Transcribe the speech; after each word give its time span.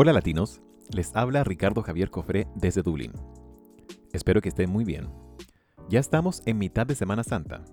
Hola 0.00 0.12
latinos, 0.12 0.60
les 0.94 1.16
habla 1.16 1.42
Ricardo 1.42 1.82
Javier 1.82 2.08
Cofré 2.08 2.46
desde 2.54 2.82
Dublín. 2.82 3.10
Espero 4.12 4.40
que 4.40 4.48
estén 4.48 4.70
muy 4.70 4.84
bien. 4.84 5.08
Ya 5.88 5.98
estamos 5.98 6.40
en 6.46 6.56
mitad 6.56 6.86
de 6.86 6.94
Semana 6.94 7.24
Santa. 7.24 7.64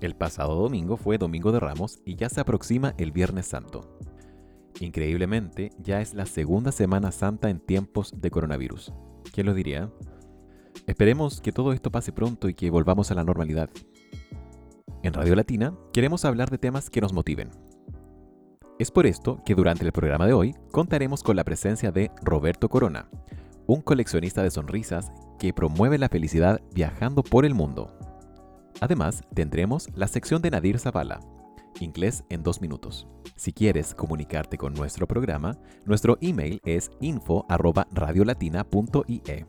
El 0.00 0.16
pasado 0.16 0.54
domingo 0.54 0.96
fue 0.96 1.18
Domingo 1.18 1.52
de 1.52 1.60
Ramos 1.60 2.00
y 2.06 2.16
ya 2.16 2.30
se 2.30 2.40
aproxima 2.40 2.94
el 2.96 3.12
Viernes 3.12 3.44
Santo. 3.44 3.98
Increíblemente, 4.80 5.72
ya 5.78 6.00
es 6.00 6.14
la 6.14 6.24
segunda 6.24 6.72
Semana 6.72 7.12
Santa 7.12 7.50
en 7.50 7.60
tiempos 7.60 8.14
de 8.18 8.30
coronavirus. 8.30 8.94
¿Quién 9.34 9.44
lo 9.44 9.52
diría? 9.52 9.92
Esperemos 10.86 11.42
que 11.42 11.52
todo 11.52 11.74
esto 11.74 11.90
pase 11.90 12.12
pronto 12.12 12.48
y 12.48 12.54
que 12.54 12.70
volvamos 12.70 13.10
a 13.10 13.14
la 13.14 13.24
normalidad. 13.24 13.68
En 15.02 15.12
Radio 15.12 15.34
Latina 15.34 15.74
queremos 15.92 16.24
hablar 16.24 16.50
de 16.50 16.56
temas 16.56 16.88
que 16.88 17.02
nos 17.02 17.12
motiven, 17.12 17.50
es 18.78 18.90
por 18.90 19.06
esto 19.06 19.40
que 19.44 19.54
durante 19.54 19.84
el 19.84 19.92
programa 19.92 20.26
de 20.26 20.32
hoy 20.32 20.56
contaremos 20.72 21.22
con 21.22 21.36
la 21.36 21.44
presencia 21.44 21.92
de 21.92 22.10
Roberto 22.22 22.68
Corona, 22.68 23.08
un 23.66 23.80
coleccionista 23.80 24.42
de 24.42 24.50
sonrisas 24.50 25.12
que 25.38 25.52
promueve 25.52 25.96
la 25.98 26.08
felicidad 26.08 26.60
viajando 26.74 27.22
por 27.22 27.44
el 27.44 27.54
mundo. 27.54 27.96
Además, 28.80 29.22
tendremos 29.34 29.88
la 29.94 30.08
sección 30.08 30.42
de 30.42 30.50
Nadir 30.50 30.80
Zavala, 30.80 31.20
inglés 31.80 32.24
en 32.28 32.42
dos 32.42 32.60
minutos. 32.60 33.06
Si 33.36 33.52
quieres 33.52 33.94
comunicarte 33.94 34.58
con 34.58 34.74
nuestro 34.74 35.06
programa, 35.06 35.56
nuestro 35.84 36.18
email 36.20 36.60
es 36.64 36.90
info@radiolatina.ie. 37.00 39.46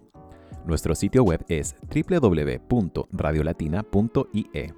Nuestro 0.66 0.94
sitio 0.96 1.24
web 1.24 1.46
es 1.48 1.76
www.radiolatina.ie. 1.94 4.74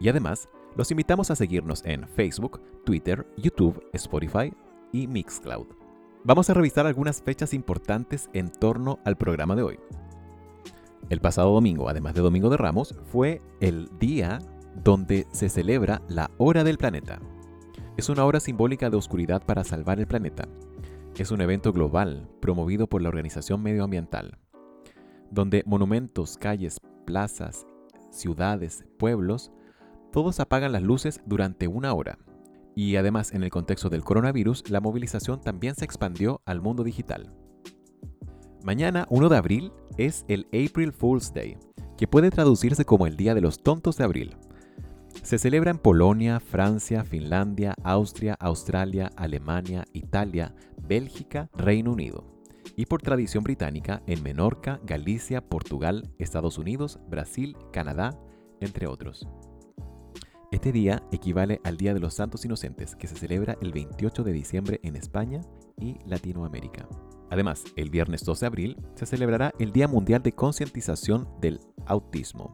Y 0.00 0.08
además, 0.08 0.48
los 0.76 0.90
invitamos 0.90 1.30
a 1.30 1.36
seguirnos 1.36 1.84
en 1.84 2.08
Facebook, 2.08 2.60
Twitter, 2.84 3.26
YouTube, 3.36 3.82
Spotify 3.92 4.52
y 4.92 5.06
Mixcloud. 5.06 5.66
Vamos 6.24 6.50
a 6.50 6.54
revisar 6.54 6.86
algunas 6.86 7.22
fechas 7.22 7.54
importantes 7.54 8.28
en 8.32 8.50
torno 8.50 8.98
al 9.04 9.16
programa 9.16 9.54
de 9.54 9.62
hoy. 9.62 9.78
El 11.10 11.20
pasado 11.20 11.52
domingo, 11.52 11.88
además 11.88 12.14
de 12.14 12.22
Domingo 12.22 12.48
de 12.50 12.56
Ramos, 12.56 12.94
fue 13.12 13.40
el 13.60 13.88
día 13.98 14.38
donde 14.82 15.26
se 15.32 15.48
celebra 15.48 16.02
la 16.08 16.30
Hora 16.38 16.64
del 16.64 16.78
Planeta. 16.78 17.20
Es 17.96 18.08
una 18.08 18.24
hora 18.24 18.40
simbólica 18.40 18.90
de 18.90 18.96
oscuridad 18.96 19.44
para 19.44 19.62
salvar 19.62 20.00
el 20.00 20.06
planeta. 20.06 20.48
Es 21.16 21.30
un 21.30 21.40
evento 21.40 21.72
global 21.72 22.28
promovido 22.40 22.88
por 22.88 23.02
la 23.02 23.08
Organización 23.10 23.62
Medioambiental, 23.62 24.38
donde 25.30 25.62
monumentos, 25.66 26.36
calles, 26.36 26.80
plazas, 27.04 27.66
ciudades, 28.10 28.84
pueblos 28.98 29.52
todos 30.14 30.38
apagan 30.38 30.70
las 30.70 30.82
luces 30.84 31.20
durante 31.26 31.66
una 31.66 31.92
hora. 31.92 32.18
Y 32.76 32.94
además, 32.94 33.32
en 33.32 33.42
el 33.42 33.50
contexto 33.50 33.88
del 33.88 34.04
coronavirus, 34.04 34.70
la 34.70 34.80
movilización 34.80 35.40
también 35.40 35.74
se 35.74 35.84
expandió 35.84 36.40
al 36.46 36.60
mundo 36.60 36.84
digital. 36.84 37.34
Mañana, 38.62 39.08
1 39.10 39.28
de 39.28 39.36
abril, 39.36 39.72
es 39.98 40.24
el 40.28 40.46
April 40.52 40.92
Fool's 40.92 41.34
Day, 41.34 41.58
que 41.96 42.06
puede 42.06 42.30
traducirse 42.30 42.84
como 42.84 43.08
el 43.08 43.16
Día 43.16 43.34
de 43.34 43.40
los 43.40 43.60
Tontos 43.60 43.96
de 43.96 44.04
Abril. 44.04 44.36
Se 45.24 45.36
celebra 45.36 45.72
en 45.72 45.78
Polonia, 45.78 46.38
Francia, 46.38 47.02
Finlandia, 47.02 47.74
Austria, 47.82 48.36
Australia, 48.38 49.10
Alemania, 49.16 49.84
Italia, 49.94 50.54
Bélgica, 50.80 51.50
Reino 51.56 51.90
Unido. 51.90 52.24
Y 52.76 52.86
por 52.86 53.02
tradición 53.02 53.42
británica 53.42 54.00
en 54.06 54.22
Menorca, 54.22 54.78
Galicia, 54.84 55.40
Portugal, 55.40 56.08
Estados 56.20 56.56
Unidos, 56.56 57.00
Brasil, 57.08 57.56
Canadá, 57.72 58.16
entre 58.60 58.86
otros. 58.86 59.26
Este 60.54 60.70
día 60.70 61.02
equivale 61.10 61.60
al 61.64 61.76
Día 61.76 61.94
de 61.94 61.98
los 61.98 62.14
Santos 62.14 62.44
Inocentes, 62.44 62.94
que 62.94 63.08
se 63.08 63.16
celebra 63.16 63.58
el 63.60 63.72
28 63.72 64.22
de 64.22 64.32
diciembre 64.32 64.78
en 64.84 64.94
España 64.94 65.40
y 65.80 65.98
Latinoamérica. 66.06 66.86
Además, 67.28 67.64
el 67.74 67.90
viernes 67.90 68.24
12 68.24 68.40
de 68.40 68.46
abril 68.46 68.76
se 68.94 69.04
celebrará 69.04 69.52
el 69.58 69.72
Día 69.72 69.88
Mundial 69.88 70.22
de 70.22 70.30
Concientización 70.30 71.28
del 71.40 71.58
Autismo. 71.86 72.52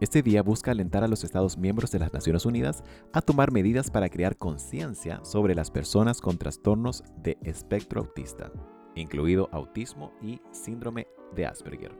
Este 0.00 0.22
día 0.22 0.44
busca 0.44 0.70
alentar 0.70 1.02
a 1.02 1.08
los 1.08 1.24
Estados 1.24 1.58
miembros 1.58 1.90
de 1.90 1.98
las 1.98 2.12
Naciones 2.12 2.46
Unidas 2.46 2.84
a 3.12 3.20
tomar 3.20 3.50
medidas 3.50 3.90
para 3.90 4.10
crear 4.10 4.36
conciencia 4.36 5.18
sobre 5.24 5.56
las 5.56 5.72
personas 5.72 6.20
con 6.20 6.38
trastornos 6.38 7.02
de 7.16 7.36
espectro 7.42 8.00
autista, 8.00 8.52
incluido 8.94 9.48
autismo 9.50 10.12
y 10.22 10.40
síndrome 10.52 11.08
de 11.34 11.46
Asperger. 11.46 11.98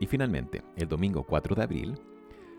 Y 0.00 0.06
finalmente, 0.06 0.62
el 0.76 0.86
domingo 0.86 1.24
4 1.24 1.54
de 1.54 1.62
abril, 1.62 1.94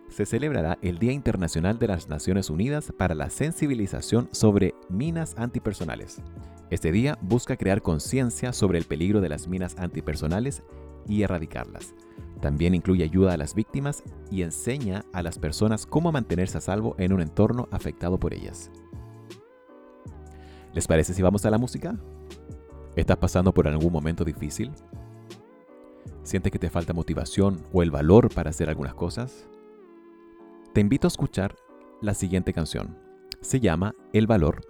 se 0.10 0.26
celebrará 0.26 0.78
el 0.82 1.00
Día 1.00 1.12
Internacional 1.12 1.80
de 1.80 1.88
las 1.88 2.10
Naciones 2.10 2.50
Unidas 2.50 2.92
para 2.98 3.16
la 3.16 3.30
sensibilización 3.30 4.30
sobre 4.32 4.74
minas 4.90 5.36
antipersonales. 5.38 6.22
Este 6.70 6.92
día 6.92 7.18
busca 7.22 7.58
crear 7.58 7.82
conciencia 7.82 8.54
sobre 8.54 8.78
el 8.78 8.86
peligro 8.86 9.22
de 9.22 9.30
las 9.30 9.48
minas 9.48 9.78
antipersonales 9.78 10.64
y 11.08 11.24
erradicarlas. 11.24 11.94
También 12.42 12.76
incluye 12.76 13.04
ayuda 13.04 13.34
a 13.34 13.38
las 13.38 13.54
víctimas 13.54 14.04
y 14.32 14.44
enseña 14.44 15.06
a 15.14 15.24
las 15.24 15.40
personas 15.40 15.86
cómo 15.86 16.12
mantenerse 16.12 16.58
a 16.58 16.62
salvo 16.62 16.96
en 16.98 17.14
un 17.14 17.22
entorno 17.22 17.68
afectado 17.72 18.20
por 18.20 18.34
ellas. 18.34 18.72
¿Les 20.74 20.88
parece 20.88 21.14
si 21.14 21.22
vamos 21.22 21.46
a 21.46 21.50
la 21.50 21.58
música? 21.58 21.98
¿Estás 22.96 23.18
pasando 23.18 23.54
por 23.54 23.68
algún 23.68 23.92
momento 23.92 24.24
difícil? 24.24 24.72
¿Sientes 26.24 26.52
que 26.52 26.60
te 26.60 26.70
falta 26.70 26.94
motivación 26.94 27.62
o 27.74 27.82
el 27.82 27.92
valor 27.92 28.34
para 28.34 28.52
hacer 28.52 28.70
algunas 28.70 28.94
cosas? 28.94 29.48
Te 30.74 30.82
invito 30.82 31.08
a 31.08 31.10
escuchar 31.10 31.56
la 32.00 32.14
siguiente 32.14 32.54
canción. 32.54 32.96
Se 33.42 33.60
llama 33.60 33.96
El 34.14 34.28
Valor 34.28 34.62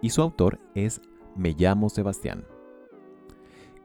y 0.00 0.10
su 0.10 0.22
autor 0.22 0.60
es 0.76 1.00
Me 1.34 1.54
llamo 1.58 1.90
Sebastián. 1.90 2.46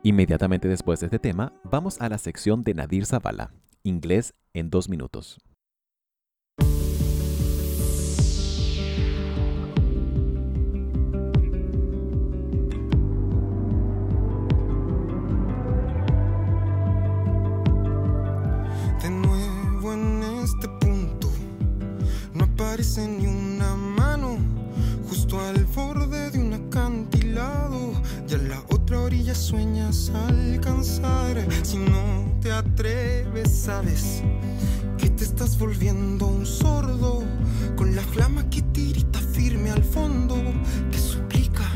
Inmediatamente 0.04 0.68
después 0.68 1.00
de 1.00 1.08
este 1.08 1.18
tema, 1.18 1.54
vamos 1.64 2.00
a 2.02 2.08
la 2.08 2.20
sección 2.20 2.62
de 2.62 2.76
Nadir 2.76 3.08
Zavala, 3.08 3.52
inglés 3.82 4.36
en 4.54 4.70
dos 4.70 4.90
minutos. 4.90 5.40
Parece 22.76 23.08
ni 23.08 23.26
una 23.26 23.74
mano, 23.74 24.36
justo 25.08 25.40
al 25.40 25.64
borde 25.64 26.30
de 26.32 26.40
un 26.40 26.54
acantilado. 26.56 27.94
Y 28.28 28.34
a 28.34 28.38
la 28.38 28.60
otra 28.70 29.00
orilla 29.00 29.34
sueñas 29.34 30.12
alcanzar. 30.28 31.48
Si 31.64 31.78
no 31.78 32.38
te 32.42 32.52
atreves, 32.52 33.50
sabes 33.50 34.22
que 34.98 35.10
te 35.10 35.24
estás 35.24 35.58
volviendo 35.58 36.28
un 36.28 36.46
sordo. 36.46 37.24
Con 37.78 37.96
la 37.96 38.02
flama 38.02 38.50
que 38.50 38.62
tirita 38.62 39.20
firme 39.20 39.72
al 39.72 39.84
fondo, 39.86 40.36
que 40.92 40.98
suplica 40.98 41.72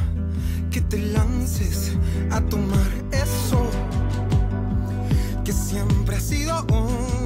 que 0.70 0.82
te 0.82 0.98
lances 0.98 1.94
a 2.30 2.42
tomar 2.42 2.92
eso 3.14 3.70
que 5.46 5.54
siempre 5.54 6.18
ha 6.18 6.20
sido 6.20 6.54
nuestro 6.54 7.19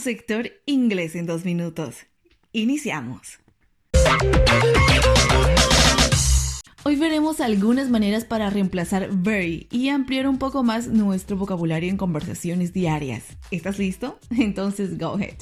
sector 0.00 0.50
Inglés 0.66 1.14
en 1.14 1.26
dos 1.26 1.44
minutos. 1.44 2.06
Iniciamos. 2.52 3.38
Hoy 6.82 6.96
veremos 6.96 7.40
algunas 7.40 7.90
maneras 7.90 8.24
para 8.24 8.48
reemplazar 8.48 9.10
very 9.12 9.68
y 9.70 9.90
ampliar 9.90 10.26
un 10.26 10.38
poco 10.38 10.62
más 10.62 10.88
nuestro 10.88 11.36
vocabulario 11.36 11.90
en 11.90 11.98
conversaciones 11.98 12.72
diarias. 12.72 13.24
¿Estás 13.50 13.78
listo? 13.78 14.18
Entonces, 14.30 14.98
go 14.98 15.14
ahead. 15.14 15.36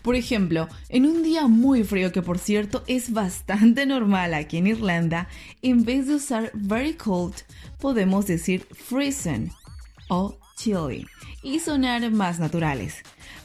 Por 0.00 0.16
ejemplo, 0.16 0.66
en 0.88 1.04
un 1.04 1.22
día 1.22 1.46
muy 1.46 1.84
frío, 1.84 2.10
que 2.10 2.22
por 2.22 2.38
cierto 2.38 2.82
es 2.86 3.12
bastante 3.12 3.84
normal 3.84 4.32
aquí 4.32 4.56
en 4.56 4.68
Irlanda, 4.68 5.28
en 5.60 5.84
vez 5.84 6.06
de 6.06 6.14
usar 6.14 6.50
very 6.54 6.94
cold, 6.94 7.34
podemos 7.78 8.26
decir 8.26 8.66
freezing 8.72 9.52
o 10.08 10.39
y 11.42 11.58
sonar 11.58 12.10
más 12.10 12.38
naturales. 12.38 12.96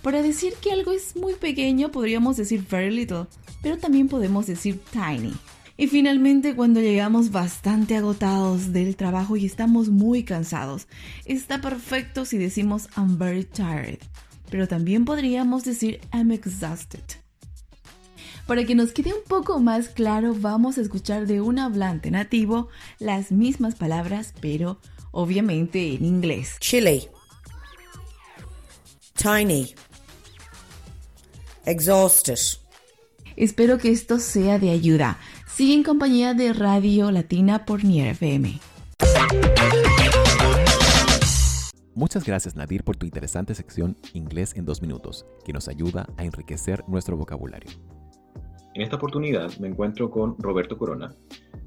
Para 0.02 0.22
decir 0.22 0.54
que 0.62 0.72
algo 0.72 0.92
es 0.92 1.16
muy 1.16 1.34
pequeño 1.36 1.90
podríamos 1.90 2.36
decir 2.36 2.66
very 2.70 2.94
little, 2.94 3.28
pero 3.62 3.78
también 3.78 4.10
podemos 4.10 4.48
decir 4.48 4.82
tiny. 4.92 5.34
Y 5.78 5.88
finalmente 5.88 6.56
cuando 6.56 6.82
llegamos 6.82 7.32
bastante 7.32 7.96
agotados 7.96 8.74
del 8.74 8.96
trabajo 8.96 9.38
y 9.38 9.46
estamos 9.46 9.90
muy 9.90 10.24
cansados, 10.24 10.88
está 11.26 11.62
perfecto 11.62 12.26
si 12.26 12.38
decimos 12.38 12.90
I'm 12.98 13.18
very 13.18 13.46
tired, 13.46 14.00
pero 14.50 14.68
también 14.68 15.06
podríamos 15.06 15.64
decir 15.64 16.02
I'm 16.14 16.32
exhausted. 16.32 17.04
Para 18.46 18.64
que 18.66 18.76
nos 18.76 18.92
quede 18.92 19.14
un 19.14 19.24
poco 19.28 19.60
más 19.60 19.90
claro, 19.90 20.36
vamos 20.38 20.78
a 20.78 20.82
escuchar 20.82 21.28
de 21.28 21.42
un 21.42 21.60
hablante 21.60 22.12
nativo 22.12 22.68
las 23.00 23.32
mismas 23.32 23.76
palabras, 23.76 24.34
pero 24.40 24.80
obviamente 25.16 25.96
en 25.96 26.06
inglés. 26.06 26.58
Chilly. 26.60 27.08
Tiny. 29.16 29.74
Exhausted. 31.66 32.38
Espero 33.36 33.78
que 33.78 33.92
esto 33.92 34.20
sea 34.20 34.60
de 34.60 34.70
ayuda. 34.70 35.18
Sigue 35.48 35.74
en 35.74 35.84
compañía 35.84 36.34
de 36.34 36.54
Radio 36.54 37.12
Latina 37.12 37.66
por 37.66 37.84
Nier 37.84 38.10
FM. 38.10 38.60
Muchas 41.96 42.26
gracias 42.26 42.58
Nadir 42.58 42.84
por 42.84 42.98
tu 42.98 43.06
interesante 43.06 43.56
sección 43.56 43.96
Inglés 44.14 44.54
en 44.58 44.66
dos 44.66 44.82
minutos, 44.82 45.26
que 45.46 45.54
nos 45.54 45.70
ayuda 45.70 46.08
a 46.18 46.26
enriquecer 46.26 46.84
nuestro 46.88 47.16
vocabulario. 47.16 47.72
En 48.76 48.84
esta 48.84 48.98
oportunidad 48.98 49.58
me 49.58 49.68
encuentro 49.68 50.12
con 50.12 50.36
Roberto 50.38 50.78
Corona. 50.78 51.16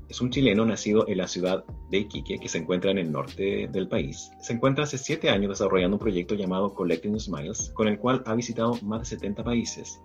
Es 0.09 0.21
un 0.21 0.31
chileno 0.31 0.65
nacido 0.65 1.09
en 1.09 1.19
la 1.19 1.27
ciudad 1.27 1.65
de 1.91 1.99
Iquique, 1.99 2.39
que 2.39 2.49
se 2.49 2.59
encuentra 2.59 2.93
en 2.93 2.99
el 2.99 3.11
norte 3.11 3.69
del 3.73 3.89
país. 3.89 4.31
Se 4.41 4.53
encuentra 4.53 4.85
hace 4.85 4.99
siete 4.99 5.29
años 5.29 5.51
desarrollando 5.51 5.97
un 5.97 6.01
proyecto 6.01 6.37
llamado 6.37 6.73
Collecting 6.75 7.19
Smiles, 7.19 7.73
con 7.75 7.89
el 7.89 7.99
cual 7.99 8.23
ha 8.27 8.35
visitado 8.35 8.79
más 8.83 9.01
de 9.01 9.17
70 9.17 9.43
países 9.43 10.01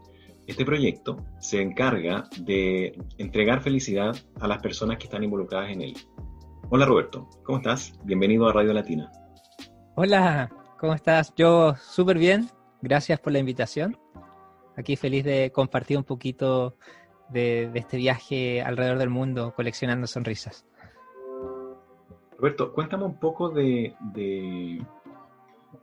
este 0.47 0.65
proyecto 0.65 1.17
se 1.39 1.61
encarga 1.61 2.27
de 2.41 2.97
entregar 3.17 3.61
felicidad 3.61 4.15
a 4.41 4.47
las 4.47 4.61
personas 4.61 4.97
que 4.97 5.05
están 5.05 5.23
involucradas 5.23 5.71
en 5.71 5.81
él. 5.81 5.93
Hola 6.69 6.85
Roberto, 6.85 7.29
¿cómo 7.43 7.59
estás? 7.59 7.93
Bienvenido 8.03 8.47
a 8.47 8.53
Radio 8.53 8.73
Latina. 8.73 9.11
Hola, 9.95 10.49
¿cómo 10.79 10.93
estás? 10.93 11.33
Yo 11.35 11.75
súper 11.75 12.17
bien, 12.17 12.49
gracias 12.81 13.19
por 13.19 13.31
la 13.31 13.39
invitación. 13.39 13.97
Aquí 14.75 14.95
feliz 14.95 15.23
de 15.23 15.51
compartir 15.51 15.97
un 15.97 16.03
poquito 16.03 16.75
de, 17.29 17.69
este 17.73 17.97
viaje 17.97 18.61
alrededor 18.61 18.97
del 18.97 19.09
mundo 19.09 19.53
coleccionando 19.55 20.07
sonrisas. 20.07 20.65
Roberto, 22.37 22.73
cuéntame 22.73 23.05
un 23.05 23.19
poco 23.19 23.49
de, 23.49 23.95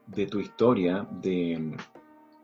de 0.06 0.26
tu 0.26 0.40
historia, 0.40 1.06
de 1.11 1.75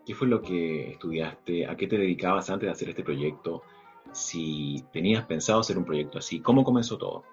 ¿Qué 0.07 0.15
fue 0.15 0.29
lo 0.29 0.41
que 0.41 0.93
estudiaste? 0.93 1.67
¿A 1.67 1.77
qué 1.77 1.89
te 1.89 1.99
dedicabas 1.99 2.49
antes 2.49 2.69
de 2.69 2.73
hacer 2.73 2.91
este 2.91 3.03
proyecto? 3.03 3.65
Si 4.13 4.85
tenías 4.93 5.27
pensado 5.27 5.59
hacer 5.59 5.77
un 5.77 5.85
proyecto 5.85 6.19
así, 6.19 6.39
¿cómo 6.39 6.63
comenzó 6.63 6.97
todo? 6.97 7.25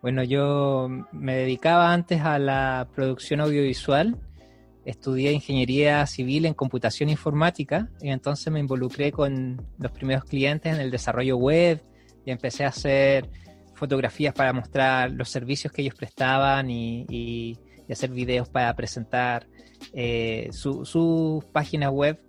Bueno, 0.00 0.24
yo 0.24 0.88
me 1.12 1.36
dedicaba 1.36 1.92
antes 1.92 2.22
a 2.22 2.38
la 2.38 2.88
producción 2.94 3.42
audiovisual. 3.42 4.16
Estudié 4.88 5.32
ingeniería 5.32 6.06
civil 6.06 6.46
en 6.46 6.54
computación 6.54 7.10
informática 7.10 7.88
y 8.00 8.08
entonces 8.10 8.52
me 8.52 8.60
involucré 8.60 9.12
con 9.12 9.60
los 9.78 9.92
primeros 9.92 10.24
clientes 10.24 10.74
en 10.74 10.80
el 10.80 10.90
desarrollo 10.90 11.36
web 11.36 11.82
y 12.24 12.30
empecé 12.30 12.64
a 12.64 12.68
hacer 12.68 13.28
fotografías 13.74 14.34
para 14.34 14.52
mostrar 14.52 15.10
los 15.12 15.28
servicios 15.28 15.72
que 15.72 15.82
ellos 15.82 15.94
prestaban 15.94 16.70
y, 16.70 17.06
y 17.08 17.58
hacer 17.92 18.10
videos 18.10 18.48
para 18.48 18.74
presentar 18.74 19.46
eh, 19.92 20.48
su, 20.52 21.44
página 21.52 21.90
web 21.90 22.20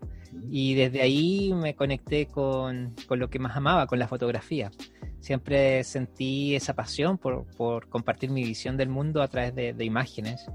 y 0.49 0.75
desde 0.75 1.01
ahí 1.01 1.51
me 1.53 1.75
conecté 1.75 2.27
con, 2.27 2.95
lo 3.09 3.29
que 3.29 3.39
más 3.39 3.57
amaba, 3.57 3.87
con 3.87 3.99
la 3.99 4.07
fotografía. 4.07 4.71
Siempre 5.19 5.83
sentí 5.83 6.55
esa 6.55 6.73
pasión 6.73 7.17
por, 7.17 7.89
compartir 7.89 8.29
mi 8.29 8.43
visión 8.43 8.77
del 8.77 8.89
mundo 8.89 9.21
a 9.21 9.27
través 9.27 9.55
de, 9.55 9.85
imágenes 9.85 10.45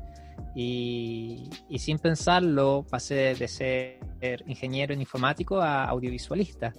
y, 0.55 1.51
sin 1.77 1.99
pensarlo 1.99 2.87
pasé 2.89 3.35
de 3.35 3.49
ser 3.49 3.99
ingeniero 4.47 4.95
en 4.95 5.01
informático 5.01 5.61
a 5.61 5.85
audiovisualista. 5.85 6.73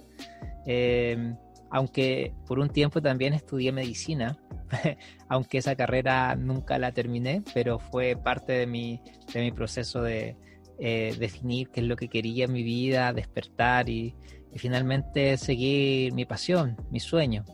Eh, 0.66 1.34
aunque 1.70 2.32
por 2.46 2.58
un 2.58 2.68
tiempo 2.68 3.02
también 3.02 3.34
estudié 3.34 3.72
medicina, 3.72 4.38
aunque 5.28 5.58
esa 5.58 5.74
carrera 5.74 6.34
nunca 6.36 6.78
la 6.78 6.92
terminé, 6.92 7.42
pero 7.54 7.78
fue 7.78 8.16
parte 8.16 8.52
de 8.52 8.66
mi, 8.66 9.00
de 9.32 9.40
mi 9.40 9.52
proceso 9.52 10.02
de 10.02 10.36
eh, 10.78 11.16
definir 11.18 11.70
qué 11.70 11.80
es 11.80 11.86
lo 11.86 11.96
que 11.96 12.08
quería 12.08 12.44
en 12.44 12.52
mi 12.52 12.62
vida, 12.62 13.12
despertar 13.12 13.88
y, 13.88 14.14
finalmente 14.54 15.36
seguir 15.36 16.14
mi 16.14 16.24
pasión, 16.24 16.78
mi 16.90 16.98
sueño. 16.98 17.44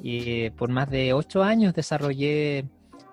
Y 0.00 0.50
por 0.50 0.70
más 0.70 0.88
de 0.88 1.12
ocho 1.12 1.42
años 1.42 1.74
desarrollé 1.74 2.64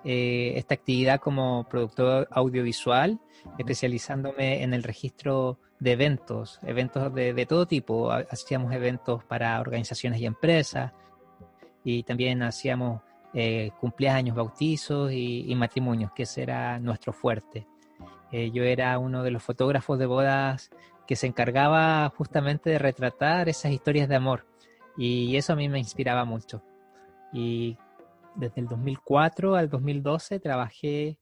eh, 0.08 0.52
esta 0.56 0.74
actividad 0.74 1.18
como 1.18 1.66
productor 1.68 2.28
audiovisual, 2.30 3.18
especializándome 3.58 4.62
en 4.62 4.72
el 4.72 4.84
registro 4.84 5.58
de 5.80 5.90
eventos, 5.90 6.60
eventos 6.62 7.12
de, 7.12 7.44
todo 7.44 7.66
tipo. 7.66 8.12
Hacíamos 8.12 8.72
eventos 8.72 9.24
para 9.24 9.60
organizaciones 9.60 10.20
y 10.20 10.26
empresas 10.26 10.92
y 11.82 12.04
también 12.04 12.40
hacíamos 12.44 13.02
eh, 13.34 13.72
cumpleaños, 13.80 14.36
bautizos 14.36 15.10
y, 15.10 15.52
matrimonios, 15.56 16.12
que 16.12 16.22
ese 16.22 16.44
era 16.44 16.78
nuestro 16.78 17.12
fuerte. 17.12 17.66
Eh, 18.30 18.52
yo 18.52 18.62
era 18.62 18.96
uno 19.00 19.24
de 19.24 19.32
los 19.32 19.42
fotógrafos 19.42 19.98
de 19.98 20.06
bodas 20.06 20.70
que 21.04 21.16
se 21.16 21.26
encargaba 21.26 22.12
justamente 22.16 22.70
de 22.70 22.78
retratar 22.78 23.48
esas 23.48 23.72
historias 23.72 24.08
de 24.08 24.14
amor 24.14 24.46
y 24.96 25.34
eso 25.34 25.52
a 25.52 25.56
mí 25.56 25.68
me 25.68 25.80
inspiraba 25.80 26.24
mucho. 26.24 26.62
Y 27.32 27.76
desde 28.36 28.60
el 28.60 28.68
2004 28.68 29.54
al 29.54 29.68
2012 29.68 30.40
trabajé 30.40 31.18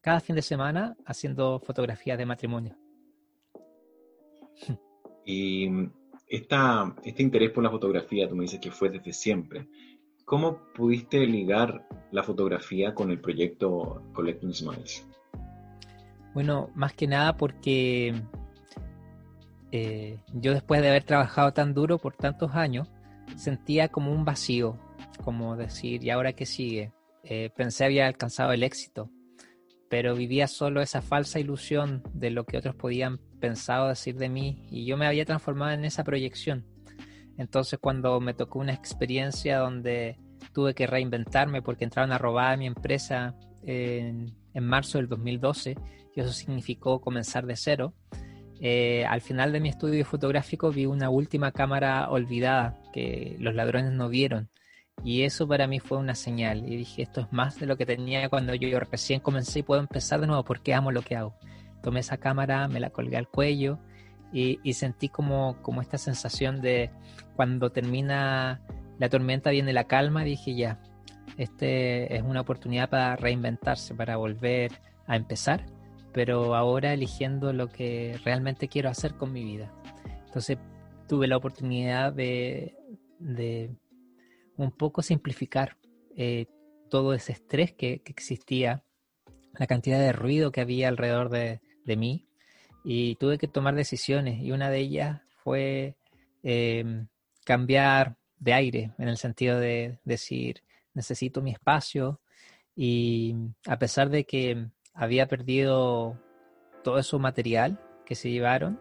cada 0.00 0.20
fin 0.20 0.36
de 0.36 0.42
semana 0.42 0.96
haciendo 1.04 1.60
fotografías 1.60 2.18
de 2.18 2.26
matrimonio. 2.26 2.76
Y 5.28 5.68
esta, 6.28 6.94
este 7.02 7.20
interés 7.20 7.50
por 7.50 7.64
la 7.64 7.70
fotografía, 7.70 8.28
tú 8.28 8.36
me 8.36 8.44
dices 8.44 8.60
que 8.60 8.70
fue 8.70 8.90
desde 8.90 9.12
siempre. 9.12 9.68
¿Cómo 10.24 10.60
pudiste 10.72 11.26
ligar 11.26 11.84
la 12.12 12.22
fotografía 12.22 12.94
con 12.94 13.10
el 13.10 13.20
proyecto 13.20 14.04
Collecting 14.12 14.54
Smiles? 14.54 15.04
Bueno, 16.32 16.70
más 16.76 16.92
que 16.92 17.08
nada 17.08 17.36
porque 17.36 18.14
eh, 19.72 20.20
yo 20.32 20.52
después 20.52 20.80
de 20.80 20.90
haber 20.90 21.02
trabajado 21.02 21.52
tan 21.52 21.74
duro 21.74 21.98
por 21.98 22.14
tantos 22.14 22.54
años, 22.54 22.88
sentía 23.36 23.88
como 23.88 24.12
un 24.12 24.24
vacío, 24.24 24.78
como 25.16 25.56
decir, 25.56 26.04
¿y 26.04 26.10
ahora 26.10 26.32
qué 26.32 26.46
sigue? 26.46 26.92
Eh, 27.28 27.50
pensé 27.56 27.84
había 27.84 28.06
alcanzado 28.06 28.52
el 28.52 28.62
éxito, 28.62 29.10
pero 29.88 30.14
vivía 30.14 30.46
solo 30.46 30.80
esa 30.80 31.02
falsa 31.02 31.40
ilusión 31.40 32.02
de 32.12 32.30
lo 32.30 32.44
que 32.44 32.56
otros 32.56 32.76
podían 32.76 33.18
pensar 33.40 33.80
o 33.80 33.88
decir 33.88 34.16
de 34.16 34.28
mí 34.28 34.66
y 34.70 34.86
yo 34.86 34.96
me 34.96 35.06
había 35.06 35.24
transformado 35.24 35.72
en 35.72 35.84
esa 35.84 36.04
proyección. 36.04 36.64
Entonces 37.36 37.78
cuando 37.80 38.20
me 38.20 38.32
tocó 38.32 38.60
una 38.60 38.72
experiencia 38.72 39.58
donde 39.58 40.18
tuve 40.52 40.74
que 40.74 40.86
reinventarme 40.86 41.62
porque 41.62 41.84
entraron 41.84 42.12
a 42.12 42.18
robar 42.18 42.58
mi 42.58 42.66
empresa 42.66 43.34
en, 43.62 44.32
marzo 44.54 44.98
del 44.98 45.08
2012 45.08 45.76
y 46.14 46.20
eso 46.20 46.32
significó 46.32 47.00
comenzar 47.00 47.44
de 47.44 47.56
cero, 47.56 47.92
eh, 48.60 49.04
al 49.04 49.20
final 49.20 49.52
de 49.52 49.60
mi 49.60 49.68
estudio 49.68 50.04
fotográfico 50.04 50.70
vi 50.70 50.86
una 50.86 51.10
última 51.10 51.50
cámara 51.52 52.08
olvidada 52.08 52.80
que 52.92 53.36
los 53.38 53.54
ladrones 53.54 53.92
no 53.92 54.08
vieron 54.08 54.48
y 55.04 55.22
eso 55.22 55.46
para 55.46 55.66
mí 55.66 55.80
fue 55.80 55.98
una 55.98 56.14
señal. 56.14 56.64
Y 56.70 56.76
dije, 56.76 57.02
esto 57.02 57.20
es 57.20 57.32
más 57.32 57.58
de 57.58 57.66
lo 57.66 57.76
que 57.76 57.86
tenía 57.86 58.28
cuando 58.28 58.54
yo 58.54 58.78
recién 58.80 59.20
comencé 59.20 59.60
y 59.60 59.62
puedo 59.62 59.80
empezar 59.80 60.20
de 60.20 60.26
nuevo 60.26 60.44
porque 60.44 60.74
amo 60.74 60.90
lo 60.92 61.02
que 61.02 61.16
hago. 61.16 61.34
Tomé 61.82 62.00
esa 62.00 62.16
cámara, 62.16 62.68
me 62.68 62.80
la 62.80 62.90
colgué 62.90 63.16
al 63.16 63.28
cuello 63.28 63.78
y, 64.32 64.72
sentí 64.74 65.08
como, 65.08 65.56
como 65.62 65.80
esta 65.80 65.98
sensación 65.98 66.60
de 66.60 66.90
cuando 67.36 67.70
termina 67.70 68.60
la 68.98 69.08
tormenta 69.08 69.50
viene 69.50 69.72
la 69.72 69.84
calma. 69.84 70.24
Dije, 70.24 70.54
ya, 70.54 70.80
este 71.36 72.16
es 72.16 72.22
una 72.22 72.40
oportunidad 72.40 72.88
para 72.88 73.16
reinventarse, 73.16 73.94
para 73.94 74.16
volver 74.16 74.72
a 75.06 75.16
empezar, 75.16 75.66
pero 76.12 76.54
ahora 76.54 76.92
eligiendo 76.92 77.52
lo 77.52 77.68
que 77.68 78.18
realmente 78.24 78.68
quiero 78.68 78.88
hacer 78.88 79.14
con 79.14 79.32
mi 79.32 79.44
vida. 79.44 79.72
Entonces 80.26 80.58
tuve 81.06 81.28
la 81.28 81.36
oportunidad 81.36 82.12
de, 82.12 82.74
un 84.56 84.72
poco 84.72 85.02
simplificar 85.02 85.76
eh, 86.16 86.46
todo 86.90 87.14
ese 87.14 87.32
estrés 87.32 87.72
que, 87.72 88.02
existía, 88.06 88.82
la 89.58 89.66
cantidad 89.66 89.98
de 89.98 90.12
ruido 90.12 90.52
que 90.52 90.60
había 90.60 90.88
alrededor 90.88 91.30
de, 91.30 91.60
mí 91.96 92.26
y 92.84 93.14
tuve 93.16 93.38
que 93.38 93.46
tomar 93.46 93.76
decisiones 93.76 94.42
y 94.42 94.50
una 94.50 94.70
de 94.70 94.78
ellas 94.80 95.20
fue 95.44 95.96
em, 96.42 97.06
cambiar 97.44 98.16
de 98.40 98.52
aire 98.52 98.92
en 98.98 99.08
el 99.08 99.16
sentido 99.16 99.60
de 99.60 100.00
decir 100.04 100.62
necesito 100.94 101.42
mi 101.42 101.52
espacio 101.52 102.20
y 102.74 103.36
a 103.66 103.78
pesar 103.78 104.10
de 104.10 104.24
que 104.24 104.66
había 104.94 105.28
perdido 105.28 106.18
todo 106.82 107.02
su 107.02 107.18
material 107.18 107.80
que 108.04 108.14
se 108.14 108.30
llevaron, 108.30 108.80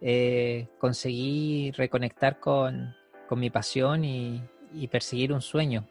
eh, 0.00 0.68
conseguí 0.78 1.70
reconectar 1.72 2.40
con, 2.40 2.94
mi 3.30 3.50
pasión 3.50 4.04
y, 4.04 4.42
perseguir 4.88 5.32
un 5.32 5.40
sueño. 5.40 5.86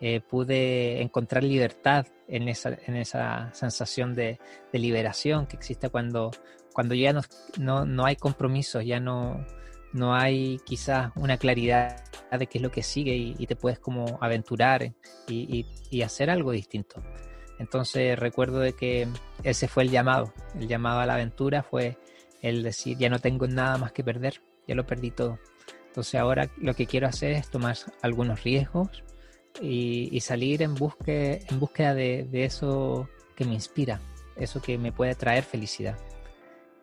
Eh, 0.00 0.20
pude 0.20 1.02
encontrar 1.02 1.42
libertad 1.42 2.06
en 2.28 2.48
esa, 2.48 2.78
en 2.86 2.94
esa 2.94 3.52
sensación 3.52 4.14
de, 4.14 4.38
liberación 4.72 5.46
que 5.46 5.56
existe 5.56 5.88
cuando, 5.88 6.30
cuando 6.72 6.94
ya 6.94 7.12
no, 7.12 7.84
no, 7.84 8.04
hay 8.04 8.14
compromisos, 8.14 8.84
ya 8.84 9.00
no, 9.00 9.44
no 9.92 10.14
hay 10.14 10.60
quizás 10.64 11.10
una 11.16 11.36
claridad 11.36 12.04
de 12.30 12.46
qué 12.46 12.58
es 12.58 12.62
lo 12.62 12.70
que 12.70 12.84
sigue 12.84 13.16
y, 13.16 13.46
te 13.46 13.56
puedes 13.56 13.80
como 13.80 14.18
aventurar 14.20 14.92
y, 15.26 15.66
y, 15.90 16.02
hacer 16.02 16.30
algo 16.30 16.52
distinto. 16.52 17.02
Entonces 17.58 18.16
recuerdo 18.16 18.60
de 18.60 18.74
que 18.74 19.08
ese 19.42 19.66
fue 19.66 19.82
el 19.82 19.90
llamado, 19.90 20.32
el 20.54 20.68
llamado 20.68 21.00
a 21.00 21.06
la 21.06 21.14
aventura 21.14 21.64
fue 21.64 21.98
el 22.40 22.62
decir, 22.62 22.96
ya 22.98 23.10
no 23.10 23.18
tengo 23.18 23.48
nada 23.48 23.78
más 23.78 23.90
que 23.90 24.04
perder, 24.04 24.40
ya 24.68 24.76
lo 24.76 24.86
perdí 24.86 25.10
todo. 25.10 25.40
Entonces 25.98 26.20
ahora 26.20 26.48
lo 26.58 26.74
que 26.74 26.86
quiero 26.86 27.08
hacer 27.08 27.32
es 27.32 27.50
tomar 27.50 27.76
algunos 28.02 28.44
riesgos 28.44 29.02
y, 29.60 30.20
salir 30.20 30.62
en, 30.62 30.76
busque, 30.76 31.44
en 31.50 31.58
búsqueda 31.58 31.92
de, 31.92 32.28
eso 32.44 33.08
que 33.34 33.44
me 33.44 33.54
inspira, 33.54 33.98
eso 34.36 34.62
que 34.62 34.78
me 34.78 34.92
puede 34.92 35.16
traer 35.16 35.42
felicidad. 35.42 35.98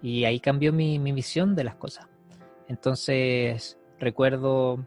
Y 0.01 0.25
ahí 0.25 0.41
cambió 0.41 0.73
mi, 0.73 0.99
visión 1.13 1.55
de 1.55 1.63
las 1.63 1.75
cosas. 1.75 2.09
Entonces 2.67 3.77
recuerdo 4.01 4.85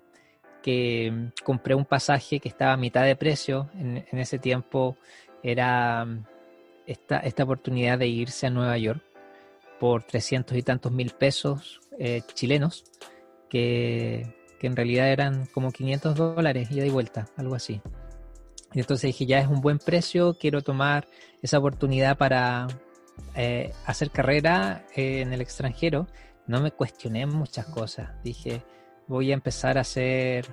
que 0.62 1.30
compré 1.42 1.74
un 1.74 1.86
pasaje 1.86 2.38
que 2.38 2.50
estaba 2.50 2.74
a 2.74 2.76
mitad 2.76 3.04
de 3.04 3.16
precio. 3.16 3.70
En, 3.78 4.04
ese 4.12 4.38
tiempo 4.38 4.98
era 5.42 6.06
esta, 6.84 7.20
esta 7.20 7.44
oportunidad 7.44 7.98
de 7.98 8.08
irse 8.08 8.46
a 8.46 8.50
Nueva 8.50 8.76
York 8.76 9.02
por 9.80 10.02
300 10.02 10.54
y 10.58 10.62
tantos 10.62 10.92
mil 10.92 11.12
pesos 11.12 11.80
eh, 11.98 12.20
chilenos, 12.34 12.84
que, 13.48 14.34
en 14.60 14.76
realidad 14.76 15.08
eran 15.08 15.46
como 15.46 15.70
500 15.70 16.14
dólares 16.16 16.70
ida 16.70 16.84
y 16.84 16.90
vuelta, 16.90 17.28
algo 17.36 17.54
así. 17.54 17.80
Y 18.72 18.80
entonces 18.80 19.08
dije, 19.08 19.26
ya 19.26 19.38
es 19.38 19.48
un 19.48 19.60
buen 19.60 19.78
precio, 19.78 20.36
quiero 20.38 20.62
tomar 20.62 21.06
esa 21.42 21.58
oportunidad 21.58 22.18
para 22.18 22.66
eh, 23.34 23.72
hacer 23.86 24.10
carrera 24.10 24.84
eh, 24.94 25.20
en 25.20 25.32
el 25.32 25.40
extranjero. 25.40 26.06
No 26.46 26.60
me 26.60 26.70
cuestioné 26.70 27.26
muchas 27.26 27.66
cosas. 27.66 28.10
Dije, 28.22 28.62
voy 29.06 29.30
a 29.30 29.34
empezar 29.34 29.78
a 29.78 29.82
hacer 29.82 30.46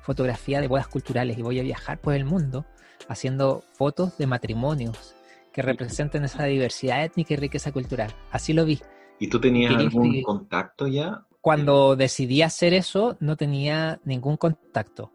fotografía 0.00 0.60
de 0.60 0.68
bodas 0.68 0.88
culturales 0.88 1.38
y 1.38 1.42
voy 1.42 1.60
a 1.60 1.62
viajar 1.62 2.00
por 2.00 2.14
el 2.14 2.24
mundo 2.24 2.64
haciendo 3.08 3.62
fotos 3.74 4.16
de 4.18 4.26
matrimonios 4.26 5.14
que 5.52 5.62
representen 5.62 6.24
esa 6.24 6.44
diversidad 6.44 7.04
étnica 7.04 7.34
y 7.34 7.36
riqueza 7.36 7.72
cultural. 7.72 8.14
Así 8.30 8.52
lo 8.52 8.64
vi. 8.64 8.80
¿Y 9.18 9.28
tú 9.28 9.40
tenías 9.40 9.74
algún 9.74 10.22
contacto 10.22 10.86
ya? 10.86 11.24
Cuando 11.48 11.96
decidí 11.96 12.42
hacer 12.42 12.74
eso, 12.74 13.16
no 13.20 13.34
tenía 13.34 14.00
ningún 14.04 14.36
contacto. 14.36 15.14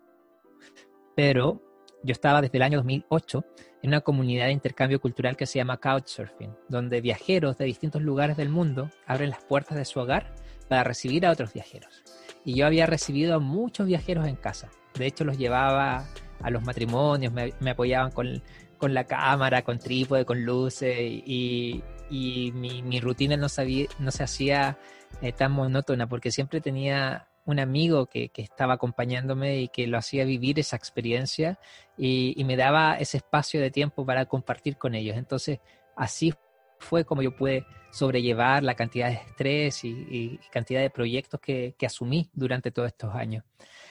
Pero 1.16 1.62
yo 2.02 2.12
estaba 2.12 2.42
desde 2.42 2.58
el 2.58 2.64
año 2.64 2.80
2008 2.80 3.46
en 3.84 3.90
una 3.92 4.02
comunidad 4.02 4.48
de 4.48 4.54
intercambio 4.54 5.00
cultural 5.00 5.38
que 5.38 5.46
se 5.46 5.60
llama 5.60 5.78
Couchsurfing, 5.78 6.50
donde 6.70 7.02
viajeros 7.02 7.60
de 7.60 7.66
distintos 7.66 8.02
lugares 8.02 8.36
del 8.36 8.50
mundo 8.50 8.90
abren 9.06 9.30
las 9.30 9.44
puertas 9.44 9.78
de 9.78 9.86
su 9.86 10.00
hogar 10.00 10.34
para 10.68 10.84
recibir 10.84 11.24
a 11.28 11.32
otros 11.32 11.54
viajeros. 11.54 12.02
Y 12.44 12.56
yo 12.56 12.66
había 12.66 12.88
recibido 12.88 13.36
a 13.36 13.40
muchos 13.40 13.86
viajeros 13.86 14.26
en 14.26 14.36
casa. 14.36 14.72
De 14.96 15.06
hecho, 15.06 15.26
los 15.26 15.38
llevaba 15.38 16.08
a 16.42 16.50
los 16.50 16.64
matrimonios, 16.64 17.32
me, 17.32 17.54
me 17.60 17.70
apoyaban 17.70 18.10
con, 18.10 18.42
con 18.84 18.94
la 18.94 19.06
cámara, 19.06 19.62
con 19.62 19.80
trípode, 19.80 20.26
con 20.26 20.44
luces 20.44 20.98
y, 21.00 21.82
mi, 22.10 23.00
rutina 23.00 23.38
no, 23.38 23.48
sabía, 23.48 23.86
no 23.98 24.12
se 24.12 24.24
hacía 24.24 24.78
eh, 25.22 25.32
tan 25.32 25.52
monótona 25.52 26.08
porque 26.08 26.32
siempre 26.32 26.62
tenía 26.62 27.28
un 27.46 27.60
amigo 27.60 28.06
que, 28.06 28.32
estaba 28.36 28.76
acompañándome 28.76 29.60
y 29.60 29.68
que 29.68 29.88
lo 29.88 29.98
hacía 29.98 30.24
vivir 30.26 30.60
esa 30.60 30.76
experiencia 30.76 31.60
y, 31.98 32.42
me 32.46 32.56
daba 32.56 32.96
ese 32.96 33.18
espacio 33.18 33.62
de 33.62 33.72
tiempo 33.72 34.06
para 34.06 34.26
compartir 34.26 34.78
con 34.78 34.96
ellos. 34.96 35.18
Entonces, 35.18 35.60
así 35.96 36.34
fue 36.80 37.06
como 37.06 37.22
yo 37.22 37.36
pude 37.36 37.66
sobrellevar 37.92 38.64
la 38.64 38.76
cantidad 38.76 39.10
de 39.10 39.16
estrés 39.16 39.84
y, 39.84 40.40
cantidad 40.52 40.82
de 40.82 40.90
proyectos 40.90 41.40
que, 41.40 41.76
que, 41.78 41.86
asumí 41.86 42.30
durante 42.34 42.72
todos 42.72 42.88
estos 42.88 43.14
años. 43.14 43.44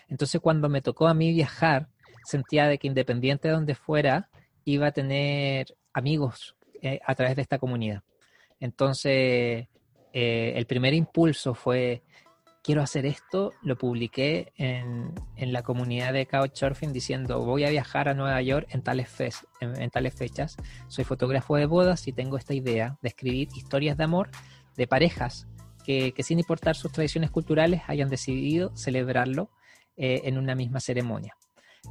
Entonces, 0.09 0.41
cuando 0.41 0.69
me 0.69 0.83
tocó 0.83 1.07
a 1.09 1.14
mí 1.14 1.33
viajar, 1.33 1.88
sentía 2.25 2.67
de 2.67 2.79
que 2.79 2.87
independiente 2.87 3.49
de 3.49 3.55
donde 3.55 3.75
fuera, 3.75 4.31
iba 4.64 4.88
a 4.88 4.93
tener 4.93 5.76
amigos 5.93 6.57
eh, 6.81 7.00
a 7.05 7.14
través 7.14 7.37
de 7.37 7.43
esta 7.43 7.59
comunidad. 7.59 8.02
Entonces, 8.61 9.69
eh, 10.12 10.52
el 10.57 10.66
primer 10.66 10.95
impulso 10.95 11.54
fue, 11.54 12.02
quiero 12.62 12.83
hacer 12.83 13.07
esto, 13.07 13.52
lo 13.62 13.76
publiqué 13.76 14.52
en, 14.57 15.14
la 15.37 15.62
comunidad 15.62 16.12
de 16.12 16.26
Couchsurfing 16.26 16.92
diciendo, 16.92 17.40
voy 17.45 17.64
a 17.64 17.71
viajar 17.71 18.09
a 18.09 18.14
Nueva 18.14 18.40
York 18.42 18.69
en 18.71 18.83
tales, 18.83 19.09
en, 19.61 19.90
tales 19.90 20.14
fechas, 20.14 20.57
soy 20.88 21.04
fotógrafo 21.04 21.57
de 21.57 21.66
bodas 21.66 22.07
y 22.09 22.12
tengo 22.12 22.37
esta 22.37 22.54
idea 22.54 22.99
de 23.02 23.09
escribir 23.09 23.49
historias 23.54 23.97
de 23.97 24.04
amor 24.04 24.31
de 24.76 24.87
parejas 24.87 25.47
que, 25.85 26.14
sin 26.21 26.38
importar 26.38 26.76
sus 26.76 26.92
tradiciones 26.92 27.31
culturales 27.31 27.83
hayan 27.88 28.09
decidido 28.09 28.75
celebrarlo 28.76 29.50
eh, 29.97 30.23
en 30.25 30.38
una 30.38 30.54
misma 30.54 30.81
ceremonia. 30.81 31.37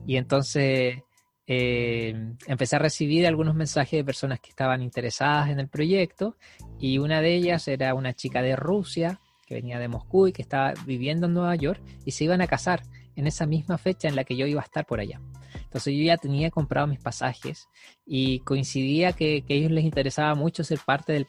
Y 0.07 0.15
entonces 0.15 1.03
eh, 1.53 2.15
empecé 2.47 2.77
a 2.77 2.79
recibir 2.79 3.27
algunos 3.27 3.55
mensajes 3.55 3.99
de 3.99 4.05
personas 4.05 4.39
que 4.39 4.51
estaban 4.51 4.81
interesadas 4.81 5.49
en 5.49 5.59
el 5.59 5.67
proyecto 5.67 6.37
y 6.79 6.97
una 6.97 7.19
de 7.19 7.35
ellas 7.35 7.67
era 7.67 7.93
una 7.93 8.13
chica 8.13 8.41
de 8.41 8.55
Rusia 8.55 9.19
que 9.45 9.55
venía 9.55 9.77
de 9.77 9.89
Moscú 9.89 10.27
y 10.27 10.31
que 10.31 10.43
estaba 10.43 10.73
viviendo 10.85 11.27
en 11.27 11.33
Nueva 11.33 11.53
York 11.57 11.81
y 12.05 12.11
se 12.11 12.23
iban 12.23 12.39
a 12.39 12.47
casar 12.47 12.83
en 13.17 13.27
esa 13.27 13.45
misma 13.47 13.77
fecha 13.77 14.07
en 14.07 14.15
la 14.15 14.23
que 14.23 14.37
yo 14.37 14.45
iba 14.45 14.61
a 14.61 14.63
estar 14.63 14.85
por 14.85 15.01
allá. 15.01 15.19
Entonces 15.53 15.93
yo 15.93 16.01
ya 16.05 16.15
tenía 16.15 16.51
comprado 16.51 16.87
mis 16.87 17.01
pasajes 17.01 17.67
y 18.05 18.39
coincidía 18.39 19.11
que, 19.11 19.43
a 19.49 19.53
ellos 19.53 19.71
les 19.71 19.83
interesaba 19.83 20.35
mucho 20.35 20.63
ser 20.63 20.79
parte 20.79 21.11
del 21.11 21.27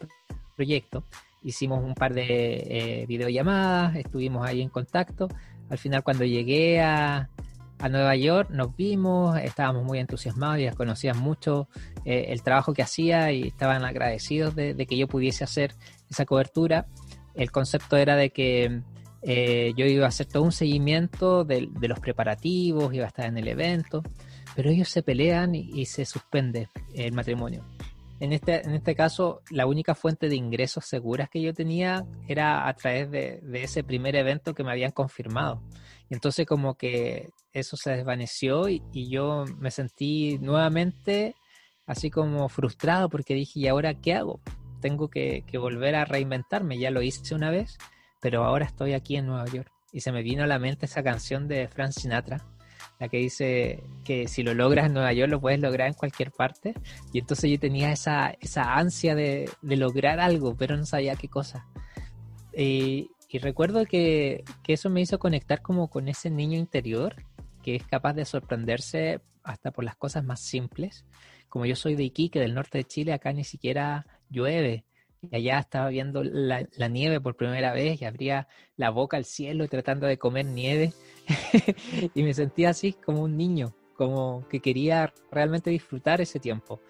proyecto. 0.55 1.05
Hicimos 1.43 1.83
un 1.83 1.97
par 1.97 2.15
de 2.15 2.27
eh, 2.29 3.07
videollamadas, 3.09 3.97
estuvimos 3.97 4.47
ahí 4.47 4.63
en 4.63 4.69
contacto. 4.69 5.27
Al 5.69 5.79
final 5.79 6.05
cuando 6.05 6.25
llegué 6.25 6.81
a, 6.81 7.29
a 7.83 7.89
Nueva 7.89 8.15
York, 8.15 8.49
nos 8.51 8.77
vimos, 8.77 9.37
estábamos 9.41 9.83
muy 9.85 9.99
entusiasmados, 9.99 10.61
y 10.61 10.71
conocían 10.77 11.19
mucho 11.19 11.69
eh, 12.05 12.27
el 12.29 12.43
trabajo 12.43 12.73
que 12.73 12.83
hacía 12.83 13.33
y 13.33 13.49
estaban 13.49 13.85
agradecidos 13.85 14.55
de, 14.55 14.87
que 14.87 14.97
yo 14.97 15.09
pudiese 15.09 15.43
hacer 15.43 15.75
esa 16.09 16.25
cobertura. 16.25 16.87
El 17.35 17.51
concepto 17.51 17.97
era 17.97 18.15
de 18.15 18.31
que 18.31 18.83
eh, 19.23 19.73
yo 19.77 19.85
iba 19.85 20.05
a 20.05 20.11
hacer 20.11 20.27
todo 20.27 20.45
un 20.45 20.53
seguimiento 20.53 21.45
de, 21.45 21.69
los 21.81 21.99
preparativos, 21.99 22.95
iba 22.95 23.05
a 23.05 23.09
estar 23.09 23.27
en 23.27 23.37
el 23.37 23.49
evento, 23.49 24.05
pero 24.55 24.71
ellos 24.71 24.89
se 24.89 25.03
pelean 25.03 25.57
y, 25.57 25.85
se 25.87 26.05
suspende 26.05 26.69
el 26.95 27.13
matrimonio. 27.13 27.65
En 28.21 28.33
este, 28.33 28.65
en 28.65 28.75
este 28.75 28.95
caso, 28.95 29.43
la 29.51 29.67
única 29.67 29.97
fuente 29.97 30.29
de 30.29 30.37
ingresos 30.37 30.85
seguras 30.85 31.29
que 31.29 31.43
yo 31.43 31.53
tenía 31.53 32.05
era 32.29 32.69
a 32.69 32.75
través 32.75 33.11
de, 33.11 33.41
de 33.43 33.65
ese 33.65 33.83
primer 33.83 34.15
evento 34.15 34.55
que 34.55 34.63
me 34.63 34.71
habían 34.71 34.93
confirmado. 34.93 35.61
Entonces 36.13 36.45
como 36.47 36.75
que 36.75 37.31
eso 37.55 37.79
se 37.79 37.93
desvaneció 37.93 38.69
y, 38.69 38.83
yo 39.09 39.47
me 39.59 39.71
sentí 39.71 40.39
nuevamente 40.41 41.35
así 41.87 42.11
como 42.11 42.51
frustrado 42.51 43.09
porque 43.09 43.33
dije, 43.35 43.61
¿y 43.61 43.67
ahora 43.67 43.95
qué 43.95 44.13
hago? 44.13 44.43
Tengo 44.83 45.09
que, 45.09 45.43
volver 45.55 45.95
a 45.95 46.05
reinventarme, 46.05 46.79
ya 46.79 46.91
lo 46.91 47.01
hice 47.01 47.35
una 47.35 47.51
vez, 47.51 47.79
pero 48.21 48.45
ahora 48.45 48.67
estoy 48.67 48.93
aquí 48.93 49.17
en 49.17 49.27
Nueva 49.27 49.47
York. 49.47 49.73
Y 49.91 50.01
se 50.01 50.13
me 50.13 50.23
vino 50.23 50.45
a 50.45 50.47
la 50.47 50.59
mente 50.59 50.85
esa 50.85 51.03
canción 51.03 51.49
de 51.49 51.67
Frank 51.69 51.93
Sinatra, 51.93 52.45
la 53.01 53.09
que 53.09 53.17
dice 53.17 53.83
que 54.05 54.29
si 54.29 54.43
lo 54.43 54.53
logras 54.53 54.87
en 54.87 54.93
Nueva 54.93 55.15
York 55.15 55.31
lo 55.31 55.41
puedes 55.41 55.61
lograr 55.61 55.89
en 55.89 55.95
cualquier 55.95 56.31
parte. 56.31 56.75
Y 57.15 57.21
entonces 57.21 57.51
yo 57.51 57.59
tenía 57.59 57.91
esa, 57.91 58.35
esa 58.39 58.75
ansia 58.75 59.15
de, 59.15 59.49
de 59.63 59.77
lograr 59.77 60.21
algo, 60.21 60.55
pero 60.57 60.77
no 60.77 60.85
sabía 60.85 61.17
qué 61.17 61.29
cosa. 61.29 61.67
Y, 62.55 63.09
y 63.33 63.39
recuerdo 63.39 63.87
que, 63.87 64.45
eso 64.69 64.91
me 64.91 65.01
hizo 65.01 65.19
conectar 65.19 65.63
como 65.63 65.89
con 65.89 66.07
ese 66.07 66.29
niño 66.29 66.59
interior 66.59 67.17
que 67.63 67.75
es 67.75 67.87
capaz 67.87 68.13
de 68.13 68.27
sorprenderse 68.27 69.21
hasta 69.43 69.71
por 69.71 69.85
las 69.85 69.97
cosas 69.97 70.23
más 70.23 70.41
simples. 70.41 71.07
Como 71.49 71.65
yo 71.65 71.75
soy 71.75 71.95
de 71.95 72.05
Iquique, 72.05 72.41
del 72.41 72.55
norte 72.55 72.79
de 72.79 72.85
Chile, 72.85 73.15
acá 73.15 73.33
ni 73.33 73.45
siquiera 73.45 74.07
llueve 74.29 74.85
y 75.23 75.35
allá 75.35 75.61
estaba 75.61 75.89
viendo 75.89 76.23
la, 76.23 76.69
la, 76.77 76.89
nieve 76.89 77.21
por 77.21 77.37
primera 77.37 77.73
vez 77.73 78.03
y 78.03 78.05
abría 78.05 78.49
la 78.77 78.91
boca 78.91 79.17
al 79.17 79.25
cielo 79.25 79.67
tratando 79.69 80.07
de 80.07 80.19
comer 80.19 80.45
nieve 80.45 80.93
y 82.15 82.23
me 82.23 82.35
sentía 82.35 82.71
así 82.71 82.93
como 82.93 83.23
un 83.23 83.37
niño, 83.39 83.75
como 83.95 84.47
que 84.49 84.61
quería 84.61 85.11
realmente 85.31 85.71
disfrutar 85.71 86.21
ese 86.21 86.39
tiempo. 86.39 86.81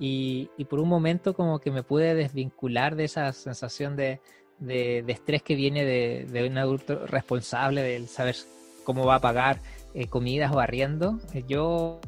Y, 0.00 0.50
y 0.56 0.64
por 0.64 0.80
un 0.80 0.88
momento 0.88 1.34
como 1.34 1.60
que 1.60 1.70
me 1.70 1.84
pude 1.84 2.14
desvincular 2.14 2.96
de 2.96 3.04
esa 3.04 3.32
sensación 3.32 3.94
de, 3.94 4.20
de, 4.58 5.02
de 5.02 5.12
estrés 5.12 5.42
que 5.42 5.54
viene 5.54 5.84
de, 5.84 6.26
de, 6.30 6.48
un 6.48 6.58
adulto 6.58 7.06
responsable, 7.06 7.82
del 7.82 8.08
saber 8.08 8.36
cómo 8.84 9.04
va 9.04 9.16
a 9.16 9.20
pagar 9.20 9.60
eh, 9.94 10.06
comidas 10.06 10.52
o 10.52 10.60
arriendo. 10.60 11.18
Yo 11.48 12.00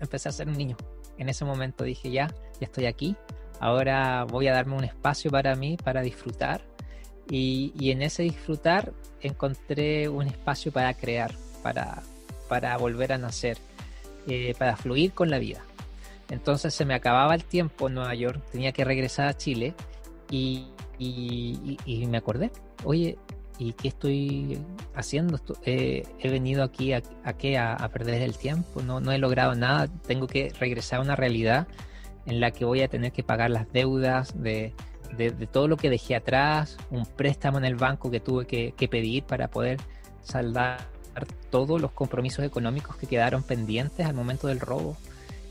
empecé 0.00 0.28
a 0.28 0.32
ser 0.32 0.48
un 0.48 0.56
niño. 0.56 0.76
En 1.18 1.28
ese 1.28 1.44
momento 1.44 1.84
dije, 1.84 2.10
ya, 2.10 2.28
ya 2.60 2.66
estoy 2.66 2.86
aquí, 2.86 3.16
ahora 3.60 4.24
voy 4.24 4.48
a 4.48 4.52
darme 4.52 4.76
un 4.76 4.84
espacio 4.84 5.30
para 5.30 5.54
mí, 5.54 5.76
para 5.82 6.02
disfrutar. 6.02 6.62
Y, 7.28 7.72
y 7.78 7.92
en 7.92 8.02
ese 8.02 8.24
disfrutar 8.24 8.92
encontré 9.20 10.08
un 10.08 10.26
espacio 10.26 10.72
para 10.72 10.94
crear, 10.94 11.32
para, 11.62 12.02
para 12.48 12.76
volver 12.76 13.12
a 13.12 13.18
nacer, 13.18 13.58
eh, 14.26 14.54
para 14.58 14.76
fluir 14.76 15.12
con 15.12 15.30
la 15.30 15.38
vida. 15.38 15.62
Entonces 16.30 16.74
se 16.74 16.84
me 16.84 16.94
acababa 16.94 17.34
el 17.34 17.44
tiempo 17.44 17.88
en 17.88 17.94
Nueva 17.94 18.14
York, 18.14 18.40
tenía 18.50 18.72
que 18.72 18.84
regresar 18.84 19.28
a 19.28 19.36
Chile 19.36 19.74
y, 20.30 20.66
y, 21.00 21.78
y 21.86 22.06
me 22.06 22.18
acordé, 22.18 22.52
oye, 22.84 23.18
¿y 23.58 23.74
qué 23.74 23.88
estoy 23.88 24.58
haciendo? 24.94 25.38
Eh, 25.64 26.04
he 26.18 26.30
venido 26.30 26.62
aquí 26.62 26.92
a, 26.92 27.02
a, 27.24 27.34
qué? 27.34 27.58
a, 27.58 27.88
perder 27.92 28.22
el 28.22 28.36
tiempo, 28.36 28.82
no, 28.82 29.00
no 29.00 29.12
he 29.12 29.18
logrado 29.18 29.54
nada, 29.54 29.88
tengo 30.06 30.26
que 30.26 30.52
regresar 30.58 31.00
a 31.00 31.02
una 31.02 31.16
realidad 31.16 31.68
en 32.26 32.40
la 32.40 32.50
que 32.50 32.64
voy 32.64 32.82
a 32.82 32.88
tener 32.88 33.12
que 33.12 33.22
pagar 33.22 33.50
las 33.50 33.70
deudas 33.72 34.40
de, 34.40 34.72
de, 35.16 35.30
de 35.30 35.46
todo 35.46 35.68
lo 35.68 35.76
que 35.76 35.90
dejé 35.90 36.16
atrás, 36.16 36.78
un 36.90 37.04
préstamo 37.04 37.58
en 37.58 37.64
el 37.64 37.76
banco 37.76 38.10
que 38.10 38.20
tuve 38.20 38.46
que, 38.46 38.72
que, 38.72 38.88
pedir 38.88 39.24
para 39.24 39.48
poder 39.48 39.78
saldar 40.22 40.88
todos 41.50 41.80
los 41.80 41.92
compromisos 41.92 42.44
económicos 42.44 42.96
que 42.96 43.06
quedaron 43.06 43.42
pendientes 43.42 44.06
al 44.06 44.14
momento 44.14 44.46
del 44.46 44.60
robo. 44.60 44.96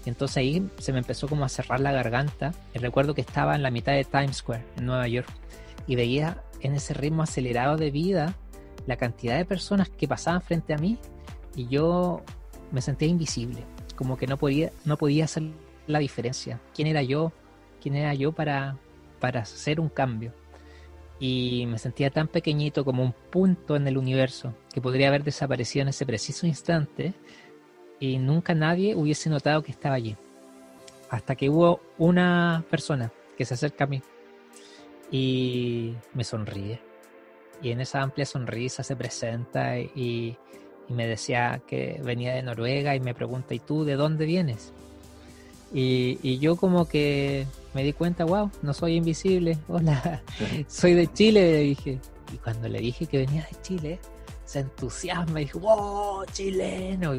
Entonces 0.10 0.38
ahí 0.38 0.68
se 0.80 0.92
me 0.92 0.98
empezó 0.98 1.28
como 1.28 1.46
a 1.46 1.50
cerrar 1.50 1.80
la 1.80 1.92
garganta. 1.92 2.52
Recuerdo 2.74 3.14
que 3.14 3.22
estaba 3.22 3.56
en 3.56 3.62
la 3.62 3.70
mitad 3.70 3.94
de 3.94 4.04
Times 4.04 4.38
Square, 4.38 4.66
en 4.76 4.88
Nueva 4.88 5.08
York, 5.08 5.30
y 5.88 5.96
veía 5.96 6.44
en 6.62 6.74
ese 6.74 6.94
ritmo 6.96 7.24
acelerado 7.24 7.78
de 7.78 7.92
vida 7.92 8.36
la 8.88 8.98
cantidad 8.98 9.38
de 9.38 9.46
personas 9.46 9.88
que 9.90 10.08
pasaban 10.08 10.42
frente 10.42 10.74
a 10.74 10.78
mí 10.78 10.98
y 11.56 11.68
yo 11.68 12.24
me 12.72 12.82
sentía 12.82 13.08
invisible, 13.08 13.64
como 13.96 14.18
que 14.18 14.26
no 14.26 14.38
podía, 14.38 14.72
no 14.84 14.98
podía 14.98 15.26
hacer 15.26 15.44
la 15.86 16.00
diferencia. 16.00 16.60
¿Quién 16.74 16.88
era 16.88 17.04
yo? 17.04 17.32
¿Quién 17.80 17.96
era 17.96 18.14
yo 18.16 18.32
para, 18.32 18.78
para 19.20 19.42
hacer 19.42 19.80
un 19.80 19.90
cambio? 19.90 20.34
Y 21.20 21.66
me 21.68 21.78
sentía 21.78 22.10
tan 22.10 22.28
pequeñito 22.28 22.84
como 22.84 23.04
un 23.04 23.14
punto 23.30 23.76
en 23.76 23.88
el 23.88 23.98
universo 23.98 24.56
que 24.74 24.82
podría 24.82 25.10
haber 25.10 25.24
desaparecido 25.24 25.84
en 25.84 25.90
ese 25.90 26.06
preciso 26.06 26.48
instante 26.48 27.14
y 28.00 28.18
nunca 28.18 28.54
nadie 28.54 28.96
hubiese 28.96 29.30
notado 29.30 29.62
que 29.62 29.72
estaba 29.72 29.96
allí. 29.96 30.16
Hasta 31.10 31.36
que 31.36 31.50
hubo 31.50 31.82
una 31.98 32.64
persona 32.70 33.12
que 33.38 33.46
se 33.46 33.56
acerca 33.56 33.86
a 33.86 33.88
mí 33.88 34.02
y 35.12 35.96
me 36.14 36.24
sonríe. 36.24 36.80
Y 37.62 37.72
en 37.72 37.82
esa 37.82 38.02
amplia 38.02 38.26
sonrisa 38.26 38.84
se 38.84 38.96
presenta 38.96 39.78
y, 39.78 39.92
y, 39.96 40.38
me 40.94 41.06
decía 41.06 41.62
que 41.68 42.02
venía 42.04 42.34
de 42.34 42.42
Noruega 42.42 42.96
y 42.96 43.00
me 43.00 43.14
pregunta, 43.14 43.54
¿y 43.54 43.60
tú 43.60 43.84
de 43.84 43.96
dónde 43.96 44.26
vienes? 44.26 44.74
Y, 45.72 46.18
y 46.24 46.40
yo 46.40 46.56
como 46.56 46.88
que 46.88 47.46
me 47.76 47.84
di 47.84 47.94
cuenta, 47.94 48.26
wow, 48.26 48.50
no 48.64 48.74
soy 48.74 48.96
invisible, 48.96 49.58
hola, 49.68 50.24
soy 50.68 50.94
de 50.94 51.12
Chile, 51.14 51.52
le 51.52 51.60
dije. 51.60 52.00
Y 52.34 52.38
cuando 52.38 52.68
le 52.68 52.80
dije 52.80 53.06
que 53.06 53.18
venía 53.20 53.48
de 53.52 53.62
Chile, 53.62 54.00
se 54.46 54.62
entusiasma 54.62 55.42
y 55.42 55.46
dijo, 55.46 55.60
wow, 55.60 56.26
chileno. 56.32 57.14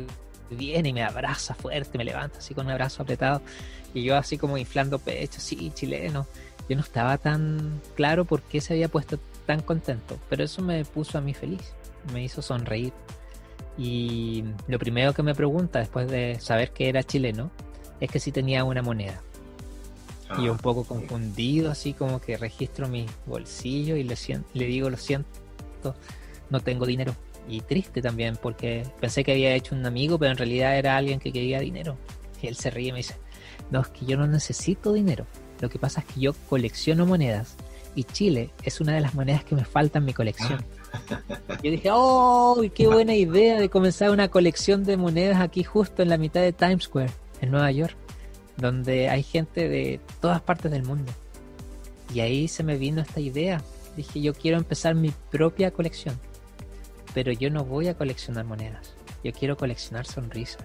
Viene 0.51 0.91
y 0.91 0.93
me 0.93 1.03
abraza 1.03 1.55
fuerte, 1.55 1.97
me 1.97 2.05
levanta 2.05 2.39
así 2.39 2.55
con 2.55 2.67
un 2.67 2.73
abrazo 2.73 3.03
apretado. 3.03 3.41
Y 3.95 4.03
yo 4.03 4.17
así 4.17 4.39
como 4.39 4.59
inflando 4.59 4.99
pecho, 4.99 5.41
sí, 5.41 5.73
chileno 5.75 6.27
yo 6.71 6.77
no 6.77 6.83
estaba 6.83 7.19
tan 7.19 7.81
claro 7.97 8.25
por 8.25 8.43
qué 8.43 8.61
se 8.61 8.75
había 8.75 8.89
puesto 8.89 9.19
tan 9.45 9.61
contento, 9.61 10.17
pero 10.29 10.45
eso 10.45 10.63
me 10.63 10.85
puso 10.85 11.19
a 11.19 11.21
mí 11.21 11.35
feliz, 11.35 11.73
me 12.13 12.23
hizo 12.23 12.43
sonreír. 12.43 12.93
Y 13.77 14.45
lo 14.69 14.79
primero 14.79 15.13
que 15.13 15.25
me 15.25 15.35
pregunta 15.35 15.81
después 15.81 16.09
de 16.09 16.39
saber 16.39 16.71
que 16.71 16.89
era 16.89 17.03
chileno 17.03 17.51
es 18.01 18.09
que 18.09 18.21
si 18.21 18.31
tenía 18.31 18.63
una 18.63 18.83
moneda. 18.83 19.21
Ah, 20.29 20.41
y 20.41 20.49
un 20.49 20.59
poco 20.59 20.85
confundido, 20.85 21.73
así 21.73 21.93
como 21.93 22.21
que 22.21 22.37
registro 22.37 22.87
mi 22.87 23.07
bolsillo 23.27 23.97
y 23.97 24.05
le, 24.05 24.15
le 24.55 24.65
digo, 24.67 24.91
lo 24.91 24.97
siento, 24.97 25.27
no 26.51 26.61
tengo 26.61 26.87
dinero. 26.87 27.17
Y 27.51 27.63
triste 27.63 28.01
también, 28.01 28.39
porque 28.41 28.85
pensé 29.01 29.25
que 29.25 29.33
había 29.33 29.55
hecho 29.55 29.75
un 29.75 29.85
amigo, 29.85 30.19
pero 30.19 30.31
en 30.31 30.37
realidad 30.37 30.79
era 30.79 30.97
alguien 30.97 31.19
que 31.19 31.33
quería 31.33 31.59
dinero. 31.59 31.97
Y 32.41 32.47
él 32.47 32.55
se 32.55 32.71
ríe 32.71 32.91
y 32.91 32.93
me 32.93 32.99
dice, 32.99 33.17
no, 33.71 33.81
es 33.81 33.89
que 33.89 34.07
yo 34.07 34.17
no 34.17 34.29
necesito 34.29 34.93
dinero. 34.93 35.27
Lo 35.61 35.69
que 35.69 35.79
pasa 35.79 36.01
es 36.01 36.15
que 36.15 36.21
yo 36.21 36.33
colecciono 36.49 37.07
monedas 37.07 37.57
y 37.95 38.05
Chile 38.05 38.51
es 38.63 38.81
una 38.81 38.95
de 38.95 39.01
las 39.01 39.15
monedas 39.15 39.45
que 39.45 39.57
me 39.57 39.65
falta 39.65 39.99
en 39.99 40.05
mi 40.05 40.13
colección. 40.13 40.65
Yo 41.63 41.71
dije, 41.71 41.89
¡oh! 41.93 42.63
¡Qué 42.75 42.87
buena 42.87 43.15
idea 43.15 43.59
de 43.59 43.69
comenzar 43.69 44.11
una 44.11 44.29
colección 44.29 44.85
de 44.85 44.97
monedas 44.97 45.41
aquí 45.41 45.65
justo 45.65 46.03
en 46.03 46.09
la 46.09 46.17
mitad 46.17 46.41
de 46.41 46.53
Times 46.53 46.85
Square, 46.85 47.11
en 47.41 47.51
Nueva 47.51 47.71
York, 47.71 47.97
donde 48.57 49.09
hay 49.09 49.23
gente 49.23 49.69
de 49.69 50.01
todas 50.21 50.41
partes 50.41 50.71
del 50.71 50.85
mundo. 50.85 51.13
Y 52.15 52.21
ahí 52.21 52.49
se 52.49 52.63
me 52.63 52.77
vino 52.77 53.01
esta 53.01 53.21
idea. 53.21 53.63
Dije, 53.97 54.21
yo 54.21 54.35
quiero 54.35 54.57
empezar 54.57 54.95
mi 54.95 55.13
propia 55.31 55.71
colección, 55.71 56.19
pero 57.15 57.33
yo 57.33 57.51
no 57.51 57.65
voy 57.65 57.89
a 57.89 57.95
coleccionar 57.95 58.45
monedas, 58.45 58.95
yo 59.25 59.33
quiero 59.33 59.57
coleccionar 59.57 60.07
sonrisas, 60.07 60.65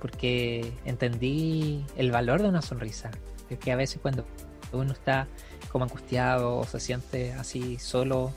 porque 0.00 0.72
entendí 0.84 1.84
el 1.96 2.10
valor 2.10 2.42
de 2.42 2.48
una 2.48 2.62
sonrisa, 2.62 3.10
que 3.60 3.72
a 3.72 3.76
veces 3.76 4.00
cuando 4.02 4.24
uno 4.72 4.92
está 4.92 5.28
como 5.70 5.84
angustiado 5.84 6.58
o 6.58 6.64
se 6.64 6.80
siente 6.80 7.32
así 7.32 7.78
solo 7.78 8.32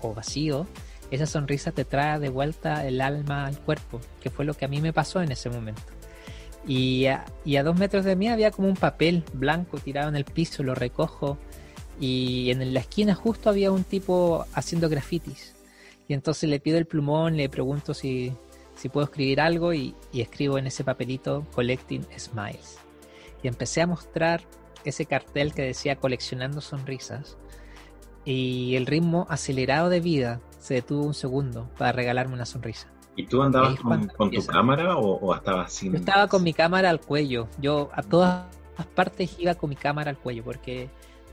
o 0.00 0.14
vacío, 0.14 0.66
esa 1.10 1.26
sonrisa 1.26 1.72
te 1.72 1.84
trae 1.84 2.18
de 2.18 2.28
vuelta 2.28 2.86
el 2.86 3.00
alma 3.00 3.46
al 3.46 3.58
cuerpo, 3.58 4.00
que 4.20 4.30
fue 4.30 4.44
lo 4.44 4.54
que 4.54 4.66
a 4.66 4.68
mí 4.68 4.80
me 4.80 4.92
pasó 4.92 5.22
en 5.22 5.32
ese 5.32 5.48
momento. 5.48 5.82
Y 6.66 7.06
a, 7.06 7.24
y 7.44 7.56
a 7.56 7.62
dos 7.62 7.78
metros 7.78 8.04
de 8.04 8.14
mí 8.14 8.28
había 8.28 8.50
como 8.50 8.68
un 8.68 8.76
papel 8.76 9.24
blanco 9.32 9.78
tirado 9.78 10.08
en 10.08 10.16
el 10.16 10.24
piso, 10.24 10.62
lo 10.62 10.74
recojo 10.74 11.38
y 12.00 12.50
en 12.50 12.74
la 12.74 12.80
esquina 12.80 13.14
justo 13.14 13.48
había 13.48 13.72
un 13.72 13.84
tipo 13.84 14.46
haciendo 14.52 14.88
grafitis. 14.88 15.54
Y 16.08 16.14
entonces 16.14 16.48
le 16.48 16.58
pido 16.58 16.78
el 16.78 16.86
plumón, 16.86 17.36
le 17.36 17.48
pregunto 17.48 17.94
si, 17.94 18.32
si 18.74 18.88
puedo 18.88 19.04
escribir 19.04 19.40
algo 19.40 19.72
y, 19.72 19.94
y 20.10 20.22
escribo 20.22 20.58
en 20.58 20.66
ese 20.66 20.82
papelito 20.82 21.46
Collecting 21.54 22.04
Smiles 22.18 22.78
y 23.42 23.48
empecé 23.48 23.82
a 23.82 23.86
mostrar 23.86 24.42
ese 24.84 25.06
cartel 25.06 25.54
que 25.54 25.62
decía 25.62 25.96
coleccionando 25.96 26.60
sonrisas 26.60 27.36
y 28.24 28.76
el 28.76 28.86
ritmo 28.86 29.26
acelerado 29.28 29.88
de 29.88 30.00
vida 30.00 30.40
se 30.58 30.74
detuvo 30.74 31.04
un 31.04 31.14
segundo 31.14 31.68
para 31.78 31.92
regalarme 31.92 32.34
una 32.34 32.46
sonrisa. 32.46 32.88
¿Y 33.16 33.26
tú 33.26 33.42
andabas 33.42 33.80
con, 33.80 34.06
con, 34.08 34.30
tu 34.30 34.44
cámara 34.46 34.96
o, 34.96 35.18
o, 35.18 35.34
estabas 35.34 35.72
sin...? 35.72 35.92
Yo 35.92 35.98
estaba 35.98 36.28
con 36.28 36.42
mi 36.44 36.52
cámara 36.52 36.88
al 36.90 37.00
cuello. 37.00 37.48
Yo 37.60 37.90
a 37.92 38.02
todas 38.02 38.46
partes 38.94 39.36
iba 39.40 39.54
con 39.56 39.70
mi 39.70 39.76
cámara 39.76 40.10
al 40.10 40.18
cuello 40.18 40.44
porque 40.44 40.88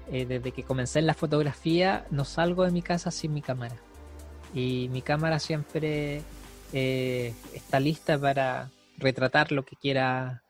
eh, 0.07 0.25
desde 0.25 0.51
que 0.51 0.63
comencé 0.63 0.99
en 0.99 1.05
la 1.05 1.13
fotografía 1.13 2.05
no 2.09 2.25
salgo 2.25 2.63
de 2.63 2.71
mi 2.71 2.81
casa 2.81 3.11
sin 3.11 3.33
mi 3.33 3.41
cámara. 3.41 3.75
Y 4.55 4.89
mi 4.89 5.01
cámara 5.01 5.37
siempre 5.37 6.21
eh, 6.73 7.33
está 7.53 7.79
lista 7.79 8.17
para 8.17 8.71
retratar 8.97 9.51
lo 9.51 9.63
que 9.63 9.75
quiera 9.75 10.41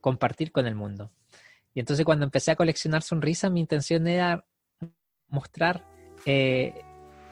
compartir 0.00 0.52
con 0.52 0.66
el 0.66 0.76
mundo. 0.76 1.10
Y 1.74 1.80
entonces 1.80 2.04
cuando 2.04 2.24
empecé 2.24 2.52
a 2.52 2.56
coleccionar 2.56 3.02
sonrisas, 3.02 3.50
mi 3.50 3.60
intención 3.60 4.06
era 4.06 4.44
mostrar 5.28 5.84
eh, 6.26 6.74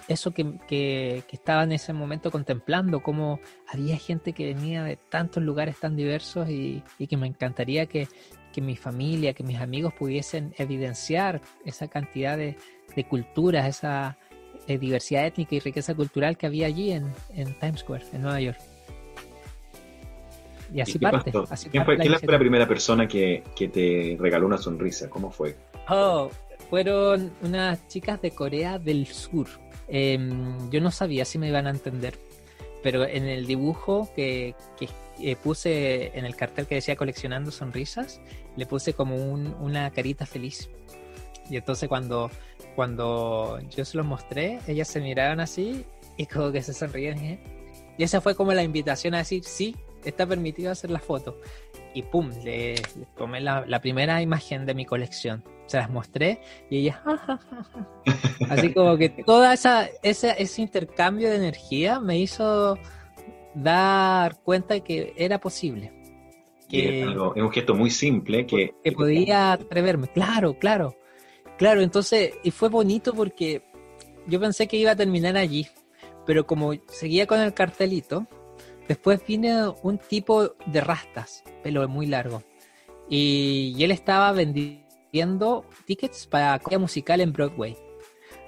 eso 0.09 0.33
que, 0.33 0.59
que, 0.66 1.22
que, 1.28 1.37
estaba 1.37 1.64
en 1.64 1.72
ese 1.72 1.92
momento 1.92 2.31
contemplando, 2.31 3.02
cómo 3.02 3.40
había 3.68 3.96
gente 3.96 4.33
que 4.33 4.54
venía 4.54 4.83
de 4.83 4.96
tantos 4.96 5.42
lugares 5.42 5.78
tan 5.78 5.96
diversos 5.96 6.48
y, 6.48 6.83
y 6.98 7.07
que 7.07 7.16
me 7.16 7.26
encantaría 7.26 7.87
que, 7.87 8.09
que, 8.52 8.61
mi 8.61 8.76
familia, 8.76 9.35
que 9.35 9.44
mis 9.44 9.61
amigos 9.61 9.92
pudiesen 9.94 10.54
evidenciar 10.57 11.40
esa 11.64 11.88
cantidad 11.88 12.37
de, 12.38 12.57
de 12.96 13.04
culturas, 13.04 13.66
esa 13.66 14.18
eh, 14.68 14.78
diversidad 14.78 15.26
étnica 15.26 15.57
y 15.57 15.61
riqueza 15.61 15.94
cultural 15.94 16.37
que 16.37 16.46
había 16.46 16.66
allí 16.66 16.92
en, 16.92 17.12
en 17.35 17.59
Times 17.59 17.81
Square, 17.81 18.04
en 18.12 18.22
Nueva 18.22 18.40
York. 18.40 18.59
Y 20.72 20.81
así 20.81 20.98
parte. 20.98 21.33
Así 21.48 21.70
¿Quién, 21.70 21.85
parte 21.85 21.96
fue, 21.96 21.96
la, 21.96 22.02
¿quién 22.02 22.20
fue 22.20 22.33
la 22.33 22.38
primera 22.38 22.68
persona 22.68 23.09
que, 23.09 23.42
que, 23.57 23.68
te 23.68 24.16
regaló 24.20 24.46
una 24.46 24.59
sonrisa? 24.59 25.09
¿Cómo 25.09 25.31
fue? 25.31 25.57
Oh, 25.88 26.31
fueron 26.68 27.33
unas 27.40 27.88
chicas 27.88 28.20
de 28.20 28.31
Corea 28.33 28.78
del 28.78 29.07
Sur. 29.07 29.48
Eh, 29.88 30.18
yo 30.70 30.81
no 30.83 30.90
sabía 30.90 31.24
si 31.24 31.38
me 31.38 31.48
iban 31.48 31.66
a 31.66 31.70
entender, 31.70 32.18
pero 32.83 33.07
en 33.07 33.26
el 33.26 33.46
dibujo 33.46 34.11
que, 34.14 34.54
que 34.78 34.88
eh, 35.20 35.37
puse 35.37 36.16
en 36.16 36.26
el 36.26 36.37
cartel 36.37 36.66
que 36.66 36.74
decía 36.74 36.94
coleccionando 36.96 37.50
sonrisas, 37.50 38.20
le 38.57 38.66
puse 38.66 38.92
como 38.92 39.16
un, 39.16 39.54
una 39.61 39.90
carita 39.90 40.26
feliz. 40.26 40.68
Y 41.50 41.57
entonces 41.57 41.88
cuando, 41.88 42.31
cuando 42.78 43.58
yo 43.76 43.84
se 43.84 43.96
los 43.96 44.06
mostré, 44.06 44.60
ellas 44.68 44.86
se 44.86 45.00
miraron 45.00 45.40
así 45.40 45.84
y 46.16 46.26
como 46.26 46.52
que 46.52 46.62
se 46.62 46.72
sonrían. 46.72 47.18
¿eh? 47.18 47.40
Y 47.98 48.04
esa 48.04 48.20
fue 48.20 48.36
como 48.36 48.52
la 48.52 48.62
invitación 48.62 49.16
a 49.16 49.18
decir, 49.18 49.42
sí, 49.42 49.74
está 50.04 50.24
permitido 50.28 50.70
hacer 50.70 50.92
la 50.92 51.00
foto. 51.00 51.40
Y 51.92 52.02
pum, 52.02 52.30
le, 52.44 52.76
tomé 53.16 53.40
la, 53.40 53.80
primera 53.80 54.22
imagen 54.22 54.64
de 54.64 54.74
mi 54.74 54.84
colección. 54.84 55.42
Se 55.66 55.76
las 55.76 55.90
mostré 55.90 56.40
y 56.70 56.78
ella, 56.78 57.02
así 58.48 58.72
como 58.72 58.96
que 58.96 59.08
toda 59.08 59.54
esa, 59.54 59.88
ese 60.04 60.62
intercambio 60.62 61.30
de 61.30 61.34
energía 61.34 61.98
me 61.98 62.16
hizo 62.16 62.78
dar 63.56 64.38
cuenta 64.44 64.74
de 64.74 64.82
que 64.82 65.14
era 65.16 65.40
posible. 65.40 65.92
Que, 66.68 67.00
es, 67.00 67.08
un 67.08 67.50
gesto 67.50 67.74
muy 67.74 67.90
simple 67.90 68.46
que... 68.46 68.72
Que 68.84 68.92
podía 68.92 69.50
atreverme, 69.50 70.06
claro, 70.06 70.56
claro. 70.60 70.94
Claro, 71.58 71.82
entonces, 71.82 72.34
y 72.44 72.52
fue 72.52 72.68
bonito 72.68 73.12
porque 73.12 73.62
yo 74.28 74.40
pensé 74.40 74.68
que 74.68 74.76
iba 74.76 74.92
a 74.92 74.96
terminar 74.96 75.36
allí, 75.36 75.66
pero 76.24 76.46
como 76.46 76.72
seguía 76.86 77.26
con 77.26 77.40
el 77.40 77.52
cartelito, 77.52 78.28
después 78.86 79.20
vine 79.26 79.68
un 79.82 79.98
tipo 79.98 80.54
de 80.66 80.80
rastas, 80.80 81.42
pelo 81.64 81.86
muy 81.88 82.06
largo, 82.06 82.44
y, 83.10 83.74
él 83.80 83.90
estaba 83.90 84.30
vendiendo 84.32 85.64
tickets 85.84 86.28
para 86.28 86.58
comedia 86.60 86.78
musical 86.78 87.20
en 87.20 87.32
Broadway. 87.32 87.76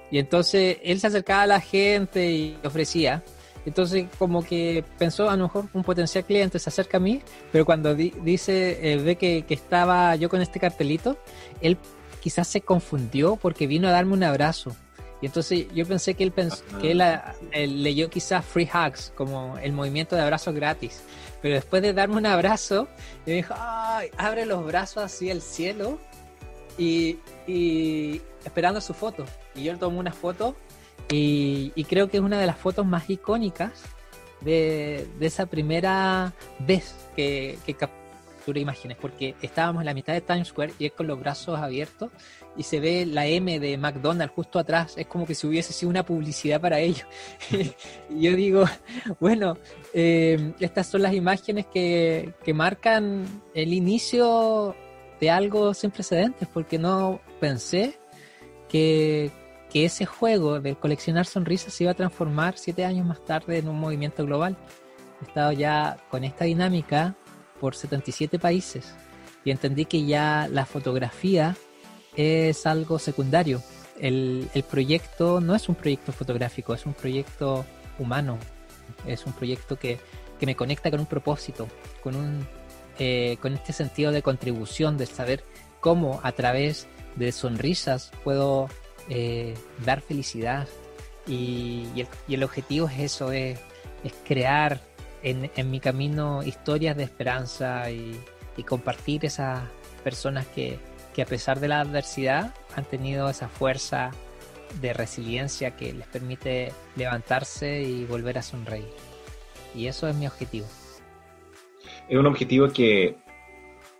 Y 0.09 0.19
entonces 0.19 0.77
él 0.83 0.99
se 0.99 1.07
acercaba 1.07 1.43
a 1.43 1.47
la 1.47 1.59
gente 1.59 2.31
y 2.31 2.57
ofrecía. 2.63 3.23
Entonces, 3.65 4.07
como 4.17 4.43
que 4.43 4.83
pensó, 4.97 5.29
a 5.29 5.35
lo 5.35 5.43
mejor 5.43 5.65
un 5.73 5.83
potencial 5.83 6.25
cliente 6.25 6.59
se 6.59 6.69
acerca 6.69 6.97
a 6.97 6.99
mí, 6.99 7.21
pero 7.51 7.65
cuando 7.65 7.93
dice, 7.95 8.93
eh, 8.93 8.97
ve 8.97 9.15
que, 9.15 9.43
que, 9.47 9.53
estaba 9.53 10.15
yo 10.15 10.29
con 10.29 10.41
este 10.41 10.59
cartelito, 10.59 11.17
él 11.61 11.77
quizás 12.21 12.47
se 12.47 12.61
confundió 12.61 13.35
porque 13.35 13.67
vino 13.67 13.87
a 13.87 13.91
darme 13.91 14.13
un 14.13 14.23
abrazo. 14.23 14.75
Y 15.21 15.27
entonces 15.27 15.67
yo 15.73 15.85
pensé 15.85 16.15
que 16.15 16.23
él, 16.23 16.31
pensó, 16.31 16.63
que 16.79 16.91
él, 16.91 17.83
leyó 17.83 18.09
quizás 18.09 18.43
Free 18.43 18.69
Hugs, 18.73 19.13
como 19.15 19.57
el 19.59 19.71
movimiento 19.71 20.15
de 20.15 20.23
abrazos 20.23 20.55
gratis. 20.55 21.03
Pero 21.41 21.55
después 21.55 21.81
de 21.83 21.93
darme 21.93 22.15
un 22.15 22.25
abrazo, 22.25 22.87
me 23.25 23.33
dijo, 23.33 23.53
Ay, 23.57 24.09
abre 24.17 24.45
los 24.45 24.65
brazos 24.65 25.03
hacia 25.03 25.31
el 25.31 25.41
cielo 25.41 25.99
y, 26.77 27.19
y 27.45 28.21
esperando 28.45 28.81
su 28.81 28.93
foto. 28.93 29.25
Y 29.53 29.63
yo 29.63 29.73
le 29.73 29.79
tomé 29.79 29.99
una 29.99 30.11
foto 30.11 30.55
y, 31.09 31.83
creo 31.89 32.09
que 32.09 32.17
es 32.17 32.23
una 32.23 32.39
de 32.39 32.47
las 32.47 32.57
fotos 32.57 32.85
más 32.85 33.09
icónicas 33.09 33.71
de, 34.41 35.07
esa 35.19 35.45
primera 35.45 36.33
vez 36.59 36.95
que, 37.15 37.57
que 37.65 37.75
capturé 38.41 38.61
imágenes, 38.61 38.97
porque 38.99 39.35
estábamos 39.43 39.81
en 39.81 39.85
la 39.85 39.93
mitad 39.93 40.13
de 40.13 40.21
Times 40.21 40.47
Square 40.47 40.73
y 40.79 40.87
es 40.87 40.93
con 40.93 41.05
los 41.05 41.19
brazos 41.19 41.59
abiertos 41.59 42.09
y 42.57 42.63
se 42.63 42.79
ve 42.79 43.05
la 43.05 43.27
M 43.27 43.59
de 43.59 43.77
McDonald's 43.77 44.33
justo 44.33 44.57
atrás, 44.57 44.95
es 44.97 45.05
como 45.05 45.27
que 45.27 45.35
si 45.35 45.45
hubiese 45.45 45.73
sido 45.73 45.91
una 45.91 46.03
publicidad 46.03 46.59
para 46.59 46.79
ellos. 46.79 47.05
y 48.09 48.21
yo 48.21 48.35
digo, 48.35 48.65
bueno, 49.19 49.57
eh, 49.93 50.53
estas 50.59 50.87
son 50.87 51.03
las 51.03 51.13
imágenes 51.13 51.67
que, 51.67 52.33
que 52.43 52.53
marcan 52.53 53.25
el 53.53 53.73
inicio 53.73 54.75
de 55.19 55.29
algo 55.29 55.75
sin 55.75 55.91
precedentes, 55.91 56.47
porque 56.51 56.79
no 56.79 57.21
pensé 57.39 57.99
que, 58.67 59.29
que 59.69 59.85
ese 59.85 60.07
juego 60.07 60.59
del 60.59 60.77
coleccionar 60.77 61.27
sonrisas 61.27 61.75
se 61.75 61.83
iba 61.83 61.91
a 61.91 61.95
transformar 61.95 62.57
siete 62.57 62.85
años 62.85 63.05
más 63.05 63.23
tarde 63.23 63.59
en 63.59 63.67
un 63.67 63.79
movimiento 63.79 64.25
global. 64.25 64.57
He 65.21 65.25
estado 65.25 65.51
ya 65.51 65.97
con 66.09 66.23
esta 66.23 66.45
dinámica 66.45 67.15
por 67.61 67.75
77 67.75 68.39
países 68.39 68.93
y 69.45 69.51
entendí 69.51 69.85
que 69.85 70.03
ya 70.03 70.49
la 70.51 70.65
fotografía 70.65 71.55
es 72.15 72.65
algo 72.65 72.97
secundario. 72.97 73.61
El, 73.99 74.49
el 74.55 74.63
proyecto 74.63 75.39
no 75.39 75.55
es 75.55 75.69
un 75.69 75.75
proyecto 75.75 76.11
fotográfico, 76.11 76.73
es 76.73 76.87
un 76.87 76.95
proyecto 76.95 77.63
humano, 77.99 78.39
es 79.05 79.25
un 79.27 79.33
proyecto 79.33 79.77
que, 79.77 79.99
que 80.39 80.47
me 80.47 80.55
conecta 80.55 80.89
con 80.89 80.99
un 80.99 81.05
propósito, 81.05 81.67
con, 82.01 82.15
un, 82.15 82.47
eh, 82.97 83.37
con 83.41 83.53
este 83.53 83.73
sentido 83.73 84.11
de 84.11 84.23
contribución, 84.23 84.97
de 84.97 85.05
saber 85.05 85.43
cómo 85.79 86.19
a 86.23 86.31
través 86.31 86.87
de 87.15 87.31
sonrisas 87.31 88.11
puedo 88.23 88.67
eh, 89.07 89.53
dar 89.85 90.01
felicidad. 90.01 90.67
Y, 91.27 92.07
el, 92.27 92.43
objetivo 92.43 92.89
es 92.89 92.99
eso, 92.99 93.31
es, 93.31 93.59
crear 94.27 94.81
en, 95.23 95.71
mi 95.71 95.79
camino 95.79 96.43
historias 96.43 96.97
de 96.97 97.03
esperanza 97.03 97.89
y, 97.91 98.19
compartir 98.67 99.25
esas 99.25 99.63
personas 100.03 100.45
que, 100.45 100.77
a 101.19 101.25
pesar 101.25 101.59
de 101.59 101.67
la 101.67 101.79
adversidad 101.79 102.53
han 102.75 102.85
tenido 102.85 103.27
esa 103.27 103.49
fuerza 103.49 104.11
de 104.79 104.93
resiliencia 104.93 105.75
que 105.75 105.91
les 105.93 106.05
permite 106.05 106.71
levantarse 106.95 107.81
y 107.81 108.05
volver 108.05 108.37
a 108.37 108.43
sonreír. 108.43 108.93
Y 109.73 109.87
eso 109.87 110.07
es 110.07 110.15
mi 110.15 110.27
objetivo. 110.27 110.67
Es 112.07 112.17
un 112.19 112.27
objetivo 112.27 112.69
que, 112.69 113.15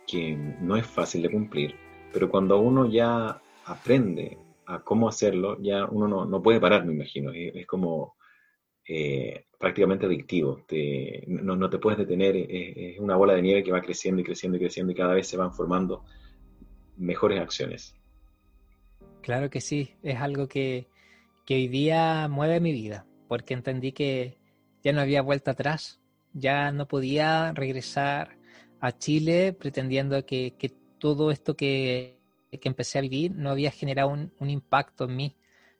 que 0.06 0.36
no 0.60 0.76
es 0.76 0.86
fácil 0.86 1.22
de 1.22 1.30
cumplir, 1.32 1.74
pero 2.12 2.30
cuando 2.30 2.60
uno 2.60 2.86
ya 2.86 3.40
aprende 3.64 4.38
a 4.66 4.80
cómo 4.80 5.08
hacerlo, 5.08 5.58
ya 5.60 5.86
uno 5.86 6.08
no, 6.08 6.24
no 6.24 6.42
puede 6.42 6.60
parar, 6.60 6.84
me 6.84 6.92
imagino. 6.92 7.32
Es, 7.32 7.66
como 7.66 8.14
eh, 8.94 9.44
prácticamente 9.58 10.06
adictivo. 10.06 10.64
No, 11.26 11.70
te 11.70 11.78
puedes 11.78 11.98
detener. 11.98 12.36
Es, 12.36 12.98
una 12.98 13.16
bola 13.16 13.34
de 13.34 13.42
nieve 13.42 13.62
que 13.62 13.72
va 13.72 13.80
creciendo 13.80 14.20
y 14.20 14.24
creciendo 14.24 14.56
y 14.56 14.60
creciendo 14.60 14.92
y 14.92 14.94
cada 14.94 15.14
vez 15.14 15.26
se 15.28 15.36
van 15.36 15.52
formando 15.52 16.04
mejores 16.96 17.40
acciones. 17.40 17.94
Claro 19.22 19.50
que 19.50 19.60
sí. 19.60 19.94
Es 20.02 20.16
algo 20.16 20.48
que, 20.48 20.88
que 21.46 21.54
hoy 21.54 21.68
día 21.68 22.28
mueve 22.28 22.60
mi 22.60 22.72
vida, 22.72 23.06
porque 23.28 23.54
entendí 23.54 23.92
que 23.92 24.38
ya 24.82 24.92
no 24.92 25.00
había 25.00 25.22
vuelta 25.22 25.52
atrás. 25.52 26.00
Ya 26.34 26.72
no 26.72 26.88
podía 26.88 27.52
regresar 27.52 28.36
a 28.80 28.96
Chile 28.98 29.52
pretendiendo 29.52 30.24
que, 30.26 30.54
que 30.58 30.70
todo 30.98 31.30
esto 31.30 31.56
que 31.56 32.22
que 32.58 32.68
empecé 32.68 32.98
a 32.98 33.02
vivir 33.02 33.32
no 33.34 33.50
había 33.50 33.70
generado 33.70 34.10
un, 34.10 34.50
impacto 34.50 35.04
en 35.04 35.16
mí. 35.16 35.36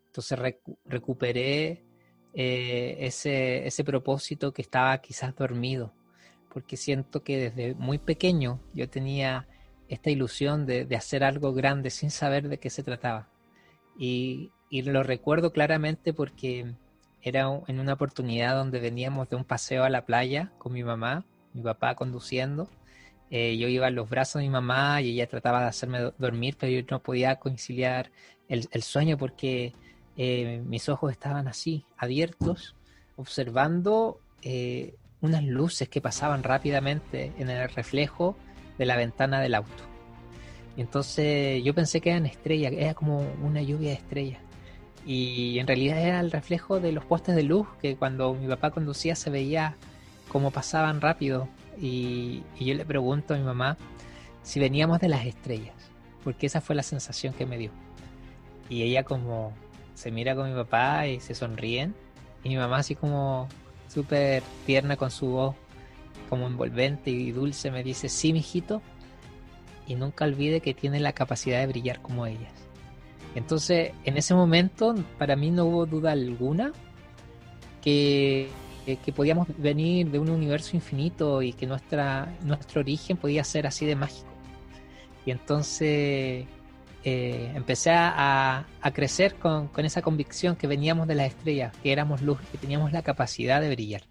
Entonces 0.06 0.38
recuperé 0.84 1.84
eh, 2.34 2.96
ese, 3.00 3.66
ese 3.66 3.84
propósito 3.84 4.52
que 4.52 4.62
estaba 4.62 4.96
quizás 4.98 5.34
dormido, 5.34 5.92
porque 6.52 6.76
siento 6.76 7.22
que 7.22 7.50
desde 7.50 7.74
muy 7.74 7.98
pequeño 7.98 8.60
yo 8.74 8.88
tenía 8.88 9.48
esta 9.88 10.10
ilusión 10.10 10.66
de, 10.66 10.86
hacer 10.96 11.24
algo 11.24 11.52
grande 11.52 11.90
sin 11.90 12.10
saber 12.10 12.48
de 12.48 12.58
qué 12.58 12.70
se 12.70 12.82
trataba. 12.82 13.28
Y, 13.98 14.50
y 14.70 14.82
lo 14.82 15.02
recuerdo 15.02 15.52
claramente 15.52 16.14
porque 16.14 16.74
era 17.20 17.48
en 17.66 17.78
una 17.78 17.92
oportunidad 17.94 18.56
donde 18.56 18.80
veníamos 18.80 19.28
de 19.28 19.36
un 19.36 19.44
paseo 19.44 19.84
a 19.84 19.90
la 19.90 20.06
playa 20.06 20.52
con 20.58 20.72
mi 20.72 20.82
mamá, 20.82 21.24
mi 21.52 21.62
papá 21.62 21.94
conduciendo, 21.94 22.68
eh, 23.34 23.56
yo 23.56 23.66
iba 23.66 23.88
en 23.88 23.94
los 23.94 24.10
brazos 24.10 24.40
de 24.40 24.46
mi 24.46 24.52
mamá 24.52 25.00
y 25.00 25.12
ella 25.12 25.26
trataba 25.26 25.62
de 25.62 25.68
hacerme 25.68 26.12
dormir, 26.18 26.54
pero 26.60 26.70
yo 26.70 26.82
no 26.90 27.02
podía 27.02 27.36
conciliar 27.36 28.10
el, 28.46 28.82
sueño 28.82 29.16
porque 29.16 29.72
eh, 30.16 30.62
mis 30.66 30.88
ojos 30.88 31.12
estaban 31.12 31.48
así, 31.48 31.84
abiertos, 31.96 32.74
observando 33.16 34.20
eh, 34.42 34.94
unas 35.20 35.44
luces 35.44 35.88
que 35.88 36.00
pasaban 36.00 36.42
rápidamente 36.42 37.32
en 37.38 37.48
el 37.48 37.68
reflejo 37.70 38.36
de 38.78 38.86
la 38.86 38.96
ventana 38.96 39.40
del 39.40 39.54
auto. 39.54 39.84
Y 40.76 40.80
entonces 40.80 41.62
yo 41.62 41.74
pensé 41.74 42.00
que 42.00 42.10
eran 42.10 42.26
estrellas, 42.26 42.72
era 42.72 42.94
como 42.94 43.20
una 43.42 43.62
lluvia 43.62 43.90
de 43.90 43.96
estrellas. 43.96 44.40
Y 45.04 45.58
en 45.58 45.66
realidad 45.66 45.98
era 45.98 46.20
el 46.20 46.30
reflejo 46.30 46.80
de 46.80 46.92
los 46.92 47.04
postes 47.04 47.34
de 47.34 47.42
luz 47.42 47.66
que 47.80 47.96
cuando 47.96 48.34
mi 48.34 48.46
papá 48.48 48.70
conducía 48.70 49.16
se 49.16 49.30
veía 49.30 49.76
como 50.28 50.50
pasaban 50.50 51.00
rápido 51.00 51.48
y, 51.80 52.42
yo 52.58 52.74
le 52.74 52.84
pregunto 52.84 53.34
a 53.34 53.36
mi 53.36 53.42
mamá 53.42 53.76
si 54.42 54.60
veníamos 54.60 55.00
de 55.00 55.08
las 55.08 55.26
estrellas, 55.26 55.74
porque 56.24 56.46
esa 56.46 56.60
fue 56.60 56.74
la 56.74 56.82
sensación 56.82 57.34
que 57.34 57.46
me 57.46 57.58
dio. 57.58 57.70
Y 58.68 58.82
ella 58.82 59.02
como 59.04 59.52
se 59.94 60.10
mira 60.10 60.34
con 60.34 60.48
mi 60.48 60.54
papá 60.54 61.06
y 61.06 61.20
se 61.20 61.34
sonríen, 61.34 61.94
y 62.44 62.48
mi 62.48 62.56
mamá 62.56 62.78
así 62.78 62.94
como 62.94 63.48
súper 63.88 64.42
tierna 64.66 64.96
con 64.96 65.10
su 65.10 65.26
voz, 65.26 65.56
como 66.28 66.46
envolvente 66.46 67.10
y 67.10 67.30
dulce, 67.32 67.70
me 67.70 67.82
dice, 67.82 68.08
sí, 68.08 68.32
mijito, 68.32 68.82
y 69.86 69.94
nunca 69.94 70.24
olvide 70.24 70.60
que 70.60 70.74
tiene 70.74 71.00
la 71.00 71.12
capacidad 71.12 71.60
de 71.60 71.66
brillar 71.66 72.00
como 72.00 72.26
ellas. 72.26 72.52
Entonces, 73.34 73.92
en 74.04 74.16
ese 74.16 74.34
momento, 74.34 74.94
para 75.18 75.36
mí 75.36 75.50
no 75.50 75.64
hubo 75.64 75.86
duda 75.86 76.12
alguna 76.12 76.72
que 77.82 78.50
que 78.84 79.12
podíamos 79.12 79.46
venir 79.58 80.10
de 80.10 80.18
un 80.18 80.28
universo 80.28 80.76
infinito 80.76 81.40
y 81.42 81.52
que 81.52 81.66
nuestra, 81.66 82.36
nuestro 82.42 82.80
origen 82.80 83.16
podía 83.16 83.44
ser 83.44 83.66
así 83.66 83.86
de 83.86 83.94
mágico. 83.94 84.28
Y 85.24 85.30
entonces 85.30 86.46
eh, 87.04 87.50
empecé 87.54 87.90
a, 87.92 88.64
crecer 88.94 89.34
con, 89.34 89.70
esa 89.78 90.02
convicción 90.02 90.54
que 90.54 90.68
veníamos 90.68 91.08
de 91.08 91.16
las 91.16 91.28
estrellas, 91.28 91.76
que 91.82 91.92
éramos 91.92 92.22
luz, 92.22 92.40
que 92.52 92.58
teníamos 92.58 92.92
la 92.92 93.02
capacidad 93.02 93.60
de 93.60 93.70
brillar. 93.70 94.02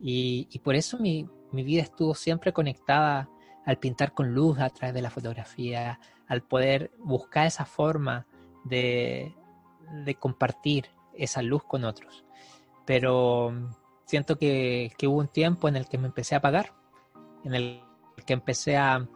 Y, 0.00 0.58
por 0.62 0.76
eso 0.76 0.98
mi, 0.98 1.28
vida 1.52 1.82
estuvo 1.82 2.14
siempre 2.14 2.52
conectada 2.52 3.28
al 3.66 3.78
pintar 3.78 4.12
con 4.12 4.32
luz 4.32 4.58
a 4.60 4.70
través 4.70 4.94
de 4.94 5.02
la 5.02 5.10
fotografía, 5.10 5.98
al 6.28 6.42
poder 6.42 6.92
buscar 6.98 7.46
esa 7.46 7.64
forma 7.64 8.26
de, 8.64 9.34
de 10.04 10.14
compartir 10.14 10.86
esa 11.14 11.42
luz 11.42 11.64
con 11.64 11.84
otros. 11.84 12.24
Pero 12.84 13.52
siento 14.04 14.36
que, 14.36 14.92
que, 14.98 15.08
hubo 15.08 15.18
un 15.18 15.28
tiempo 15.28 15.68
en 15.68 15.76
el 15.76 15.88
que 15.88 15.98
me 15.98 16.06
empecé 16.06 16.34
a 16.34 16.38
apagar, 16.38 16.74
en 17.44 17.54
el 17.54 17.82
que 18.26 18.34
empecé 18.34 18.76
a, 18.76 19.08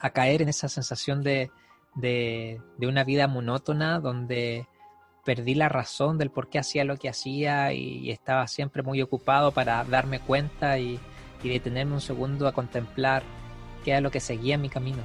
a 0.00 0.10
caer 0.10 0.42
en 0.42 0.48
esa 0.48 0.68
sensación 0.68 1.22
de, 1.22 1.50
de, 2.00 2.60
de, 2.78 2.86
una 2.86 3.04
vida 3.04 3.26
monótona 3.26 3.98
donde 3.98 4.66
perdí 5.24 5.54
la 5.54 5.68
razón 5.68 6.16
del 6.16 6.30
por 6.30 6.48
qué 6.48 6.58
hacía 6.58 6.84
lo 6.84 6.96
que 6.96 7.08
hacía 7.08 7.72
y, 7.72 8.10
estaba 8.10 8.46
siempre 8.46 8.82
muy 8.82 9.02
ocupado 9.02 9.52
para 9.52 9.84
darme 9.84 10.20
cuenta 10.20 10.78
y, 10.78 10.98
y 11.42 11.48
detenerme 11.48 11.94
un 11.94 12.00
segundo 12.00 12.46
a 12.46 12.52
contemplar 12.52 13.22
qué 13.84 13.90
era 13.90 14.00
lo 14.00 14.10
que 14.10 14.20
seguía 14.20 14.54
en 14.54 14.62
mi 14.62 14.68
camino. 14.68 15.02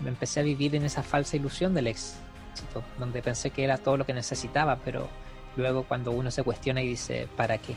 Me 0.00 0.08
empecé 0.08 0.40
a 0.40 0.42
vivir 0.42 0.74
en 0.74 0.84
esa 0.84 1.02
falsa 1.02 1.36
ilusión 1.36 1.74
del 1.74 1.86
éxito, 1.86 2.82
donde 2.98 3.22
pensé 3.22 3.50
que 3.50 3.64
era 3.64 3.78
todo 3.78 3.96
lo 3.96 4.06
que 4.06 4.14
necesitaba, 4.14 4.76
pero 4.84 5.08
luego 5.56 5.84
cuando 5.84 6.10
uno 6.10 6.30
se 6.30 6.42
cuestiona 6.42 6.82
y 6.82 6.88
dice, 6.88 7.28
¿para 7.36 7.58
qué? 7.58 7.74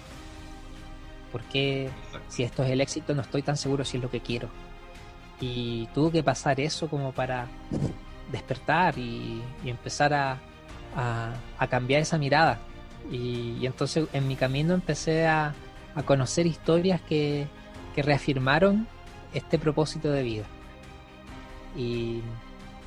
¿Por 1.32 1.43
qué 1.43 1.89
si 2.30 2.43
esto 2.43 2.63
es 2.63 2.72
el 2.72 2.82
éxito 2.82 3.13
no 3.13 3.22
estoy 3.22 3.41
tan 3.41 3.58
seguro 3.58 3.86
si 3.86 3.98
es 3.98 4.04
lo 4.04 4.10
que 4.10 4.22
quiero? 4.22 4.50
Y 5.39 5.88
tuvo 5.93 6.12
que 6.12 6.24
pasar 6.24 6.60
eso 6.60 6.89
como 6.89 7.12
para 7.12 7.48
despertar 8.34 8.98
y, 8.98 9.41
empezar 9.63 10.13
a, 10.13 10.41
cambiar 11.69 12.02
esa 12.02 12.17
mirada. 12.17 12.60
Y, 13.10 13.65
entonces 13.65 14.08
en 14.12 14.28
mi 14.28 14.36
camino 14.36 14.74
empecé 14.74 15.26
a, 15.26 15.54
conocer 16.06 16.48
historias 16.48 17.00
que, 17.02 17.48
que, 17.96 18.02
reafirmaron 18.02 18.88
este 19.34 19.58
propósito 19.58 20.12
de 20.12 20.24
vida. 20.24 20.46
Y 21.78 22.22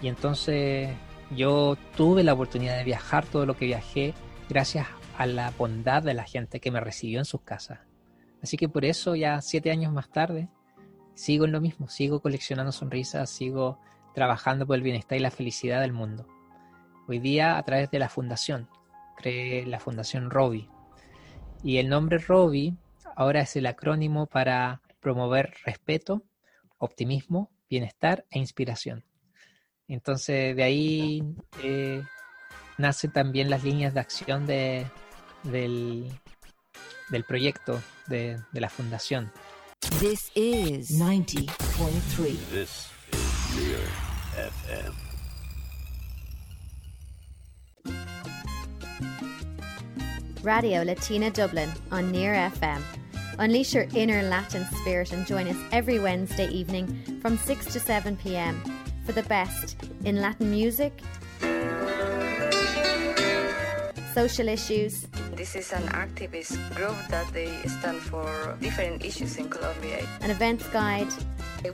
entonces 0.02 0.90
yo 1.34 1.76
tuve 1.96 2.22
la 2.22 2.34
oportunidad 2.34 2.76
de 2.76 2.84
viajar 2.84 3.24
todo 3.24 3.46
lo 3.46 3.56
que 3.56 3.66
viajé 3.66 4.14
gracias 4.48 4.86
a 5.16 5.26
la 5.26 5.50
bondad 5.56 6.02
de 6.02 6.14
la 6.14 6.24
gente 6.24 6.60
que 6.60 6.70
me 6.70 6.80
recibió 6.80 7.18
en 7.18 7.24
sus 7.24 7.40
casas. 7.40 7.80
Así 8.42 8.56
que 8.56 8.68
por 8.68 8.84
eso 8.84 9.16
ya 9.16 9.40
siete 9.40 9.70
años 9.70 9.92
más 9.92 10.08
tarde 10.10 10.48
sigo 11.14 11.46
en 11.46 11.52
lo 11.52 11.60
mismo, 11.60 11.88
sigo 11.88 12.20
coleccionando 12.20 12.70
sonrisas, 12.70 13.30
sigo 13.30 13.78
trabajando 14.16 14.66
por 14.66 14.74
el 14.76 14.82
bienestar 14.82 15.18
y 15.18 15.20
la 15.20 15.30
felicidad 15.30 15.82
del 15.82 15.92
mundo. 15.92 16.26
Hoy 17.06 17.18
día 17.18 17.58
a 17.58 17.62
través 17.64 17.90
de 17.90 17.98
la 17.98 18.08
fundación, 18.08 18.66
creé 19.14 19.66
la 19.66 19.78
fundación 19.78 20.30
Robbie. 20.30 20.70
Y 21.62 21.76
el 21.76 21.90
nombre 21.90 22.16
Robbie 22.16 22.74
ahora 23.14 23.42
es 23.42 23.54
el 23.56 23.66
acrónimo 23.66 24.26
para 24.26 24.80
promover 25.00 25.52
respeto, 25.66 26.22
optimismo, 26.78 27.50
bienestar 27.68 28.24
e 28.30 28.38
inspiración. 28.38 29.04
Entonces 29.86 30.56
de 30.56 30.62
ahí 30.62 31.22
eh, 31.62 32.02
nacen 32.78 33.12
también 33.12 33.50
las 33.50 33.64
líneas 33.64 33.92
de 33.92 34.00
acción 34.00 34.46
de, 34.46 34.86
del, 35.42 36.10
del 37.10 37.24
proyecto 37.24 37.82
de, 38.06 38.40
de 38.50 38.60
la 38.62 38.70
fundación. 38.70 39.30
This 40.00 40.32
is 40.34 40.98
90.3. 40.98 42.96
FM. 44.36 44.94
Radio 50.42 50.82
Latina 50.82 51.30
Dublin 51.30 51.70
on 51.90 52.12
Near 52.12 52.34
FM. 52.34 52.80
Unleash 53.38 53.74
your 53.74 53.86
inner 53.94 54.22
Latin 54.22 54.64
spirit 54.76 55.12
and 55.12 55.26
join 55.26 55.48
us 55.48 55.56
every 55.72 55.98
Wednesday 55.98 56.48
evening 56.48 57.20
from 57.20 57.36
6 57.36 57.66
to 57.72 57.80
7 57.80 58.16
pm 58.16 58.62
for 59.04 59.12
the 59.12 59.24
best 59.24 59.76
in 60.04 60.20
Latin 60.20 60.50
music, 60.50 61.02
social 64.16 64.48
issues. 64.48 65.06
This 65.36 65.54
is 65.54 65.70
an 65.74 65.82
activist 65.88 66.56
group 66.74 66.96
that 67.10 67.30
they 67.34 67.52
stand 67.68 68.00
for 68.00 68.56
different 68.62 69.04
issues 69.04 69.36
in 69.36 69.50
Colombia. 69.50 70.08
An 70.22 70.30
events 70.30 70.66
guide. 70.68 71.12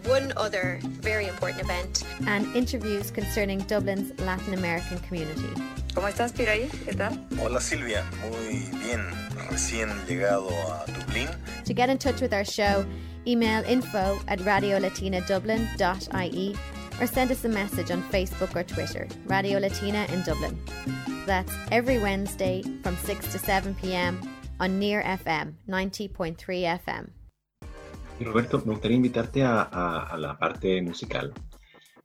One 0.06 0.32
other 0.36 0.80
very 0.82 1.28
important 1.28 1.62
event. 1.62 2.02
And 2.26 2.52
interviews 2.56 3.12
concerning 3.12 3.60
Dublin's 3.70 4.18
Latin 4.18 4.54
American 4.54 4.98
community. 5.06 5.46
¿Cómo 5.94 6.08
estás, 6.08 6.32
Piray? 6.32 6.68
¿Qué 6.84 6.96
tal? 6.96 7.16
Hola, 7.38 7.60
Silvia. 7.60 8.04
Muy 8.22 8.66
bien. 8.82 9.06
Recién 9.48 9.88
llegado 10.08 10.50
a 10.50 10.84
Dublín. 10.90 11.28
To 11.64 11.72
get 11.72 11.90
in 11.90 11.98
touch 11.98 12.20
with 12.20 12.34
our 12.34 12.44
show, 12.44 12.84
email 13.24 13.62
info 13.68 14.18
at 14.26 14.40
radiolatinadublin.ie 14.40 16.56
or 17.00 17.06
send 17.06 17.30
us 17.30 17.44
a 17.44 17.48
message 17.48 17.92
on 17.92 18.02
Facebook 18.10 18.56
or 18.56 18.64
Twitter, 18.64 19.06
Radio 19.28 19.60
Latina 19.60 20.06
in 20.12 20.22
Dublin. 20.22 20.58
That's 21.26 21.52
every 21.70 21.98
Wednesday 21.98 22.62
from 22.82 22.96
6 22.96 23.32
to 23.32 23.38
7 23.38 23.74
p.m. 23.80 24.20
on 24.58 24.78
Near 24.80 25.02
FM 25.02 25.54
90.3 25.68 26.36
FM. 26.80 27.10
Y 28.18 28.24
Roberto, 28.24 28.58
me 28.64 28.72
gustaría 28.72 28.96
invitarte 28.96 29.44
a, 29.44 29.62
a, 29.62 30.06
a, 30.06 30.18
la 30.18 30.36
parte 30.36 30.82
musical. 30.82 31.32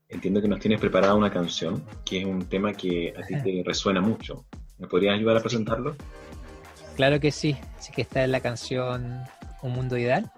Entiendo 0.08 0.42
que 0.42 0.48
nos 0.48 0.60
tienes 0.60 0.80
preparada 0.80 1.16
una 1.16 1.32
canción, 1.32 1.84
que 2.06 2.20
es 2.20 2.26
un 2.26 2.46
tema 2.46 2.74
que 2.74 3.14
a 3.18 3.26
ti 3.26 3.36
te 3.42 3.64
resuena 3.66 4.02
mucho. 4.02 4.46
¿Me 4.78 4.88
podrías 4.88 5.16
ayudar 5.16 5.38
a 5.38 5.42
presentarlo? 5.42 5.96
Claro 6.96 7.20
que 7.20 7.32
sí. 7.32 7.58
Así 7.78 7.92
que 7.92 8.04
esta 8.04 8.24
es 8.24 8.30
la 8.30 8.40
canción 8.40 9.22
Un 9.62 9.72
Mundo 9.72 9.98
Ideal, 9.98 10.32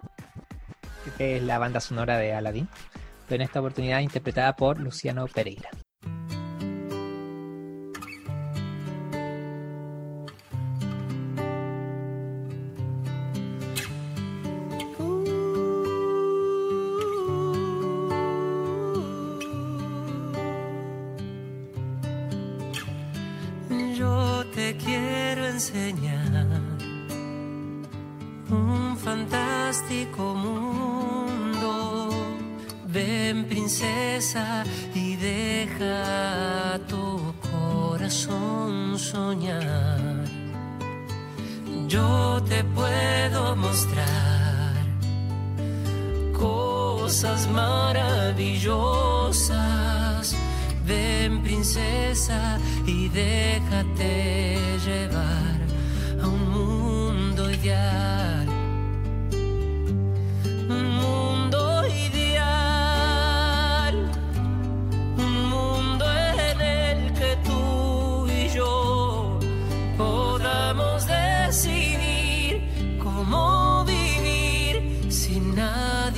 que 1.18 1.38
es 1.38 1.44
la 1.44 1.60
banda 1.60 1.82
sonora 1.82 2.18
de 2.18 2.34
Aladdin, 2.34 2.68
pero 3.28 3.42
en 3.42 3.48
esta 3.48 3.60
oportunidad 3.60 4.00
interpretada 4.00 4.56
por 4.56 4.80
Luciano 4.80 5.28
Pereira. 5.28 5.70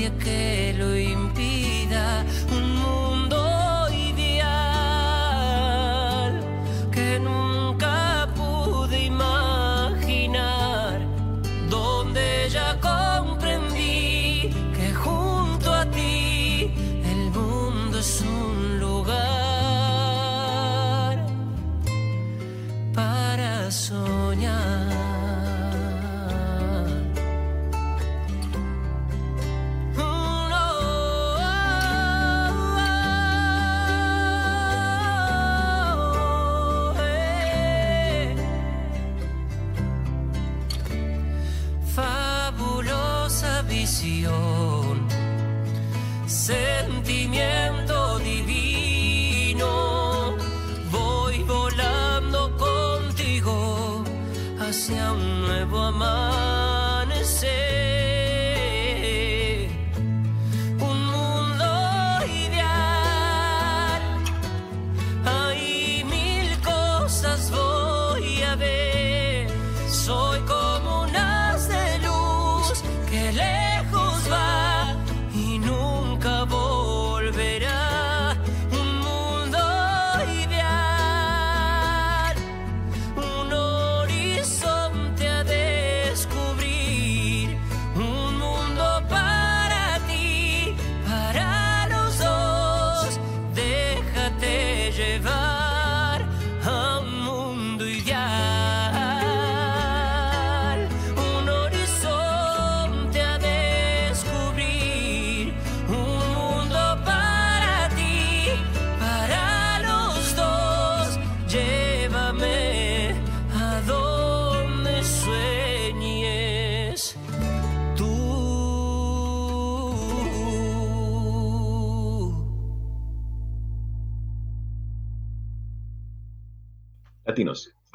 Nadie 0.02 0.18
que 0.18 0.61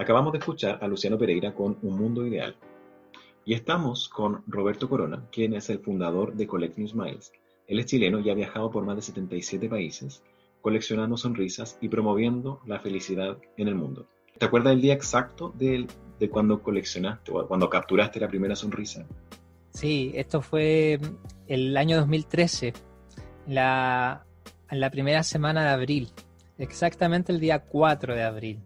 acabamos 0.07 0.31
de 0.31 0.39
escuchar 0.39 0.79
a 0.81 0.87
Luciano 0.87 1.19
Pereira 1.19 1.53
con 1.53 1.79
Un 1.83 1.99
Mundo 1.99 2.25
Ideal. 2.25 2.55
Y 3.45 3.55
estamos 3.55 4.09
con 4.09 4.45
Roberto 4.47 4.89
Corona, 4.89 5.27
quien 5.33 5.53
es 5.55 5.69
el 5.69 5.81
fundador 5.81 6.33
de 6.35 6.47
Collecting 6.47 6.87
Smiles. 6.87 7.33
Él 7.67 7.81
es 7.81 7.87
chileno 7.87 8.21
y 8.21 8.31
ha 8.31 8.35
viajado 8.35 8.71
por 8.71 8.85
más 8.85 8.95
de 8.95 9.03
77 9.03 9.69
países, 9.69 10.23
coleccionando 10.63 11.17
sonrisas 11.17 11.77
y 11.81 11.89
promoviendo 11.89 12.61
la 12.67 12.79
felicidad 12.79 13.39
en 13.57 13.67
el 13.67 13.75
mundo. 13.75 14.07
¿Te 14.39 14.47
acuerdas 14.47 14.75
del 14.75 14.83
día 14.83 14.95
exacto 14.95 15.53
de, 15.59 15.89
cuando 16.31 16.63
coleccionaste 16.63 17.33
o 17.33 17.45
cuando 17.49 17.69
capturaste 17.69 18.21
la 18.21 18.29
primera 18.29 18.55
sonrisa? 18.55 19.05
Sí, 19.71 20.13
esto 20.15 20.41
fue 20.41 21.01
el 21.49 21.77
año 21.77 21.97
2013, 21.97 22.75
la, 23.49 24.25
la 24.71 24.91
primera 24.93 25.25
semana 25.25 25.65
de 25.65 25.71
abril, 25.71 26.11
exactamente 26.59 27.33
el 27.33 27.41
día 27.41 27.59
4 27.59 28.15
de 28.15 28.23
abril. 28.23 28.61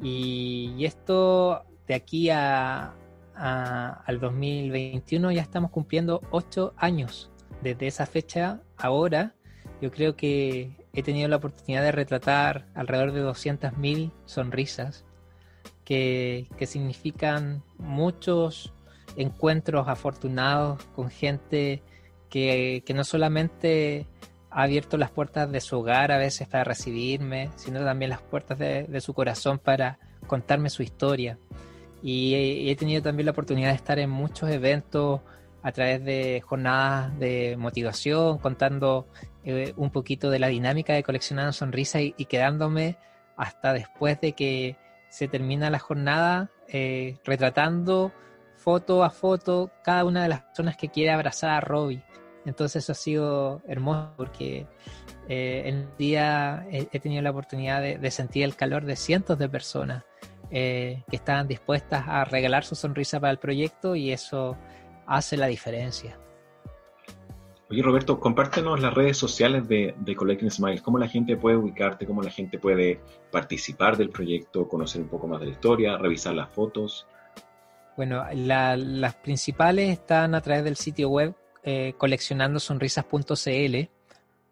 Y, 0.00 0.84
esto 0.84 1.64
de 1.86 1.94
aquí 1.94 2.30
a, 2.30 2.94
al 3.34 4.20
2021 4.20 5.32
ya 5.32 5.42
estamos 5.42 5.70
cumpliendo 5.70 6.20
8 6.30 6.74
años. 6.76 7.30
Desde 7.62 7.86
esa 7.88 8.06
fecha, 8.06 8.60
ahora, 8.76 9.34
yo 9.80 9.90
creo 9.90 10.16
que 10.16 10.76
he 10.92 11.02
tenido 11.02 11.28
la 11.28 11.36
oportunidad 11.36 11.82
de 11.82 11.92
retratar 11.92 12.66
alrededor 12.74 13.12
de 13.12 13.24
200.000 13.24 14.12
sonrisas 14.26 15.04
que, 15.84 16.48
que 16.56 16.66
significan 16.66 17.62
muchos 17.78 18.72
encuentros 19.16 19.88
afortunados 19.88 20.84
con 20.94 21.10
gente 21.10 21.82
que, 22.28 22.82
que 22.86 22.94
no 22.94 23.04
solamente 23.04 24.06
ha 24.50 24.62
abierto 24.62 24.96
las 24.96 25.10
puertas 25.10 25.50
de 25.50 25.60
su 25.60 25.78
hogar 25.78 26.12
a 26.12 26.18
veces 26.18 26.48
para 26.48 26.64
recibirme, 26.64 27.50
sino 27.56 27.84
también 27.84 28.10
las 28.10 28.22
puertas 28.22 28.58
de, 28.58 29.00
su 29.00 29.14
corazón 29.14 29.58
para 29.58 29.98
contarme 30.26 30.70
su 30.70 30.82
historia. 30.82 31.38
Y 32.02 32.68
he, 32.70 32.76
tenido 32.76 33.02
también 33.02 33.26
la 33.26 33.32
oportunidad 33.32 33.70
de 33.70 33.74
estar 33.74 33.98
en 33.98 34.10
muchos 34.10 34.50
eventos 34.50 35.20
a 35.62 35.72
través 35.72 36.04
de 36.04 36.40
jornadas 36.46 37.18
de 37.18 37.56
motivación, 37.58 38.38
contando 38.38 39.08
eh, 39.44 39.72
un 39.76 39.90
poquito 39.90 40.30
de 40.30 40.38
la 40.38 40.46
dinámica 40.46 40.94
de 40.94 41.02
coleccionando 41.02 41.52
sonrisas 41.52 42.02
y, 42.02 42.14
y 42.16 42.26
quedándome 42.26 42.96
hasta 43.36 43.72
después 43.72 44.20
de 44.20 44.32
que 44.32 44.76
se 45.08 45.28
termina 45.28 45.70
la 45.70 45.78
jornada 45.78 46.50
eh, 46.68 47.16
retratando 47.24 48.12
foto 48.56 49.02
a 49.04 49.10
foto 49.10 49.70
cada 49.82 50.04
una 50.04 50.22
de 50.22 50.28
las 50.28 50.42
personas 50.42 50.76
que 50.76 50.88
quiere 50.88 51.12
abrazar 51.12 51.50
a 51.50 51.60
Robbie. 51.60 52.02
Entonces 52.46 52.84
eso 52.84 52.92
ha 52.92 52.94
sido 52.94 53.62
hermoso 53.68 54.12
porque 54.16 54.66
eh, 55.28 55.62
en 55.66 55.74
el 55.76 55.88
día 55.98 56.66
he, 56.70 56.88
he 56.92 57.00
tenido 57.00 57.20
la 57.22 57.30
oportunidad 57.30 57.82
de, 57.82 57.98
de 57.98 58.10
sentir 58.10 58.44
el 58.44 58.56
calor 58.56 58.84
de 58.84 58.96
cientos 58.96 59.38
de 59.38 59.48
personas 59.48 60.04
eh, 60.50 61.02
que 61.10 61.16
estaban 61.16 61.46
dispuestas 61.46 62.04
a 62.08 62.24
regalar 62.24 62.64
su 62.64 62.74
sonrisa 62.74 63.20
para 63.20 63.30
el 63.32 63.38
proyecto 63.38 63.94
y 63.94 64.12
eso 64.12 64.56
hace 65.06 65.36
la 65.36 65.46
diferencia. 65.46 66.18
Oye 67.70 67.82
Roberto, 67.82 68.18
compártenos 68.18 68.80
las 68.80 68.94
redes 68.94 69.18
sociales 69.18 69.68
de, 69.68 69.94
de 69.98 70.16
Collecting 70.16 70.50
Smiles, 70.50 70.80
cómo 70.80 70.98
la 70.98 71.06
gente 71.06 71.36
puede 71.36 71.56
ubicarte, 71.56 72.06
cómo 72.06 72.22
la 72.22 72.30
gente 72.30 72.58
puede 72.58 72.98
participar 73.30 73.98
del 73.98 74.08
proyecto, 74.08 74.66
conocer 74.66 75.02
un 75.02 75.08
poco 75.08 75.26
más 75.28 75.40
de 75.40 75.46
la 75.46 75.52
historia, 75.52 75.98
revisar 75.98 76.32
las 76.34 76.48
fotos. 76.48 77.06
Bueno, 77.94 78.24
la- 78.32 78.74
las 78.78 79.16
principales 79.16 79.90
están 79.90 80.34
a 80.34 80.40
través 80.40 80.64
del 80.64 80.76
sitio 80.76 81.10
web 81.10 81.34
eh, 81.70 81.92
coleccionandosonrisas.cl 81.98 83.90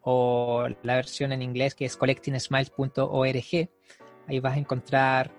o 0.03 0.69
la 0.83 0.97
versión 0.97 1.33
en 1.33 1.41
inglés 1.41 1.75
que 1.75 1.87
es 1.87 1.97
collectingsmiles.org. 1.97 3.71
Ahí 4.27 4.39
vas 4.39 4.55
a 4.55 4.59
encontrar 4.59 5.33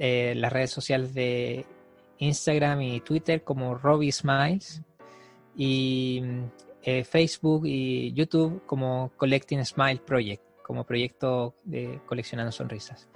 eh, 0.00 0.34
las 0.36 0.52
redes 0.52 0.72
sociales 0.72 1.14
de 1.14 1.64
Instagram 2.18 2.82
y 2.82 2.98
Twitter 3.02 3.44
como 3.44 3.76
Robbie 3.76 4.10
Smiles 4.10 4.82
y 5.54 6.20
eh, 6.82 7.04
Facebook 7.04 7.64
y 7.64 8.12
YouTube 8.12 8.66
como 8.66 9.12
Collecting 9.16 9.64
Smile 9.64 10.00
Project, 10.04 10.42
como 10.64 10.82
proyecto 10.82 11.54
de 11.62 12.00
coleccionando 12.06 12.50
sonrisas. 12.50 13.08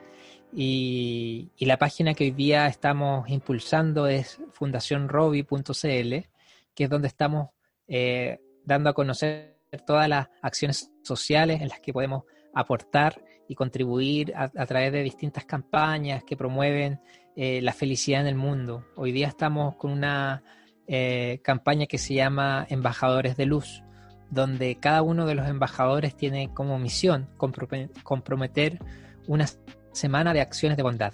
Y, 0.53 1.51
y 1.57 1.67
la 1.67 1.79
página 1.79 2.15
que 2.15 2.23
hoy 2.23 2.31
día 2.31 2.69
estamos 2.69 3.29
impulsando 3.29 4.07
es 4.07 4.39
fundacionrobi.cl, 4.53 6.29
que 6.77 6.85
es 6.85 6.89
donde 6.89 7.09
estamos 7.09 7.49
eh, 7.89 8.39
dando 8.64 8.91
a 8.91 8.95
conocer 8.95 9.59
todas 9.87 10.09
las 10.09 10.28
acciones 10.43 10.93
sociales 11.03 11.61
en 11.61 11.68
las 11.68 11.80
que 11.80 11.93
podemos 11.93 12.24
aportar 12.55 13.20
y 13.49 13.55
contribuir 13.55 14.32
a, 14.37 14.49
través 14.66 14.93
de 14.93 15.03
distintas 15.03 15.45
campañas 15.45 16.24
que 16.24 16.37
promueven 16.37 17.01
eh, 17.37 17.61
la 17.62 17.72
felicidad 17.72 18.22
en 18.22 18.26
el 18.28 18.37
mundo. 18.37 18.87
Hoy 18.97 19.12
día 19.12 19.28
estamos 19.28 19.76
con 19.76 19.91
una 19.91 20.43
eh, 20.87 21.41
campaña 21.43 21.87
que 21.87 21.99
se 21.99 22.14
llama 22.14 22.66
Embajadores 22.70 23.37
de 23.37 23.47
Luz, 23.47 23.82
donde 24.30 24.76
cada 24.76 25.03
uno 25.03 25.26
de 25.26 25.35
los 25.35 25.49
embajadores 25.49 26.16
tiene 26.16 26.53
como 26.55 26.78
misión 26.78 27.28
compro- 27.37 27.91
comprometer 28.03 28.78
una 29.26 29.47
semana 29.93 30.32
de 30.32 30.41
acciones 30.41 30.76
de 30.76 30.82
bondad. 30.82 31.12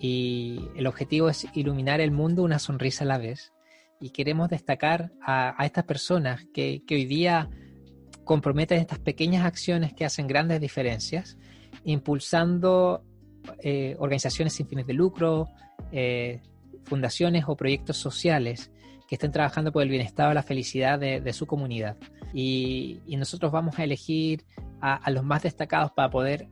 Y 0.00 0.68
el 0.76 0.86
objetivo 0.86 1.28
es 1.28 1.46
iluminar 1.54 2.00
el 2.00 2.10
mundo 2.10 2.42
una 2.42 2.58
sonrisa 2.58 3.04
a 3.04 3.08
la 3.08 3.18
vez. 3.18 3.52
Y 4.00 4.10
queremos 4.10 4.48
destacar 4.48 5.12
a, 5.20 5.54
estas 5.64 5.84
personas 5.84 6.46
que, 6.52 6.82
hoy 6.90 7.04
día 7.04 7.48
comprometen 8.24 8.78
estas 8.78 8.98
pequeñas 8.98 9.44
acciones 9.44 9.94
que 9.94 10.04
hacen 10.04 10.26
grandes 10.26 10.60
diferencias, 10.60 11.38
impulsando 11.84 13.02
eh, 13.62 13.96
organizaciones 13.98 14.52
sin 14.52 14.68
fines 14.68 14.86
de 14.86 14.92
lucro, 14.92 15.48
eh, 15.90 16.42
fundaciones 16.84 17.44
o 17.46 17.56
proyectos 17.56 17.96
sociales 17.96 18.70
que 19.08 19.14
estén 19.14 19.32
trabajando 19.32 19.72
por 19.72 19.82
el 19.82 19.88
bienestar 19.88 20.30
o 20.30 20.34
la 20.34 20.42
felicidad 20.42 20.98
de, 20.98 21.32
su 21.32 21.46
comunidad. 21.46 21.96
Y, 22.34 23.00
nosotros 23.08 23.50
vamos 23.50 23.78
a 23.78 23.84
elegir 23.84 24.44
a, 24.80 25.10
los 25.10 25.24
más 25.24 25.42
destacados 25.42 25.90
para 25.92 26.10
poder 26.10 26.48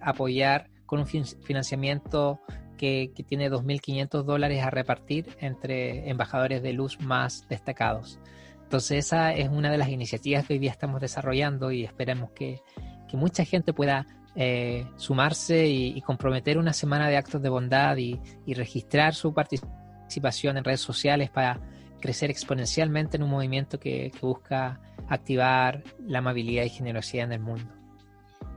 apoyar 0.00 0.70
con 0.86 1.00
un 1.00 1.06
fin- 1.06 1.24
financiamiento 1.42 2.40
que, 2.76 3.12
que 3.14 3.22
tiene 3.22 3.50
2.500 3.50 4.22
dólares 4.24 4.62
a 4.62 4.70
repartir 4.70 5.36
entre 5.40 6.08
embajadores 6.08 6.62
de 6.62 6.72
luz 6.72 7.00
más 7.00 7.46
destacados. 7.48 8.18
Entonces 8.62 9.06
esa 9.06 9.32
es 9.32 9.48
una 9.48 9.70
de 9.70 9.78
las 9.78 9.88
iniciativas 9.88 10.46
que 10.46 10.54
hoy 10.54 10.58
día 10.58 10.70
estamos 10.70 11.00
desarrollando 11.00 11.70
y 11.70 11.84
esperemos 11.84 12.30
que, 12.32 12.60
que 13.08 13.16
mucha 13.16 13.44
gente 13.44 13.72
pueda 13.72 14.06
eh, 14.34 14.86
sumarse 14.96 15.66
y, 15.66 15.96
y 15.96 16.00
comprometer 16.02 16.58
una 16.58 16.72
semana 16.72 17.08
de 17.08 17.16
actos 17.16 17.40
de 17.40 17.48
bondad 17.48 17.96
y, 17.96 18.20
y 18.44 18.54
registrar 18.54 19.14
su 19.14 19.32
participación 19.32 20.56
en 20.56 20.64
redes 20.64 20.80
sociales 20.80 21.30
para 21.30 21.60
crecer 22.00 22.30
exponencialmente 22.30 23.16
en 23.16 23.22
un 23.22 23.30
movimiento 23.30 23.78
que, 23.78 24.10
que 24.10 24.26
busca 24.26 24.80
activar 25.08 25.82
la 26.06 26.18
amabilidad 26.18 26.64
y 26.64 26.68
generosidad 26.68 27.26
en 27.26 27.32
el 27.32 27.40
mundo. 27.40 27.72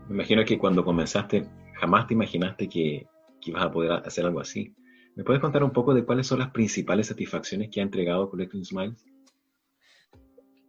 Me 0.07 0.15
imagino 0.15 0.43
que 0.43 0.57
cuando 0.57 0.83
comenzaste 0.83 1.45
jamás 1.79 2.07
te 2.07 2.13
imaginaste 2.13 2.67
que, 2.67 3.07
que 3.41 3.51
ibas 3.51 3.63
a 3.63 3.71
poder 3.71 3.91
hacer 4.05 4.25
algo 4.25 4.39
así. 4.39 4.75
¿Me 5.15 5.23
puedes 5.23 5.41
contar 5.41 5.63
un 5.63 5.71
poco 5.71 5.93
de 5.93 6.05
cuáles 6.05 6.27
son 6.27 6.39
las 6.39 6.51
principales 6.51 7.07
satisfacciones 7.07 7.69
que 7.71 7.79
ha 7.79 7.83
entregado 7.83 8.29
Collecting 8.29 8.63
Smiles? 8.65 9.03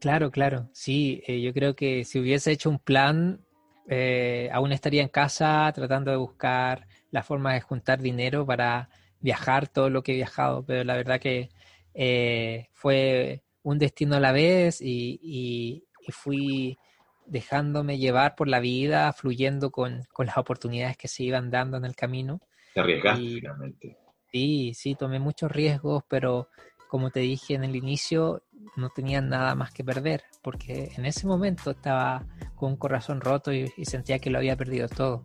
Claro, 0.00 0.30
claro. 0.30 0.70
Sí, 0.72 1.22
eh, 1.26 1.40
yo 1.42 1.52
creo 1.52 1.76
que 1.76 2.04
si 2.04 2.18
hubiese 2.18 2.52
hecho 2.52 2.70
un 2.70 2.78
plan, 2.78 3.44
eh, 3.88 4.48
aún 4.52 4.72
estaría 4.72 5.02
en 5.02 5.08
casa 5.08 5.70
tratando 5.74 6.10
de 6.10 6.16
buscar 6.16 6.86
la 7.10 7.22
forma 7.22 7.52
de 7.54 7.60
juntar 7.60 8.00
dinero 8.00 8.46
para 8.46 8.88
viajar 9.20 9.68
todo 9.68 9.90
lo 9.90 10.02
que 10.02 10.12
he 10.12 10.16
viajado, 10.16 10.64
pero 10.64 10.84
la 10.84 10.96
verdad 10.96 11.20
que 11.20 11.50
eh, 11.92 12.68
fue 12.72 13.42
un 13.62 13.78
destino 13.78 14.16
a 14.16 14.20
la 14.20 14.32
vez 14.32 14.80
y, 14.80 15.18
y- 15.22 15.84
y 16.06 16.12
fui 16.12 16.78
dejándome 17.26 17.98
llevar 17.98 18.34
por 18.36 18.48
la 18.48 18.58
vida, 18.60 19.12
fluyendo 19.12 19.70
con, 19.70 20.04
con 20.12 20.26
las 20.26 20.38
oportunidades 20.38 20.96
que 20.96 21.08
se 21.08 21.24
iban 21.24 21.50
dando 21.50 21.76
en 21.76 21.84
el 21.84 21.94
camino. 21.94 22.40
Te 22.74 22.80
arriesgaste 22.80 23.22
Y- 23.22 23.34
finalmente. 23.36 23.96
Sí, 24.32 24.72
sí, 24.74 24.94
tomé 24.94 25.18
muchos 25.18 25.50
riesgos, 25.50 26.04
pero 26.08 26.48
como 26.88 27.10
te 27.10 27.18
dije 27.18 27.54
en 27.54 27.64
el 27.64 27.74
inicio, 27.74 28.44
no 28.76 28.90
tenía 28.90 29.20
nada 29.20 29.56
más 29.56 29.72
que 29.72 29.82
perder, 29.82 30.22
porque 30.40 30.92
en 30.96 31.04
ese 31.04 31.26
momento 31.26 31.72
estaba 31.72 32.24
con 32.54 32.70
un 32.70 32.76
corazón 32.76 33.20
roto 33.20 33.52
y, 33.52 33.72
y 33.76 33.84
sentía 33.86 34.20
que 34.20 34.30
lo 34.30 34.38
había 34.38 34.56
perdido 34.56 34.88
todo. 34.88 35.24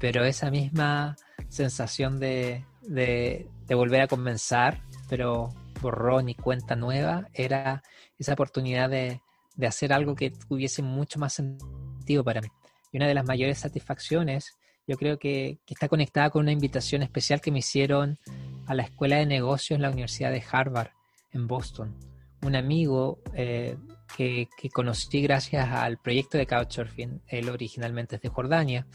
Pero 0.00 0.24
esa 0.24 0.50
misma 0.50 1.16
sensación 1.50 2.18
de, 2.20 2.64
de, 2.82 3.50
de 3.66 3.74
volver 3.74 4.00
a 4.00 4.06
comenzar, 4.08 4.80
pero 5.10 5.50
borrón 5.82 6.30
y 6.30 6.34
cuenta 6.34 6.74
nueva, 6.74 7.28
era 7.34 7.82
esa 8.18 8.32
oportunidad 8.32 8.88
de, 8.88 9.20
de 9.56 9.66
hacer 9.66 9.92
algo 9.92 10.14
que 10.14 10.30
tuviese 10.30 10.80
mucho 10.82 11.18
más 11.18 11.34
sentido 11.34 12.24
para 12.24 12.40
mí. 12.40 12.48
Y 12.92 12.96
una 12.96 13.06
de 13.08 13.14
las 13.14 13.26
mayores 13.26 13.58
satisfacciones, 13.58 14.56
yo 14.88 14.96
creo 14.96 15.18
que, 15.18 15.58
está 15.68 15.86
conectada 15.86 16.30
con 16.30 16.42
una 16.42 16.52
invitación 16.52 17.02
especial 17.02 17.42
que 17.42 17.52
me 17.52 17.58
hicieron 17.58 18.18
a 18.66 18.74
la 18.74 18.82
Escuela 18.82 19.16
de 19.16 19.26
Negocios 19.26 19.76
en 19.76 19.82
la 19.82 19.90
Universidad 19.90 20.32
de 20.32 20.42
Harvard, 20.50 20.88
en 21.32 21.46
Boston. 21.46 21.94
Un 22.42 22.56
amigo 22.56 23.20
eh, 23.34 23.76
que, 24.16 24.48
que 24.56 24.70
conocí 24.70 25.20
gracias 25.20 25.68
al 25.68 25.98
proyecto 25.98 26.38
de 26.38 26.46
Couchsurfing, 26.46 27.20
él 27.28 27.50
originalmente 27.50 28.16
es 28.16 28.22
de 28.22 28.30
Jordania, 28.30 28.86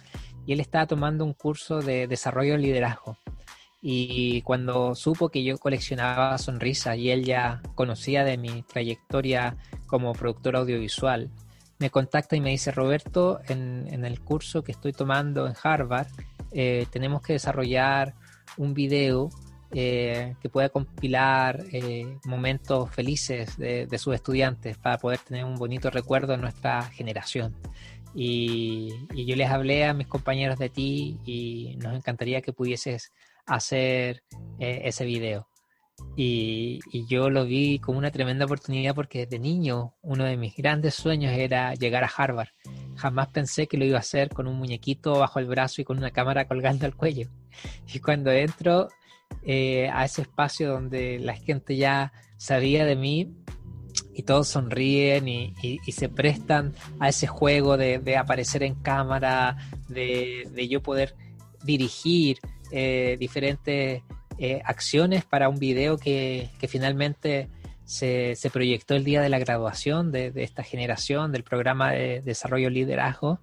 y 0.47 0.53
él 0.53 0.59
estaba 0.59 0.87
tomando 0.87 1.23
un 1.23 1.33
curso 1.33 1.79
de 1.79 2.07
desarrollo 2.07 2.53
de 2.53 2.59
liderazgo. 2.59 3.17
Y 3.79 4.41
cuando 4.41 4.95
supo 4.95 5.29
que 5.29 5.43
yo 5.43 5.57
coleccionaba 5.57 6.37
sonrisas 6.37 6.97
y 6.97 7.11
él 7.11 7.23
ya 7.23 7.61
conocía 7.75 8.23
de 8.23 8.37
mi 8.37 8.63
trayectoria 8.63 9.57
como 9.85 10.13
productor 10.13 10.55
audiovisual, 10.55 11.29
me 11.79 11.89
contacta 11.89 12.35
y 12.35 12.41
me 12.41 12.51
dice, 12.51 12.71
Roberto, 12.71 13.39
en, 13.47 14.05
el 14.05 14.19
curso 14.21 14.63
que 14.63 14.71
estoy 14.71 14.93
tomando 14.93 15.47
en 15.47 15.53
Harvard, 15.61 16.07
eh, 16.51 16.85
tenemos 16.91 17.21
que 17.21 17.33
desarrollar 17.33 18.15
un 18.57 18.73
video 18.73 19.29
eh, 19.71 20.35
que 20.41 20.49
pueda 20.49 20.69
compilar 20.69 21.63
eh, 21.71 22.17
momentos 22.25 22.91
felices 22.91 23.57
de, 23.57 23.97
sus 23.97 24.13
estudiantes 24.13 24.77
para 24.77 24.97
poder 24.97 25.19
tener 25.19 25.45
un 25.45 25.55
bonito 25.55 25.89
recuerdo 25.89 26.33
en 26.33 26.41
nuestra 26.41 26.83
generación. 26.83 27.55
Y, 28.15 28.93
y 29.13 29.25
yo 29.25 29.35
les 29.35 29.49
hablé 29.49 29.85
a 29.85 29.93
mis 29.93 30.07
compañeros 30.07 30.59
de 30.59 30.69
ti 30.69 31.19
y 31.25 31.75
nos 31.77 31.95
encantaría 31.95 32.41
que 32.41 32.53
pudieses 32.53 33.11
hacer 33.45 34.23
ese 34.59 35.03
video. 35.05 35.47
Y, 36.15 36.79
yo 37.07 37.29
lo 37.29 37.45
vi 37.45 37.79
como 37.79 37.97
una 37.97 38.11
tremenda 38.11 38.45
oportunidad 38.45 38.93
porque 38.95 39.25
de 39.25 39.39
niño 39.39 39.93
uno 40.01 40.25
de 40.25 40.37
mis 40.37 40.55
grandes 40.55 40.93
sueños 40.93 41.33
era 41.33 41.73
llegar 41.73 42.03
a 42.03 42.11
Harvard. 42.15 42.49
Jamás 42.95 43.29
pensé 43.29 43.67
que 43.67 43.77
lo 43.77 43.85
iba 43.85 43.97
a 43.97 44.01
hacer 44.01 44.29
con 44.29 44.47
un 44.47 44.57
muñequito 44.57 45.19
bajo 45.19 45.39
el 45.39 45.47
brazo 45.47 45.81
y 45.81 45.85
con 45.85 45.97
una 45.97 46.11
cámara 46.11 46.47
colgando 46.47 46.85
al 46.85 46.95
cuello. 46.95 47.29
Y 47.93 47.99
cuando 47.99 48.31
entro 48.31 48.89
eh, 49.43 49.89
a 49.91 50.05
ese 50.05 50.23
espacio 50.23 50.71
donde 50.71 51.19
la 51.19 51.35
gente 51.35 51.75
ya 51.75 52.11
sabía 52.37 52.85
de 52.85 52.95
mí 52.95 53.33
y 54.15 54.23
todos 54.23 54.47
sonríen 54.47 55.27
y, 55.27 55.53
se 55.91 56.09
prestan 56.09 56.73
a 56.99 57.09
ese 57.09 57.27
juego 57.27 57.77
de, 57.77 58.17
aparecer 58.17 58.63
en 58.63 58.75
cámara, 58.75 59.57
de, 59.87 60.47
de 60.51 60.67
yo 60.67 60.81
poder 60.81 61.15
dirigir 61.63 62.37
eh, 62.71 63.17
diferentes 63.19 64.01
eh, 64.37 64.61
acciones 64.65 65.25
para 65.25 65.49
un 65.49 65.59
video 65.59 65.97
que, 65.97 66.49
que 66.59 66.67
finalmente 66.67 67.49
se, 67.85 68.35
se 68.35 68.49
proyectó 68.49 68.95
el 68.95 69.03
día 69.03 69.21
de 69.21 69.29
la 69.29 69.39
graduación 69.39 70.11
de, 70.11 70.31
de 70.31 70.43
esta 70.43 70.63
generación 70.63 71.31
del 71.31 71.43
programa 71.43 71.91
de 71.91 72.21
desarrollo 72.21 72.69
liderazgo. 72.69 73.39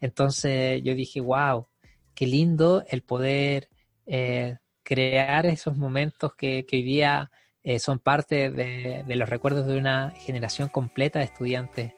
Entonces 0.00 0.82
yo 0.82 0.94
dije, 0.94 1.20
wow, 1.20 1.66
qué 2.14 2.26
lindo 2.26 2.84
el 2.88 3.02
poder 3.02 3.68
eh, 4.06 4.56
crear 4.82 5.46
esos 5.46 5.76
momentos 5.76 6.34
que, 6.34 6.64
que 6.66 6.76
hoy 6.76 6.82
día 6.82 7.30
eh, 7.62 7.78
son 7.78 7.98
parte 7.98 8.50
de, 8.50 9.04
de 9.06 9.16
los 9.16 9.28
recuerdos 9.28 9.66
de 9.66 9.76
una 9.76 10.10
generación 10.10 10.68
completa 10.68 11.18
de 11.18 11.26
estudiantes 11.26 11.92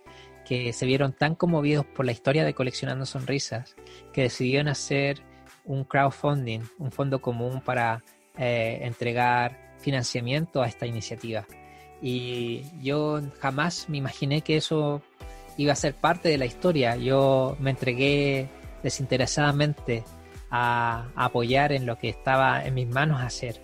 que 0.45 0.73
se 0.73 0.87
vieron 0.87 1.13
tan 1.13 1.37
conmovidos 1.37 1.87
por 1.87 2.05
la 2.05 2.13
historia 2.13 2.45
de 2.45 2.55
Coleccionando 2.55 3.07
Sonrisas 3.07 3.77
que 4.13 4.23
decidieron 4.23 4.69
hacer 4.69 5.23
un 5.65 5.85
crowdfunding, 5.85 6.63
un 6.79 6.91
fondo 6.91 7.21
común 7.21 7.61
para 7.61 8.03
eh, 8.39 8.81
entregar 8.83 9.75
financiamiento 9.79 10.63
a 10.63 10.69
esta 10.69 10.87
iniciativa. 10.87 11.47
Y 12.01 12.65
yo 12.81 13.21
jamás 13.41 13.89
me 13.89 13.99
imaginé 13.99 14.41
que 14.41 14.57
eso 14.57 15.03
iba 15.57 15.73
a 15.73 15.77
ser 15.77 15.95
parte 15.95 16.29
de 16.29 16.39
la 16.39 16.47
historia. 16.47 16.97
Yo 16.97 17.57
me 17.61 17.71
entregué 17.71 18.49
desinteresadamente 18.83 20.03
a, 20.51 21.09
apoyar 21.15 21.73
en 21.73 21.87
lo 21.87 21.99
que 21.99 22.09
estaba 22.09 22.65
en 22.65 22.75
mis 22.75 22.89
manos 22.89 23.21
hacer. 23.21 23.61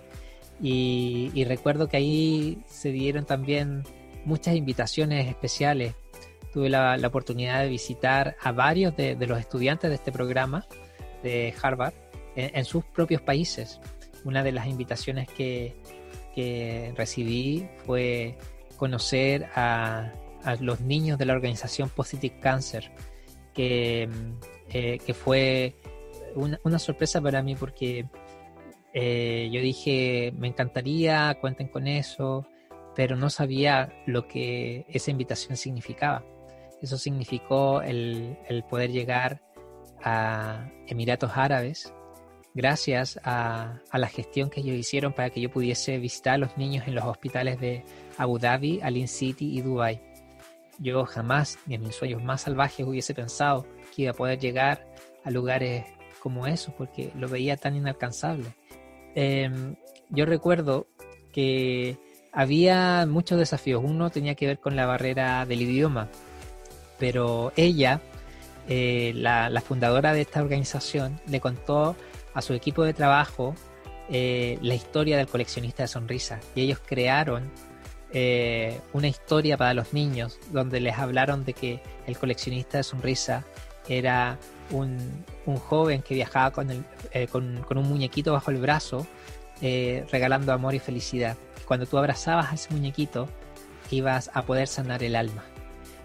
Y, 0.61 1.45
recuerdo 1.45 1.89
que 1.89 1.97
ahí 1.97 2.59
se 2.67 2.91
dieron 2.91 3.25
también 3.25 3.85
muchas 4.25 4.55
invitaciones 4.55 5.29
especiales. 5.29 5.95
Tuve 6.53 6.69
la, 6.69 6.99
oportunidad 7.07 7.63
de 7.63 7.69
visitar 7.69 8.37
a 8.43 8.53
varios 8.53 8.97
de, 8.97 9.15
los 9.27 9.39
estudiantes 9.39 9.91
de 9.91 9.97
este 9.97 10.13
programa 10.13 10.67
de 11.23 11.55
Harvard 11.61 11.95
en 12.37 12.65
sus 12.65 12.85
propios 12.85 13.23
países. 13.23 13.81
Una 14.25 14.43
de 14.43 14.53
las 14.53 14.67
invitaciones 14.67 15.29
que, 15.29 15.77
que 16.35 16.93
recibí 16.97 17.69
fue 17.85 18.39
conocer 18.77 19.49
a, 19.55 20.13
los 20.61 20.81
niños 20.81 21.19
de 21.19 21.27
la 21.27 21.35
organización 21.35 21.91
Positive 21.91 22.39
Cancer, 22.41 22.91
que, 23.53 24.09
eh, 24.71 24.99
que 25.05 25.15
fue 25.15 25.77
una, 26.35 26.59
una 26.63 26.79
sorpresa 26.79 27.21
para 27.21 27.43
mí 27.43 27.55
porque 27.55 28.07
eh, 28.95 29.51
yo 29.53 29.61
dije, 29.61 30.33
me 30.37 30.49
encantaría, 30.49 31.37
cuenten 31.41 31.69
con 31.69 31.87
eso, 31.87 32.47
pero 32.95 33.17
no 33.17 33.31
sabía 33.31 33.93
lo 34.07 34.27
que 34.27 34.87
esa 34.89 35.11
invitación 35.11 35.57
significaba. 35.57 36.25
Eso 36.81 36.97
significó 36.97 37.83
el, 37.83 38.39
el 38.49 38.65
poder 38.65 38.91
llegar 38.91 39.43
a 40.03 40.71
Emiratos 40.87 41.33
Árabes 41.35 41.93
gracias 42.59 43.21
a, 43.23 43.79
a, 43.89 43.99
la 43.99 44.09
gestión 44.09 44.51
que 44.51 44.61
ellos 44.61 44.75
hicieron 44.75 45.13
para 45.13 45.31
que 45.31 45.41
yo 45.41 45.49
pudiese 45.49 45.97
visitar 45.99 46.35
a 46.35 46.39
los 46.39 46.59
niños 46.59 46.89
en 46.89 46.97
los 46.97 47.05
hospitales 47.05 47.61
de 47.61 47.85
Abu 48.17 48.41
Dhabi, 48.41 48.81
Alin 48.83 49.07
City 49.07 49.57
y 49.57 49.61
Dubai. 49.61 50.03
Yo 50.81 51.05
jamás, 51.05 51.57
ni 51.67 51.77
en 51.77 51.83
mis 51.83 51.95
sueños 51.95 52.21
más 52.21 52.43
salvajes, 52.43 52.85
hubiese 52.85 53.15
pensado 53.15 53.65
que 53.95 54.03
iba 54.03 54.11
a 54.11 54.15
poder 54.15 54.41
llegar 54.41 54.85
a 55.25 55.31
lugares 55.31 55.85
como 56.19 56.49
esos 56.49 56.75
porque 56.75 57.13
lo 57.15 57.29
veía 57.29 57.57
tan 57.57 57.77
inalcanzable. 57.77 58.47
Eh, 59.15 59.49
yo 60.11 60.27
recuerdo 60.27 60.89
que 61.33 61.97
había 62.33 63.07
muchos 63.09 63.39
desafíos. 63.39 63.85
Uno 63.85 64.11
tenía 64.11 64.35
que 64.35 64.49
ver 64.49 64.59
con 64.59 64.75
la 64.75 64.85
barrera 64.85 65.47
del 65.47 65.63
idioma, 65.63 66.09
pero 66.99 67.53
ella, 67.55 68.01
eh, 68.69 69.13
la, 69.15 69.49
la, 69.49 69.61
fundadora 69.61 70.13
de 70.13 70.23
esta 70.23 70.43
organización, 70.43 71.21
le 71.29 71.39
contó 71.39 71.95
a 72.39 72.43
su 72.43 72.55
equipo 72.55 72.85
de 72.85 72.95
trabajo 72.95 73.57
eh, 74.11 74.59
la 74.63 74.77
historia 74.77 75.17
del 75.17 75.27
coleccionista 75.27 75.83
de 75.83 75.89
sonrisas 75.89 76.41
y 76.55 76.61
ellos 76.63 76.79
crearon 76.87 77.51
eh, 78.13 78.81
una 78.93 79.09
historia 79.09 79.57
para 79.57 79.75
los 79.75 79.93
niños 79.93 80.39
donde 80.53 80.79
les 80.79 80.97
hablaron 80.97 81.45
de 81.45 81.53
que 81.53 81.83
el 82.07 82.17
coleccionista 82.17 82.79
de 82.79 82.85
sonrisas 82.85 83.45
era 83.89 84.39
un, 84.71 85.25
un, 85.47 85.57
joven 85.57 86.01
que 86.01 86.15
viajaba 86.15 86.53
con, 86.53 86.71
el, 86.71 86.85
eh, 87.11 87.27
con, 87.27 87.65
un 87.77 87.89
muñequito 87.89 88.33
bajo 88.33 88.53
el 88.53 88.59
brazo 88.59 89.07
regalando 89.61 90.53
amor 90.53 90.77
y 90.77 90.79
felicidad. 90.79 91.37
Cuando 91.67 91.85
tú 91.85 91.99
abrazabas 91.99 92.53
a 92.53 92.55
ese 92.55 92.73
muñequito 92.73 93.29
ibas 93.91 94.31
a 94.33 94.43
poder 94.43 94.69
sanar 94.69 95.03
el 95.03 95.17
alma. 95.17 95.43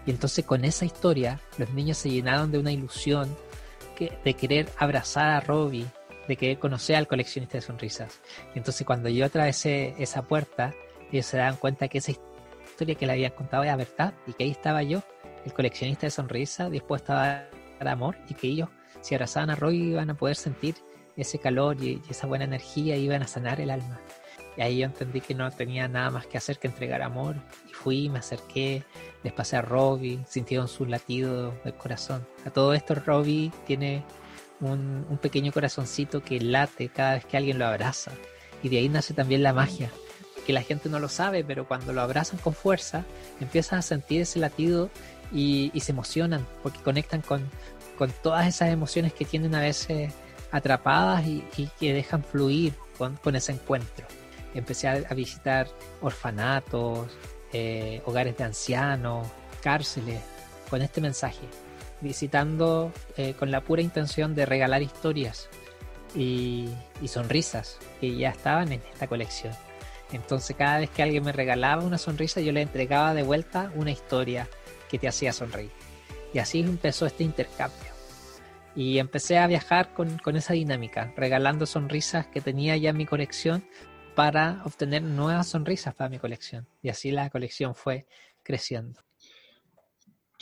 Y 0.04 0.10
entonces 0.10 0.44
con 0.44 0.64
esa 0.64 0.84
historia 0.84 1.40
los 1.58 1.70
niños 1.70 1.98
se 1.98 2.10
llenaron 2.10 2.50
de 2.50 2.58
una 2.58 2.72
ilusión 2.72 3.34
que, 3.94 4.18
de 4.24 4.34
querer 4.34 4.68
abrazar 4.78 5.30
a 5.30 5.40
Robbie, 5.40 5.86
de 6.28 6.36
querer 6.36 6.58
conocer 6.58 6.96
al 6.96 7.06
coleccionista 7.06 7.58
de 7.58 7.62
sonrisas. 7.62 8.20
Y 8.54 8.58
entonces 8.58 8.86
cuando 8.86 9.08
yo 9.08 9.24
atravesé 9.24 9.94
esa 9.98 10.22
puerta, 10.22 10.74
ellos 11.12 11.26
se 11.26 11.36
daban 11.36 11.56
cuenta 11.56 11.88
que 11.88 11.98
esa 11.98 12.12
historia 12.12 12.94
que 12.94 13.06
le 13.06 13.12
habían 13.12 13.32
contado 13.32 13.62
era 13.62 13.76
verdad 13.76 14.14
y 14.26 14.32
que 14.32 14.44
ahí 14.44 14.50
estaba 14.50 14.82
yo, 14.82 15.02
el 15.44 15.52
coleccionista 15.52 16.06
de 16.06 16.10
sonrisas, 16.10 16.70
dispuesto 16.70 17.12
a 17.12 17.16
dar 17.78 17.88
amor 17.88 18.16
y 18.28 18.34
que 18.34 18.48
ellos, 18.48 18.68
si 19.00 19.14
abrazaban 19.14 19.50
a 19.50 19.56
Robbie, 19.56 19.90
iban 19.90 20.10
a 20.10 20.14
poder 20.14 20.36
sentir 20.36 20.76
ese 21.16 21.38
calor 21.38 21.76
y, 21.80 22.02
y 22.08 22.10
esa 22.10 22.26
buena 22.26 22.44
energía 22.44 22.96
iban 22.96 23.22
a 23.22 23.26
sanar 23.26 23.60
el 23.60 23.70
alma. 23.70 24.00
Y 24.56 24.62
ahí 24.62 24.78
yo 24.78 24.86
entendí 24.86 25.20
que 25.20 25.34
no 25.34 25.50
tenía 25.50 25.88
nada 25.88 26.10
más 26.10 26.26
que 26.26 26.38
hacer 26.38 26.58
que 26.58 26.68
entregar 26.68 27.02
amor. 27.02 27.36
Y 27.68 27.72
fui, 27.72 28.08
me 28.08 28.20
acerqué, 28.20 28.84
les 29.22 29.32
pasé 29.32 29.56
a 29.56 29.62
Robbie, 29.62 30.20
sintieron 30.28 30.68
su 30.68 30.86
latido 30.86 31.52
del 31.64 31.74
corazón. 31.74 32.26
A 32.44 32.50
todo 32.50 32.74
esto 32.74 32.94
Robbie 32.94 33.50
tiene 33.66 34.04
un, 34.70 35.18
pequeño 35.20 35.52
corazoncito 35.52 36.22
que 36.22 36.40
late 36.40 36.88
cada 36.88 37.14
vez 37.14 37.24
que 37.24 37.36
alguien 37.36 37.58
lo 37.58 37.66
abraza. 37.66 38.12
Y 38.62 38.68
de 38.68 38.78
ahí 38.78 38.88
nace 38.88 39.14
también 39.14 39.42
la 39.42 39.52
magia. 39.52 39.90
Que 40.46 40.52
la 40.52 40.62
gente 40.62 40.88
no 40.88 41.00
lo 41.00 41.08
sabe, 41.08 41.44
pero 41.44 41.66
cuando 41.66 41.92
lo 41.92 42.02
abrazan 42.02 42.38
con 42.38 42.54
fuerza, 42.54 43.04
empiezan 43.40 43.78
a 43.78 43.82
sentir 43.82 44.22
ese 44.22 44.38
latido 44.38 44.90
y, 45.32 45.72
se 45.80 45.92
emocionan 45.92 46.46
porque 46.62 46.80
conectan 46.80 47.22
con, 47.22 47.48
con 47.96 48.12
todas 48.22 48.46
esas 48.46 48.70
emociones 48.70 49.12
que 49.12 49.24
tienen 49.24 49.54
a 49.54 49.60
veces 49.60 50.12
atrapadas 50.52 51.26
y, 51.26 51.44
que 51.78 51.92
dejan 51.92 52.22
fluir 52.22 52.74
con, 52.98 53.16
con 53.16 53.36
ese 53.36 53.52
encuentro 53.52 54.06
empecé 54.54 54.88
a, 54.88 54.92
a 54.92 55.14
visitar 55.14 55.68
orfanatos, 56.00 57.10
eh, 57.52 58.02
hogares 58.06 58.36
de 58.36 58.44
ancianos, 58.44 59.26
cárceles, 59.62 60.20
con 60.70 60.82
este 60.82 61.00
mensaje, 61.00 61.46
visitando 62.04 62.92
eh, 63.16 63.34
con 63.36 63.50
la 63.50 63.62
pura 63.62 63.82
intención 63.82 64.36
de 64.36 64.46
regalar 64.46 64.82
historias 64.82 65.48
y, 66.14 66.68
sonrisas 67.06 67.78
que 68.00 68.16
ya 68.16 68.30
estaban 68.30 68.72
en 68.72 68.80
esta 68.92 69.08
colección. 69.08 69.52
Entonces 70.12 70.54
cada 70.56 70.78
vez 70.78 70.90
que 70.90 71.02
alguien 71.02 71.24
me 71.24 71.32
regalaba 71.32 71.82
una 71.82 71.98
sonrisa, 71.98 72.40
yo 72.40 72.52
le 72.52 72.62
entregaba 72.62 73.14
de 73.14 73.22
vuelta 73.22 73.72
una 73.74 73.90
historia 73.90 74.48
que 74.88 74.98
te 74.98 75.08
hacía 75.08 75.32
sonreír. 75.32 75.72
Y 76.32 76.38
así 76.38 76.60
empezó 76.60 77.06
este 77.06 77.24
intercambio. 77.24 77.92
Y 78.76 78.98
empecé 78.98 79.38
a 79.38 79.46
viajar 79.46 79.92
con, 79.94 80.18
con 80.18 80.36
esa 80.36 80.52
dinámica, 80.52 81.12
regalando 81.16 81.66
sonrisas 81.66 82.26
que 82.26 82.40
tenía 82.40 82.76
ya 82.76 82.90
en 82.90 82.96
mi 82.96 83.06
colección 83.06 83.64
para 84.14 84.62
obtener 84.64 85.02
nuevas 85.02 85.48
sonrisas 85.48 85.94
para 85.94 86.10
mi 86.10 86.18
colección. 86.18 86.66
Y 86.82 86.90
así 86.90 87.10
la 87.10 87.30
colección 87.30 87.74
fue 87.74 88.06
creciendo. 88.42 89.00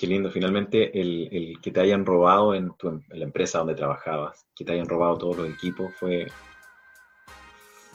Qué 0.02 0.08
lindo, 0.08 0.32
finalmente 0.32 1.00
el, 1.00 1.28
el 1.30 1.60
que 1.60 1.70
te 1.70 1.80
hayan 1.80 2.04
robado 2.04 2.56
en, 2.56 2.72
tu, 2.76 2.88
en 2.88 3.04
la 3.08 3.24
empresa 3.24 3.58
donde 3.58 3.76
trabajabas, 3.76 4.44
que 4.52 4.64
te 4.64 4.72
hayan 4.72 4.88
robado 4.88 5.16
todos 5.16 5.36
los 5.36 5.48
equipos, 5.48 5.94
fue 5.94 6.26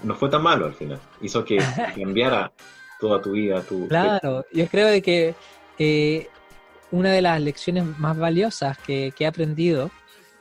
no 0.04 0.16
fue 0.16 0.30
tan 0.30 0.42
malo 0.42 0.68
al 0.68 0.74
final. 0.74 1.02
Hizo 1.20 1.44
que 1.44 1.58
cambiara 1.98 2.54
toda 2.98 3.22
tu 3.22 3.32
vida. 3.32 3.62
Tu, 3.62 3.90
Claro, 3.90 4.46
yo 4.54 4.68
creo 4.70 4.88
de 4.88 5.02
que 5.02 5.36
eh, 5.78 6.30
una 6.92 7.12
de 7.12 7.22
las 7.22 7.42
lecciones 7.42 7.84
más 8.00 8.18
valiosas 8.18 8.78
que, 8.78 9.12
que 9.14 9.26
he 9.26 9.28
aprendido 9.28 9.92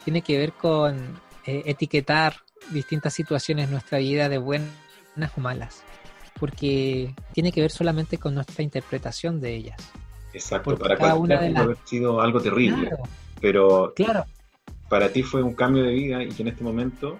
tiene 0.04 0.22
que 0.22 0.38
ver 0.38 0.52
con 0.52 0.96
eh, 1.46 1.64
etiquetar 1.66 2.36
distintas 2.70 3.12
situaciones 3.12 3.64
en 3.64 3.72
nuestra 3.72 3.98
vida 3.98 4.28
de 4.28 4.38
buenas 4.38 4.70
o 5.36 5.40
malas, 5.40 5.82
porque 6.38 7.12
tiene 7.32 7.50
que 7.50 7.60
ver 7.60 7.72
solamente 7.72 8.18
con 8.18 8.36
nuestra 8.36 8.62
interpretación 8.62 9.40
de 9.40 9.56
ellas. 9.56 9.92
Exacto, 10.36 10.76
para 10.78 10.96
cada 10.96 11.14
cualquiera 11.14 11.40
una 11.40 11.42
de 11.42 11.48
pudo 11.48 11.54
las- 11.54 11.64
haber 11.64 11.76
sido 11.88 12.20
algo 12.20 12.40
terrible, 12.40 12.88
Claro. 12.88 13.02
pero 13.40 13.92
Claro. 13.96 14.24
para 14.88 15.08
ti 15.12 15.22
fue 15.22 15.42
un 15.42 15.54
cambio 15.54 15.82
de 15.82 15.92
vida 15.92 16.22
y 16.22 16.28
que 16.28 16.42
en 16.42 16.48
este 16.48 16.62
momento 16.64 17.18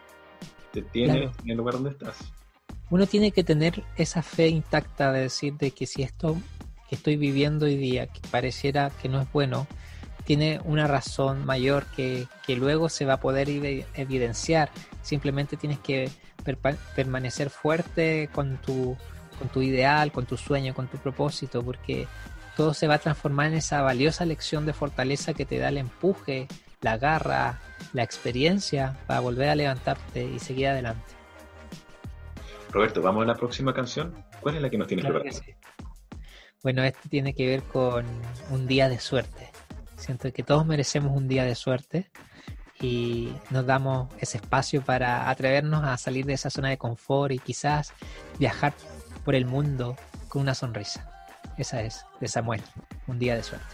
te 0.73 0.83
tienes 0.83 1.17
Claro. 1.23 1.33
en 1.45 1.51
el 1.51 1.57
lugar 1.57 1.75
donde 1.75 1.91
estás. 1.91 2.17
Uno 2.91 3.07
tiene 3.07 3.33
que 3.33 3.43
tener 3.43 3.83
esa 3.97 4.23
fe 4.23 4.49
intacta 4.49 5.11
de 5.13 5.23
decir 5.23 5.55
de 5.55 5.73
que 5.73 5.87
si 5.87 6.03
esto 6.03 6.37
que 6.89 6.95
estoy 6.95 7.17
viviendo 7.17 7.67
hoy 7.67 7.77
día, 7.77 8.07
que 8.07 8.21
pareciera 8.31 8.91
que 9.03 9.09
no 9.09 9.21
es 9.21 9.33
bueno, 9.33 9.67
tiene 10.25 10.61
una 10.65 10.87
razón 10.87 11.45
mayor 11.45 11.85
que, 11.97 12.27
que 12.47 12.55
luego 12.57 12.89
se 12.89 13.05
va 13.05 13.15
a 13.15 13.21
poder 13.21 13.49
evi- 13.49 13.85
evidenciar. 13.95 14.71
Simplemente 15.03 15.57
tienes 15.57 15.79
que 15.81 16.11
permanecer 16.95 17.51
fuerte 17.51 18.29
con 18.33 18.57
tu, 18.59 18.97
con 19.39 19.49
tu 19.49 19.63
ideal, 19.63 20.13
con 20.13 20.27
tu 20.27 20.37
sueño, 20.37 20.75
con 20.75 20.87
tu 20.87 20.97
propósito, 20.99 21.63
porque 21.63 22.07
todo 22.57 22.75
se 22.75 22.89
va 22.89 22.95
a 22.95 22.99
transformar 22.99 23.49
en 23.49 23.55
esa 23.55 23.83
valiosa 23.83 24.25
lección 24.25 24.65
de 24.67 24.73
fortaleza 24.73 25.35
que 25.35 25.45
te 25.45 25.59
da 25.59 25.69
el 25.69 25.77
empuje, 25.77 26.49
la 26.81 26.97
garra, 26.97 27.61
la 27.93 28.03
experiencia 28.03 28.97
para 29.07 29.21
volver 29.21 29.51
a 29.51 29.55
levantarte 29.55 30.25
y 30.25 30.39
seguir 30.39 30.69
adelante. 30.69 31.05
Roberto, 32.71 33.03
vamos 33.03 33.25
a 33.25 33.27
la 33.27 33.35
próxima 33.35 33.73
canción. 33.73 34.15
¿Cuál 34.41 34.57
es 34.57 34.63
la 34.63 34.71
que 34.71 34.79
nos 34.79 34.89
tienes 34.89 35.05
Claro 35.05 35.21
preparada? 35.21 35.45
Bueno, 36.63 36.83
este 36.83 37.09
tiene 37.09 37.35
que 37.35 37.47
ver 37.47 37.63
con 37.63 38.05
un 38.51 38.67
día 38.67 38.89
de 38.89 38.99
suerte. 38.99 39.53
Siento 39.97 40.33
que 40.33 40.43
todos 40.43 40.67
merecemos 40.67 41.17
un 41.17 41.29
día 41.29 41.45
de 41.45 41.55
suerte 41.55 42.11
y 42.81 43.33
nos 43.51 43.67
damos 43.67 44.13
ese 44.19 44.39
espacio 44.39 44.83
para 44.83 45.31
atrevernos 45.31 45.85
a 45.85 45.97
salir 45.97 46.27
de 46.27 46.35
esa 46.35 46.51
zona 46.51 46.69
de 46.69 46.79
confort 46.79 47.33
y 47.33 47.39
quizás 47.39 47.93
viajar 48.39 48.75
por 49.25 49.35
el 49.35 49.47
mundo 49.47 49.97
con 50.29 50.43
una 50.43 50.55
sonrisa. 50.55 51.16
Esa 51.59 51.81
es, 51.83 52.05
de 52.21 52.29
Samuel, 52.29 52.63
un 53.07 53.19
día 53.19 53.35
de 53.35 53.43
suerte. 53.43 53.67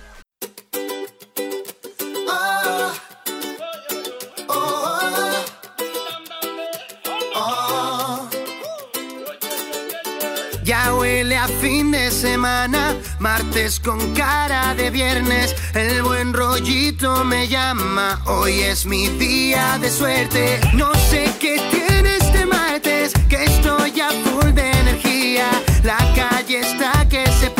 Ya 10.64 10.94
huele 10.94 11.36
a 11.36 11.48
fin 11.48 11.90
de 11.90 12.12
semana, 12.12 12.94
martes 13.18 13.80
con 13.80 14.14
cara 14.14 14.76
de 14.76 14.90
viernes. 14.90 15.56
El 15.74 16.02
buen 16.02 16.32
rollito 16.32 17.24
me 17.24 17.48
llama, 17.48 18.22
hoy 18.26 18.60
es 18.60 18.86
mi 18.86 19.08
día 19.08 19.76
de 19.80 19.90
suerte. 19.90 20.60
No 20.72 20.94
sé 21.10 21.28
qué 21.40 21.60
tiene 21.72 22.16
este 22.16 22.46
martes, 22.46 23.12
que 23.28 23.42
estoy 23.42 24.00
a 24.00 24.10
full 24.10 24.52
de 24.52 24.70
energía. 24.70 25.50
La 25.82 25.98
calle 26.14 26.60
está 26.60 27.08
que 27.08 27.26
se 27.40 27.50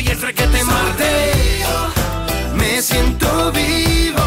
hoy 0.00 0.06
es 0.06 0.22
requete. 0.22 0.58
Me 2.56 2.80
siento 2.80 3.52
vivo. 3.52 4.20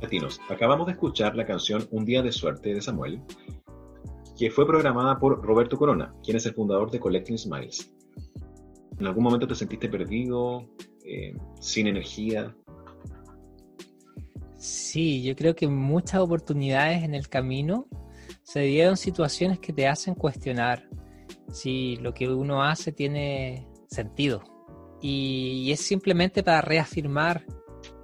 Latinos, 0.00 0.40
acabamos 0.48 0.86
de 0.86 0.92
escuchar 0.92 1.36
la 1.36 1.44
canción 1.44 1.86
Un 1.90 2.04
día 2.04 2.22
de 2.22 2.32
suerte 2.32 2.72
de 2.72 2.80
Samuel, 2.80 3.20
que 4.38 4.50
fue 4.50 4.66
programada 4.66 5.18
por 5.18 5.44
Roberto 5.44 5.76
Corona, 5.76 6.14
quien 6.24 6.36
es 6.36 6.46
el 6.46 6.54
fundador 6.54 6.90
de 6.90 6.98
Collecting 6.98 7.36
Smiles. 7.36 7.92
¿En 8.98 9.06
algún 9.06 9.24
momento 9.24 9.46
te 9.46 9.54
sentiste 9.54 9.88
perdido, 9.88 10.68
eh, 11.04 11.36
sin 11.60 11.86
energía? 11.88 12.56
Sí, 14.56 15.22
yo 15.22 15.36
creo 15.36 15.54
que 15.54 15.68
muchas 15.68 16.20
oportunidades 16.20 17.04
en 17.04 17.14
el 17.14 17.28
camino 17.28 17.86
se 18.48 18.60
dieron 18.60 18.96
situaciones 18.96 19.58
que 19.58 19.74
te 19.74 19.86
hacen 19.86 20.14
cuestionar 20.14 20.88
si 21.52 21.96
lo 21.96 22.14
que 22.14 22.30
uno 22.30 22.62
hace 22.62 22.92
tiene 22.92 23.68
sentido. 23.88 24.42
Y, 25.02 25.70
es 25.70 25.80
simplemente 25.80 26.42
para 26.42 26.62
reafirmar 26.62 27.44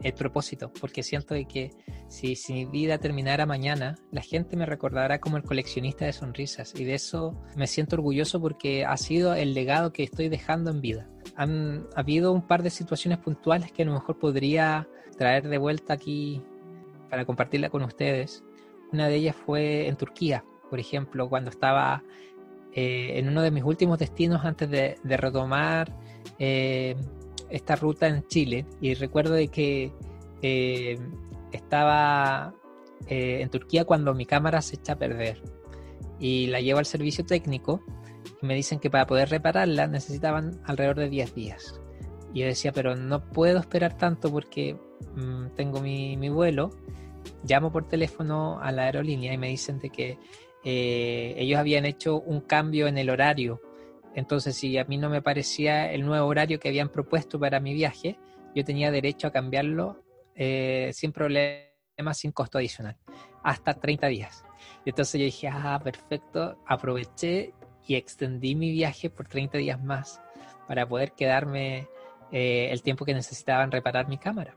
el 0.03 0.13
propósito, 0.13 0.71
porque 0.79 1.03
siento 1.03 1.35
que 1.49 1.71
si, 2.09 2.37
mi 2.51 2.67
vida 2.67 2.99
terminara 2.99 3.47
mañana, 3.47 3.95
la 4.13 4.21
gente 4.21 4.55
me 4.55 4.67
recordará 4.67 5.19
como 5.19 5.39
el 5.39 5.45
coleccionista 5.45 6.05
de 6.05 6.13
sonrisas 6.13 6.75
y 6.79 6.85
de 6.85 6.93
eso 6.93 7.43
me 7.57 7.67
siento 7.67 7.97
orgulloso 7.97 8.39
porque 8.39 8.85
ha 8.85 8.99
sido 8.99 9.33
el 9.33 9.55
legado 9.55 9.95
que 9.95 10.03
estoy 10.03 10.29
dejando 10.29 10.71
en 10.71 10.83
vida. 10.83 11.09
Han 11.37 11.87
habido 11.97 12.33
un 12.33 12.47
par 12.47 12.63
de 12.63 12.69
situaciones 12.69 13.19
puntuales 13.19 13.73
que 13.73 13.81
a 13.81 13.87
lo 13.87 13.95
mejor 13.95 14.19
podría 14.19 14.87
traer 15.17 15.49
de 15.49 15.57
vuelta 15.57 15.95
aquí 15.95 16.43
para 17.09 17.25
compartirla 17.25 17.71
con 17.71 17.83
ustedes. 17.83 18.45
Una 18.95 19.09
de 19.09 19.17
ellas 19.17 19.35
fue 19.35 19.89
en 19.89 19.97
Turquía, 19.97 20.45
por 20.71 20.79
ejemplo, 20.79 21.29
cuando 21.29 21.51
estaba 21.51 22.05
eh, 22.73 23.19
en 23.19 23.27
uno 23.27 23.43
de 23.43 23.51
mis 23.51 23.65
últimos 23.65 23.99
destinos 23.99 24.45
antes 24.45 24.71
de, 24.71 24.97
retomar 25.03 25.93
eh, 26.39 26.95
esta 27.51 27.75
ruta 27.75 28.07
en 28.07 28.25
Chile. 28.29 28.65
Y 28.81 28.95
recuerdo 28.95 29.35
de 29.35 29.49
que 29.49 29.93
eh, 30.43 30.97
estaba 31.51 32.55
en 33.09 33.51
Turquía 33.51 33.85
cuando 33.85 34.15
mi 34.15 34.27
cámara 34.27 34.63
se 34.63 34.77
echa 34.77 34.93
a 34.93 34.97
perder. 34.97 35.43
Y 36.21 36.47
la 36.47 36.61
llevo 36.61 36.79
al 36.79 36.87
servicio 36.87 37.27
técnico 37.27 37.83
y 38.41 38.47
me 38.47 38.55
dicen 38.55 38.79
que 38.79 38.91
para 38.91 39.09
poder 39.09 39.29
repararla 39.29 39.89
necesitaban 39.89 40.61
alrededor 40.67 41.01
de 41.01 41.09
10 41.09 41.35
días. 41.35 41.81
Y 42.33 42.43
yo 42.43 42.47
decía, 42.47 42.71
pero 42.71 42.95
no 42.95 43.25
puedo 43.25 43.59
esperar 43.59 43.99
tanto 43.99 44.31
porque 44.31 44.79
mm, 45.17 45.57
tengo 45.57 45.81
mi, 45.81 46.17
mi, 46.17 46.29
vuelo. 46.29 46.71
Llamo 47.45 47.71
por 47.71 47.89
teléfono 47.89 48.59
a 48.61 48.73
la 48.73 48.85
aerolínea 48.85 49.33
y 49.33 49.39
me 49.39 49.49
dicen 49.49 49.79
de 49.79 49.91
que 49.91 50.19
eh, 50.65 51.35
ellos 51.37 51.59
habían 51.59 51.85
hecho 51.85 52.21
un 52.21 52.41
cambio 52.41 52.87
en 52.87 52.99
el 52.99 53.11
horario. 53.11 53.61
Entonces, 54.15 54.57
si 54.57 54.79
a 54.79 54.85
mí 54.85 54.97
no 54.97 55.11
me 55.11 55.23
parecía 55.23 55.93
el 55.93 56.07
nuevo 56.07 56.27
horario 56.27 56.59
que 56.59 56.69
habían 56.69 56.89
propuesto 56.89 57.39
para 57.39 57.61
mi 57.61 57.75
viaje, 57.75 58.19
yo 58.55 58.65
tenía 58.65 58.91
derecho 58.91 59.27
a 59.27 59.33
cambiarlo 59.33 60.03
eh, 60.37 60.91
sin 60.95 61.13
problema, 61.13 62.15
sin 62.15 62.33
costo 62.33 62.59
adicional, 62.59 62.97
hasta 63.43 63.75
30 63.75 64.07
días. 64.09 64.45
Y 64.85 64.91
entonces 64.91 65.21
yo 65.21 65.25
dije, 65.25 65.49
ah, 65.49 65.81
perfecto, 65.83 66.59
aproveché 66.67 67.53
y 67.87 67.97
extendí 67.97 68.55
mi 68.55 68.71
viaje 68.71 69.11
por 69.11 69.29
30 69.29 69.59
días 69.59 69.83
más 69.83 70.21
para 70.67 70.89
poder 70.89 71.13
quedarme 71.13 71.89
eh, 72.33 72.69
el 72.71 72.83
tiempo 72.83 73.05
que 73.05 73.15
necesitaban 73.15 73.71
reparar 73.71 74.09
mi 74.09 74.19
cámara. 74.19 74.57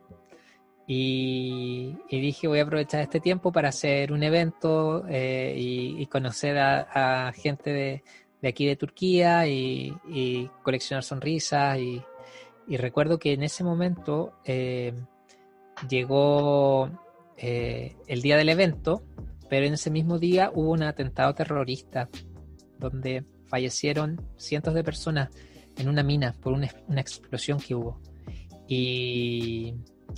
Y, 0.90 1.98
dije, 2.10 2.48
voy 2.48 2.60
a 2.60 2.64
aprovechar 2.64 3.02
este 3.02 3.20
tiempo 3.20 3.52
para 3.52 3.70
hacer 3.70 4.14
un 4.14 4.24
evento 4.24 5.06
eh, 5.10 5.54
y, 5.58 6.06
conocer 6.06 6.58
a, 6.58 7.34
gente 7.36 7.74
de, 8.42 8.48
aquí 8.48 8.66
de 8.66 8.78
Turquía 8.78 9.46
y, 9.48 10.50
coleccionar 10.64 11.04
sonrisas. 11.04 11.78
Y, 11.78 12.02
recuerdo 12.78 13.20
que 13.20 13.34
en 13.34 13.44
ese 13.44 13.66
momento 13.66 14.40
eh, 14.46 14.94
llegó 15.90 16.90
eh, 17.36 17.98
el 18.08 18.22
día 18.22 18.38
del 18.38 18.48
evento, 18.48 19.04
pero 19.50 19.66
en 19.66 19.74
ese 19.74 19.92
mismo 19.92 20.20
día 20.20 20.52
hubo 20.54 20.72
un 20.72 20.84
atentado 20.84 21.36
terrorista 21.36 22.10
donde 22.80 23.26
fallecieron 23.48 24.22
cientos 24.38 24.74
de 24.74 24.84
personas 24.86 25.30
en 25.78 25.90
una 25.90 26.04
mina 26.04 26.34
por 26.42 26.54
una, 26.54 26.70
una 26.88 27.02
explosión 27.02 27.60
que 27.60 27.76
hubo. 27.76 28.02
Y 28.70 29.76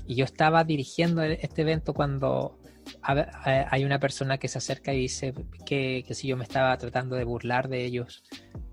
y 0.07 0.15
yo 0.15 0.25
estaba 0.25 0.63
dirigiendo 0.63 1.23
e-, 1.23 1.39
este 1.41 1.61
evento 1.61 1.93
cuando 1.93 2.59
hay 3.01 3.83
una 3.83 3.99
persona 3.99 4.37
que 4.37 4.47
se 4.47 4.57
acerca 4.57 4.93
y 4.93 5.01
dice 5.01 5.33
que, 5.65 6.03
si 6.11 6.27
yo 6.27 6.37
me 6.37 6.43
estaba 6.43 6.77
tratando 6.77 7.15
de 7.15 7.23
burlar 7.23 7.69
de 7.69 7.85
ellos 7.85 8.23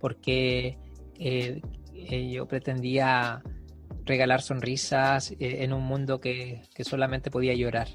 porque 0.01 0.79
eh, 1.19 1.61
eh, 1.95 2.31
yo 2.31 2.47
pretendía 2.47 3.43
regalar 4.05 4.43
sonrisas 4.43 5.33
eh, 5.33 5.37
en 5.65 5.73
un 5.73 5.85
mundo 5.85 6.21
que, 6.21 6.63
solamente 6.81 7.31
podía 7.31 7.55
llorar. 7.55 7.89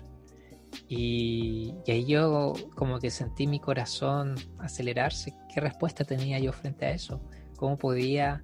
Y, 0.87 1.73
y, 1.85 1.91
ahí 1.91 2.05
yo 2.05 2.53
como 2.75 2.99
que 2.99 3.09
sentí 3.09 3.47
mi 3.47 3.59
corazón 3.59 4.35
acelerarse. 4.59 5.33
¿Qué 5.53 5.59
respuesta 5.59 6.05
tenía 6.05 6.39
yo 6.39 6.53
frente 6.53 6.85
a 6.85 6.91
eso? 6.91 7.21
¿Cómo 7.57 7.77
podía, 7.77 8.43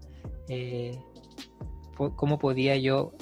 cómo 1.95 2.37
podía 2.37 2.75
yo 2.77 3.13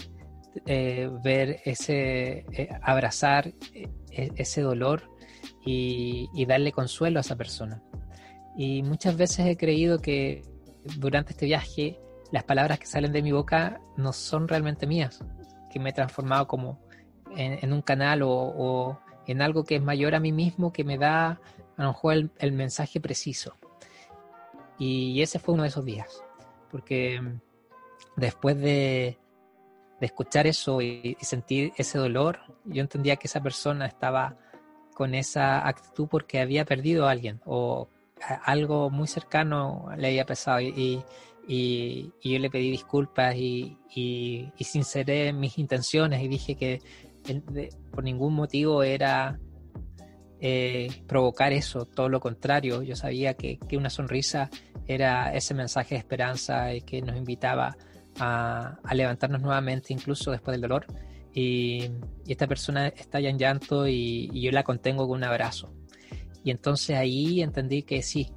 eh, 0.66 1.10
ver 1.22 1.62
ese, 1.66 2.46
eh, 2.52 2.70
abrazar 2.82 3.54
eh, 3.74 3.90
ese 4.10 4.62
dolor 4.62 5.12
y, 5.66 6.46
darle 6.46 6.72
consuelo 6.72 7.20
a 7.20 7.22
esa 7.22 7.36
persona. 7.36 7.84
Y 8.56 8.82
muchas 8.84 9.18
veces 9.18 9.48
he 9.48 9.58
creído 9.58 10.00
que 10.00 10.44
durante 10.98 11.34
este 11.34 11.46
viaje 11.46 12.00
las 12.32 12.44
palabras 12.44 12.80
que 12.80 12.86
salen 12.86 13.12
de 13.12 13.22
mi 13.22 13.32
boca 13.32 13.82
no 13.98 14.14
son 14.14 14.48
realmente 14.48 14.88
mías, 14.88 15.20
que 15.72 15.80
me 15.80 15.90
he 15.90 15.94
transformado 15.94 16.48
como 16.48 16.80
en, 17.36 17.74
un 17.74 17.82
canal 17.82 18.22
o, 18.24 19.00
en 19.28 19.42
algo 19.42 19.66
que 19.66 19.76
es 19.76 19.82
mayor 19.82 20.16
a 20.16 20.20
mí 20.20 20.32
mismo, 20.32 20.72
que 20.72 20.84
me 20.84 20.98
da 20.98 21.42
a 21.78 21.84
lo 21.84 21.90
mejor 21.90 22.32
el 22.38 22.52
mensaje 22.54 23.02
preciso. 23.02 23.58
Y 24.80 25.22
ese 25.22 25.40
fue 25.40 25.54
uno 25.54 25.64
de 25.64 25.70
esos 25.70 25.84
días, 25.84 26.24
porque 26.72 27.20
después 28.16 28.58
de, 28.58 29.18
de 30.00 30.06
escuchar 30.06 30.48
eso 30.48 30.82
y, 30.82 31.18
sentir 31.22 31.74
ese 31.78 31.98
dolor, 31.98 32.40
yo 32.66 32.82
entendía 32.82 33.16
que 33.16 33.28
esa 33.28 33.42
persona 33.42 33.86
estaba 33.86 34.38
con 34.94 35.14
esa 35.14 35.68
actitud 35.68 36.08
porque 36.10 36.40
había 36.40 36.66
perdido 36.66 37.08
a 37.08 37.12
alguien 37.12 37.42
o 37.46 37.90
algo 38.46 38.90
muy 38.90 39.08
cercano 39.08 39.90
le 39.98 40.08
había 40.08 40.26
pasado 40.26 40.62
y, 40.62 41.04
y, 41.48 42.12
yo 42.24 42.40
le 42.40 42.50
pedí 42.50 42.72
disculpas 42.72 43.36
y, 43.36 43.78
sinceré 44.60 45.34
mis 45.34 45.58
intenciones 45.58 46.22
y 46.22 46.28
dije 46.28 46.56
que 46.56 46.82
por 47.92 48.04
ningún 48.04 48.34
motivo 48.34 48.84
era 48.84 49.40
eh, 50.40 50.90
provocar 51.08 51.54
eso, 51.54 51.86
todo 51.86 52.10
lo 52.10 52.20
contrario, 52.20 52.84
yo 52.84 52.96
sabía 52.96 53.34
que, 53.36 53.58
que, 53.58 53.78
una 53.78 53.90
sonrisa 53.90 54.50
era 54.86 55.34
ese 55.34 55.54
mensaje 55.54 55.96
de 55.96 56.00
esperanza 56.00 56.74
y 56.74 56.82
que 56.82 57.02
nos 57.02 57.16
invitaba 57.16 57.76
levantarnos 58.94 59.42
nuevamente, 59.42 59.94
incluso 59.94 60.32
después 60.32 60.54
del 60.54 60.62
dolor. 60.62 60.86
Y, 61.34 61.92
esta 62.28 62.48
persona 62.48 62.88
está 62.88 63.20
ya 63.20 63.30
en 63.30 63.38
llanto 63.38 63.88
y, 63.88 64.30
yo 64.40 64.52
la 64.52 64.64
contengo 64.64 65.08
con 65.08 65.18
un 65.18 65.24
abrazo. 65.24 65.74
Y 66.44 66.52
entonces 66.52 66.96
ahí 66.96 67.42
entendí 67.42 67.84
que 67.84 68.02
sí, 68.02 68.32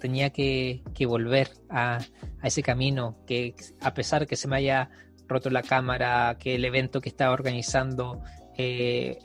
tenía 0.00 0.30
que, 0.30 0.82
volver 1.06 1.50
a, 1.68 1.98
ese 2.42 2.62
camino, 2.62 3.18
que 3.26 3.54
a 3.80 3.94
pesar 3.94 4.26
que 4.26 4.36
se 4.36 4.46
me 4.46 4.56
haya 4.56 4.90
roto 5.26 5.50
la 5.50 5.62
cámara, 5.62 6.36
que 6.38 6.54
el 6.54 6.64
evento 6.64 7.00
que 7.00 7.08
estaba 7.08 7.32
organizando 7.32 8.22
eh, 8.56 9.18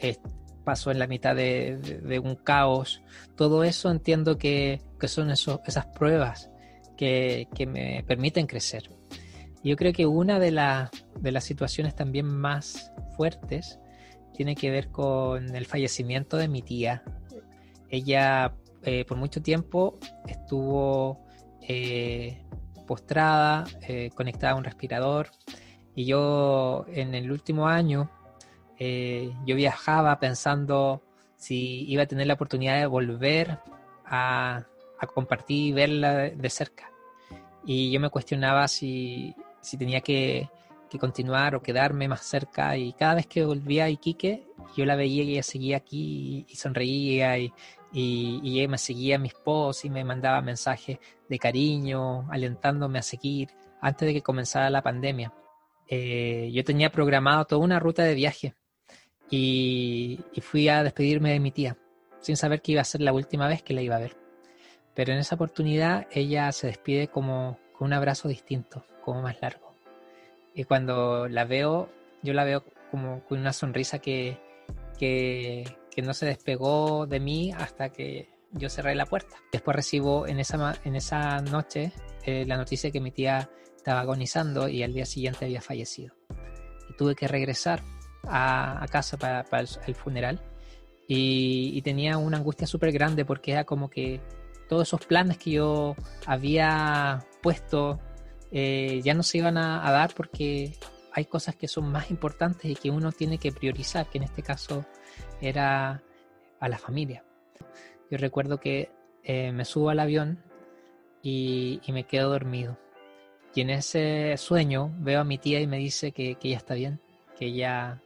en 0.85 0.99
la 0.99 1.07
mitad 1.07 1.35
de, 1.35 2.21
un 2.23 2.35
caos, 2.35 3.01
todo 3.35 3.63
eso 3.63 3.91
entiendo 3.91 4.37
que, 4.37 4.81
son 5.05 5.29
esas 5.29 5.85
pruebas 5.93 6.49
que, 6.97 7.47
que 7.53 7.65
me 7.65 8.03
permiten 8.07 8.47
crecer. 8.47 9.00
Yo 9.64 9.76
creo 9.76 9.93
que 9.93 10.05
una 10.05 10.39
de, 10.39 10.51
de 11.20 11.32
las 11.32 11.43
situaciones 11.43 11.95
también 11.95 12.26
más 12.26 12.91
fuertes 13.16 13.80
tiene 14.34 14.55
que 14.55 14.72
ver 14.72 14.89
con 14.89 15.55
el 15.55 15.66
fallecimiento 15.66 16.38
de 16.38 16.47
mi 16.47 16.62
tía. 16.62 17.03
Ella 17.89 18.55
eh, 18.84 19.05
por 19.05 19.18
mucho 19.18 19.41
tiempo 19.41 19.99
estuvo 20.28 21.24
eh, 21.62 22.43
postrada, 22.88 23.66
eh, 23.88 24.09
conectada 24.16 24.53
a 24.53 24.55
un 24.55 24.64
respirador 24.64 25.30
y 25.93 26.05
yo 26.05 26.86
en 26.88 27.14
el 27.14 27.32
último 27.32 27.68
año 27.68 28.09
yo 29.45 29.55
viajaba 29.55 30.20
pensando 30.20 31.03
si 31.36 31.84
iba 31.88 32.01
a 32.01 32.05
tener 32.07 32.26
la 32.26 32.34
oportunidad 32.34 32.80
de 32.80 32.88
volver 32.88 33.59
a, 34.03 34.66
a 34.97 35.05
compartir 35.05 35.68
y 35.68 35.72
verla 35.72 36.32
de 36.32 36.49
cerca. 36.49 36.89
Y 37.64 37.91
yo 37.91 37.99
me 37.99 38.09
cuestionaba 38.09 38.68
si, 38.68 39.36
si 39.62 39.78
tenía 39.78 40.01
que, 40.01 40.49
continuar 40.99 41.55
o 41.55 41.62
quedarme 41.62 42.09
más 42.09 42.22
cerca. 42.22 42.76
Y 42.76 42.91
cada 42.93 43.16
vez 43.16 43.28
que 43.28 43.45
volvía 43.45 43.86
a 43.86 43.89
Iquique, 43.89 44.45
yo 44.76 44.86
la 44.86 44.97
veía 44.97 45.24
y 45.24 45.32
ella 45.34 45.43
seguía 45.43 45.78
aquí 45.78 46.45
y, 46.49 46.55
sonreía 46.55 47.38
y, 47.38 47.53
y, 47.93 48.59
ella 48.59 48.68
me 48.68 48.78
seguía 48.78 49.18
mis 49.18 49.34
posts 49.34 49.86
y 49.86 49.89
me 49.89 50.03
mandaba 50.03 50.41
mensajes 50.41 50.97
de 51.30 51.39
cariño, 51.39 52.30
alentándome 52.30 52.99
a 52.99 53.03
seguir 53.03 53.49
antes 53.80 54.05
de 54.05 54.14
que 54.14 54.22
comenzara 54.22 54.70
la 54.70 54.82
pandemia. 54.82 55.34
Eh, 55.88 56.49
yo 56.53 56.64
tenía 56.64 56.89
programado 56.89 57.43
toda 57.43 57.62
una 57.62 57.80
ruta 57.80 58.03
de 58.03 58.16
viaje 58.16 58.53
y, 59.30 60.20
fui 60.41 60.70
a 60.70 60.84
despedirme 60.84 61.32
de 61.32 61.39
mi 61.39 61.51
tía, 61.51 61.78
sin 62.22 62.38
saber 62.38 62.62
que 62.62 62.74
iba 62.74 62.82
a 62.82 62.86
ser 62.86 63.01
la 63.01 63.12
última 63.12 63.47
vez 63.47 63.62
que 63.62 63.74
la 63.74 63.82
iba 63.82 63.97
a 63.97 63.99
ver. 63.99 64.16
Pero 64.93 65.12
en 65.12 65.20
esa 65.20 65.36
oportunidad 65.36 66.07
ella 66.12 66.51
se 66.53 66.68
despide 66.68 67.07
como 67.07 67.59
con 67.74 67.88
un 67.88 67.93
abrazo 67.93 68.30
distinto, 68.30 68.86
como 69.01 69.21
más 69.21 69.41
largo. 69.41 69.73
Y 70.53 70.63
cuando 70.65 71.27
la 71.27 71.45
veo, 71.45 71.89
yo 72.21 72.33
la 72.33 72.43
veo 72.43 72.63
como 72.89 73.23
con 73.25 73.39
una 73.39 73.53
sonrisa 73.53 73.99
que, 73.99 74.37
que, 74.97 75.65
no 76.03 76.13
se 76.13 76.25
despegó 76.25 77.05
de 77.05 77.19
mí 77.19 77.51
hasta 77.51 77.89
que 77.89 78.29
yo 78.51 78.69
cerré 78.69 78.95
la 78.95 79.05
puerta. 79.05 79.37
Después 79.51 79.75
recibo 79.75 80.27
en 80.27 80.39
esa, 80.39 80.75
en 80.83 80.95
esa 80.95 81.41
noche 81.41 81.93
eh, 82.25 82.45
la 82.45 82.57
noticia 82.57 82.87
de 82.87 82.91
que 82.91 82.99
mi 82.99 83.11
tía 83.11 83.49
estaba 83.75 84.01
agonizando 84.01 84.67
y 84.67 84.83
al 84.83 84.93
día 84.93 85.05
siguiente 85.05 85.45
había 85.45 85.61
fallecido. 85.61 86.15
Y 86.89 86.93
tuve 86.93 87.15
que 87.15 87.27
regresar 87.27 87.81
a, 88.27 88.85
casa 88.91 89.17
para, 89.17 89.45
el, 89.87 89.95
funeral 89.95 90.41
y, 91.07 91.81
tenía 91.81 92.17
una 92.17 92.37
angustia 92.37 92.67
súper 92.67 92.91
grande 92.91 93.25
porque 93.25 93.51
era 93.51 93.63
como 93.63 93.89
que 93.89 94.21
todos 94.69 94.87
esos 94.87 95.05
planes 95.05 95.37
que 95.37 95.51
yo 95.51 95.95
había 96.25 97.25
puesto 97.41 97.99
eh, 98.51 99.01
ya 99.03 99.13
no 99.13 99.23
se 99.23 99.39
iban 99.39 99.57
a, 99.57 99.89
dar 99.91 100.13
porque 100.13 100.73
hay 101.13 101.25
cosas 101.25 101.55
que 101.55 101.67
son 101.67 101.91
más 101.91 102.11
importantes 102.11 102.69
y 102.69 102.75
que 102.75 102.89
uno 102.89 103.11
tiene 103.11 103.37
que 103.37 103.51
priorizar, 103.51 104.07
que 104.07 104.17
en 104.17 104.25
este 104.25 104.43
caso 104.43 104.85
era 105.41 106.03
a 106.59 106.69
la 106.69 106.77
familia. 106.77 107.23
Yo 108.09 108.17
recuerdo 108.17 108.59
que 108.59 108.91
eh, 109.23 109.51
me 109.51 109.65
subo 109.65 109.89
al 109.89 109.99
avión 109.99 110.43
y, 111.23 111.81
me 111.87 112.05
quedo 112.05 112.29
dormido. 112.29 112.77
Y 113.53 113.61
en 113.61 113.69
ese 113.69 114.35
sueño 114.37 114.93
veo 114.99 115.21
a 115.21 115.25
mi 115.25 115.37
tía 115.37 115.59
y 115.59 115.67
me 115.67 115.77
dice 115.77 116.11
que, 116.11 116.35
que 116.35 116.49
ella 116.49 116.57
está 116.57 116.73
bien, 116.73 117.01
que 117.37 117.47
ella 117.47 118.01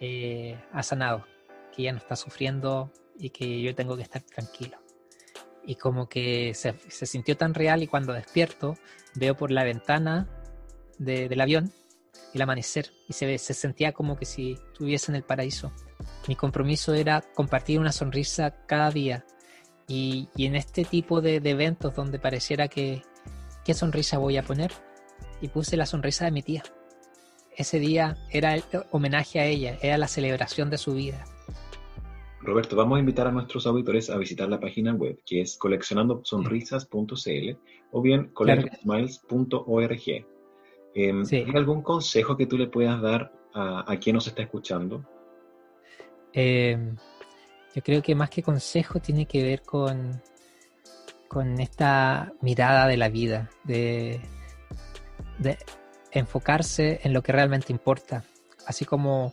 eh, 0.00 0.58
ha 0.72 0.82
sanado, 0.82 1.24
que 1.72 1.82
ella 1.82 1.92
no 1.92 1.98
está 1.98 2.16
sufriendo 2.16 2.90
y 3.16 3.30
que 3.30 3.62
yo 3.62 3.72
tengo 3.72 3.96
que 3.96 4.02
estar 4.02 4.20
tranquilo. 4.22 4.78
Y 5.64 5.76
como 5.76 6.08
que 6.08 6.54
se, 6.54 6.74
sintió 7.06 7.36
tan 7.36 7.54
real 7.54 7.84
y 7.84 7.86
cuando 7.86 8.12
despierto 8.12 8.76
veo 9.14 9.36
por 9.36 9.50
la 9.50 9.64
ventana 9.64 10.28
del 10.98 11.40
avión 11.40 11.72
el 12.34 12.42
amanecer 12.42 12.92
y 13.08 13.12
se, 13.12 13.38
se 13.38 13.54
sentía 13.54 13.92
como 13.92 14.16
que 14.16 14.24
si 14.24 14.52
estuviese 14.52 15.12
en 15.12 15.16
el 15.16 15.22
paraíso. 15.22 15.72
Mi 16.28 16.36
compromiso 16.36 16.94
era 16.94 17.20
compartir 17.34 17.78
una 17.78 17.92
sonrisa 17.92 18.64
cada 18.66 18.90
día 18.90 19.24
y, 19.88 20.28
en 20.38 20.56
este 20.56 20.84
tipo 20.84 21.20
de, 21.20 21.40
de, 21.40 21.50
eventos 21.50 21.94
donde 21.94 22.18
pareciera 22.18 22.68
que, 22.68 23.02
¿qué 23.64 23.74
sonrisa 23.74 24.18
voy 24.18 24.36
a 24.36 24.42
poner? 24.42 24.72
Y 25.40 25.48
puse 25.48 25.76
la 25.76 25.86
sonrisa 25.86 26.24
de 26.24 26.30
mi 26.30 26.42
tía. 26.42 26.62
Ese 27.56 27.78
día 27.78 28.16
era 28.30 28.54
el 28.54 28.64
homenaje 28.90 29.40
a 29.40 29.44
ella, 29.44 29.76
era 29.82 29.98
la 29.98 30.08
celebración 30.08 30.70
de 30.70 30.78
su 30.78 30.94
vida. 30.94 31.24
Roberto, 32.42 32.74
vamos 32.74 32.96
a 32.96 33.00
invitar 33.00 33.28
a 33.28 33.30
nuestros 33.30 33.68
auditores 33.68 34.10
a 34.10 34.18
visitar 34.18 34.48
la 34.48 34.58
página 34.58 34.92
web 34.92 35.20
que 35.24 35.42
es 35.42 35.56
coleccionandosonrisas.cl 35.56 37.56
o 37.92 38.02
bien 38.02 38.30
collectsmiles.org. 38.32 40.26
Em, 40.94 41.24
¿Hay 41.30 41.52
algún 41.54 41.82
consejo 41.82 42.36
que 42.36 42.46
tú 42.46 42.58
le 42.58 42.66
puedas 42.66 43.00
dar 43.00 43.32
a, 43.54 43.96
quien 44.00 44.14
nos 44.14 44.26
está 44.26 44.42
escuchando? 44.42 45.06
Em, 46.32 46.96
yo 47.74 47.82
creo 47.82 48.02
que 48.02 48.16
más 48.16 48.28
que 48.28 48.42
consejo 48.42 48.98
tiene 48.98 49.26
que 49.26 49.42
ver 49.42 49.62
con, 49.62 50.20
con 51.28 51.60
esta 51.60 52.32
mirada 52.40 52.88
de 52.88 52.96
la 52.96 53.08
vida, 53.08 53.50
de, 53.62 54.20
de 55.38 55.58
enfocarse 56.10 56.98
en 57.04 57.12
lo 57.12 57.22
que 57.22 57.30
realmente 57.30 57.72
importa. 57.72 58.24
Así 58.66 58.84
como 58.84 59.32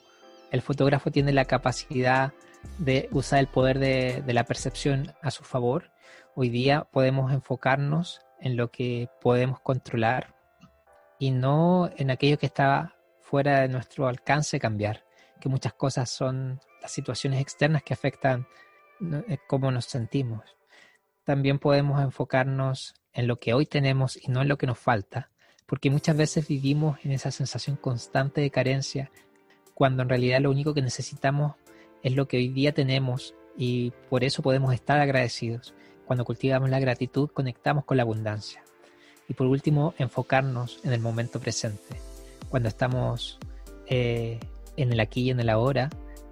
el 0.51 0.62
fotógrafo 0.62 1.10
tiene 1.10 1.34
la 1.34 1.45
capacidad 1.45 2.34
de 2.78 3.10
usar 3.12 3.39
el 3.39 3.47
poder 3.47 3.80
de, 3.80 4.24
la 4.28 4.43
percepción 4.43 5.14
a 5.22 5.32
su 5.32 5.43
favor, 5.43 5.91
hoy 6.36 6.49
día 6.49 6.88
podemos 6.91 7.32
enfocarnos 7.32 8.22
en 8.39 8.55
lo 8.55 8.72
que 8.72 9.10
podemos 9.22 9.60
controlar 9.60 10.36
y 11.20 11.32
no 11.32 11.89
en 11.97 12.12
aquello 12.12 12.38
que 12.38 12.45
está 12.45 12.95
fuera 13.20 13.62
de 13.62 13.68
nuestro 13.68 14.07
alcance 14.07 14.60
cambiar, 14.60 15.03
que 15.39 15.49
muchas 15.49 15.74
cosas 15.74 16.10
son 16.10 16.62
las 16.82 16.91
situaciones 16.91 17.41
externas 17.41 17.84
que 17.84 17.93
afectan 17.93 18.47
eh, 19.01 19.38
cómo 19.47 19.72
nos 19.72 19.86
sentimos. 19.86 20.57
También 21.24 21.60
podemos 21.60 22.01
enfocarnos 22.01 22.95
en 23.14 23.28
lo 23.28 23.39
que 23.39 23.53
hoy 23.53 23.66
tenemos 23.66 24.18
y 24.18 24.32
no 24.32 24.41
en 24.41 24.47
lo 24.47 24.57
que 24.57 24.68
nos 24.68 24.80
falta, 24.80 25.30
porque 25.66 25.89
muchas 25.89 26.18
veces 26.18 26.47
vivimos 26.47 26.97
en 27.03 27.12
esa 27.12 27.32
sensación 27.32 27.76
constante 27.76 28.41
de 28.41 28.49
carencia, 28.49 29.12
cuando 29.74 30.03
en 30.03 30.10
realidad 30.10 30.41
lo 30.41 30.51
único 30.51 30.74
que 30.74 30.82
necesitamos 30.82 31.55
es 32.03 32.15
lo 32.15 32.27
que 32.27 32.37
hoy 32.37 32.49
día 32.49 32.73
tenemos 32.73 33.35
y 33.57 33.91
por 34.09 34.23
eso 34.23 34.41
podemos 34.41 34.73
estar 34.73 34.99
agradecidos. 34.99 35.73
Cuando 36.05 36.25
cultivamos 36.25 36.69
la 36.69 36.79
gratitud 36.79 37.29
conectamos 37.29 37.85
con 37.85 37.97
la 37.97 38.03
abundancia. 38.03 38.63
Y 39.27 39.33
por 39.33 39.47
último, 39.47 39.93
enfocarnos 39.99 40.79
en 40.83 40.93
el 40.93 41.01
momento 41.01 41.39
presente. 41.39 41.99
Cuando 42.49 42.67
estamos 42.67 43.37
eh, 43.87 44.39
en 44.75 44.91
el 44.91 44.99
aquí 44.99 45.23
y 45.23 45.29
en 45.29 45.39
el 45.39 45.49
ahora, 45.49 45.89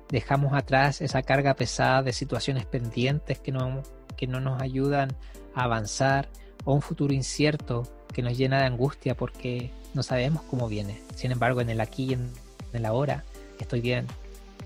dejamos 0.09 0.53
atrás 0.53 1.01
esa 1.01 1.21
carga 1.21 1.53
pesada 1.53 2.01
de 2.01 2.13
situaciones 2.13 2.65
pendientes 2.65 3.39
que 3.39 3.51
no, 3.51 3.83
que 4.15 4.25
no 4.25 4.39
nos 4.39 4.61
ayudan 4.61 5.15
a 5.53 5.63
avanzar 5.63 6.29
o 6.65 6.73
un 6.73 6.81
futuro 6.81 7.13
incierto 7.13 7.83
que 8.13 8.21
nos 8.23 8.37
llena 8.37 8.59
de 8.59 8.65
angustia 8.65 9.15
porque 9.15 9.71
no 9.93 10.01
sabemos 10.01 10.41
cómo 10.43 10.67
viene. 10.67 11.01
Sin 11.15 11.31
embargo, 11.31 11.61
en 11.61 11.69
el 11.69 11.81
aquí 11.81 12.05
y 12.05 12.13
en 12.13 12.31
el 12.73 12.85
ahora 12.85 13.23
estoy 13.59 13.81
bien. 13.81 14.07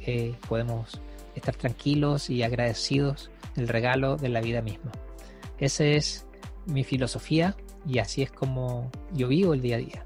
Eh, 0.05 0.35
podemos 0.47 1.01
estar 1.35 1.55
tranquilos 1.55 2.29
y 2.29 2.43
agradecidos 2.43 3.31
del 3.55 3.67
regalo 3.67 4.17
de 4.17 4.29
la 4.29 4.41
vida 4.41 4.61
misma. 4.61 4.91
Esa 5.59 5.85
es 5.85 6.25
mi 6.65 6.83
filosofía 6.83 7.55
y 7.87 7.99
así 7.99 8.21
es 8.21 8.31
como 8.31 8.91
yo 9.13 9.27
vivo 9.27 9.53
el 9.53 9.61
día 9.61 9.75
a 9.75 9.79
día. 9.79 10.05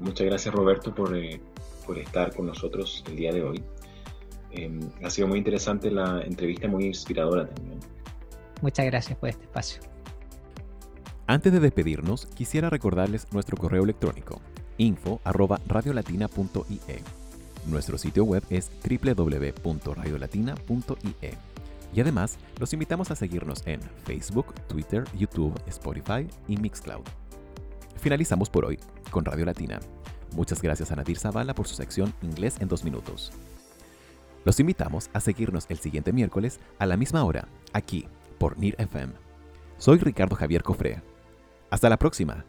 Muchas 0.00 0.26
gracias 0.26 0.54
Roberto 0.54 0.94
por, 0.94 1.16
eh, 1.16 1.40
por 1.86 1.98
estar 1.98 2.34
con 2.34 2.46
nosotros 2.46 3.04
el 3.08 3.16
día 3.16 3.32
de 3.32 3.42
hoy. 3.42 3.62
Em, 4.50 4.80
ha 5.02 5.10
sido 5.10 5.28
muy 5.28 5.38
interesante 5.38 5.90
la 5.90 6.22
entrevista, 6.22 6.68
muy 6.68 6.84
inspiradora 6.84 7.48
también. 7.48 7.80
Muchas 8.62 8.86
gracias 8.86 9.18
por 9.18 9.28
este 9.28 9.44
espacio. 9.44 9.82
Antes 11.26 11.52
de 11.52 11.60
despedirnos, 11.60 12.26
quisiera 12.26 12.70
recordarles 12.70 13.26
nuestro 13.32 13.56
correo 13.56 13.82
electrónico 13.82 14.40
info@radiolatina.ie. 14.76 17.23
Nuestro 17.66 17.98
sitio 17.98 18.24
web 18.24 18.42
es 18.50 18.70
www.radiolatina.ie. 18.82 21.38
Y 21.94 22.00
además, 22.00 22.38
los 22.58 22.72
invitamos 22.72 23.10
a 23.10 23.16
seguirnos 23.16 23.62
en 23.66 23.80
Facebook, 24.04 24.54
Twitter, 24.68 25.04
YouTube, 25.16 25.54
Spotify 25.66 26.26
y 26.48 26.56
Mixcloud. 26.56 27.04
Finalizamos 27.96 28.50
por 28.50 28.64
hoy 28.64 28.78
con 29.10 29.24
Radio 29.24 29.44
Latina. 29.44 29.80
Muchas 30.34 30.60
gracias 30.60 30.90
a 30.90 30.96
Nadir 30.96 31.18
Zavala 31.18 31.54
por 31.54 31.68
su 31.68 31.76
sección 31.76 32.12
Inglés 32.22 32.56
en 32.60 32.68
dos 32.68 32.84
minutos. 32.84 33.32
Los 34.44 34.58
invitamos 34.60 35.08
a 35.12 35.20
seguirnos 35.20 35.66
el 35.68 35.78
siguiente 35.78 36.12
miércoles 36.12 36.60
a 36.78 36.86
la 36.86 36.96
misma 36.96 37.24
hora, 37.24 37.48
aquí, 37.72 38.06
por 38.38 38.58
NIR 38.58 38.74
FM. 38.78 39.14
Soy 39.78 39.98
Ricardo 39.98 40.36
Javier 40.36 40.62
Cofre. 40.62 41.02
Hasta 41.70 41.88
la 41.88 41.96
próxima. 41.96 42.44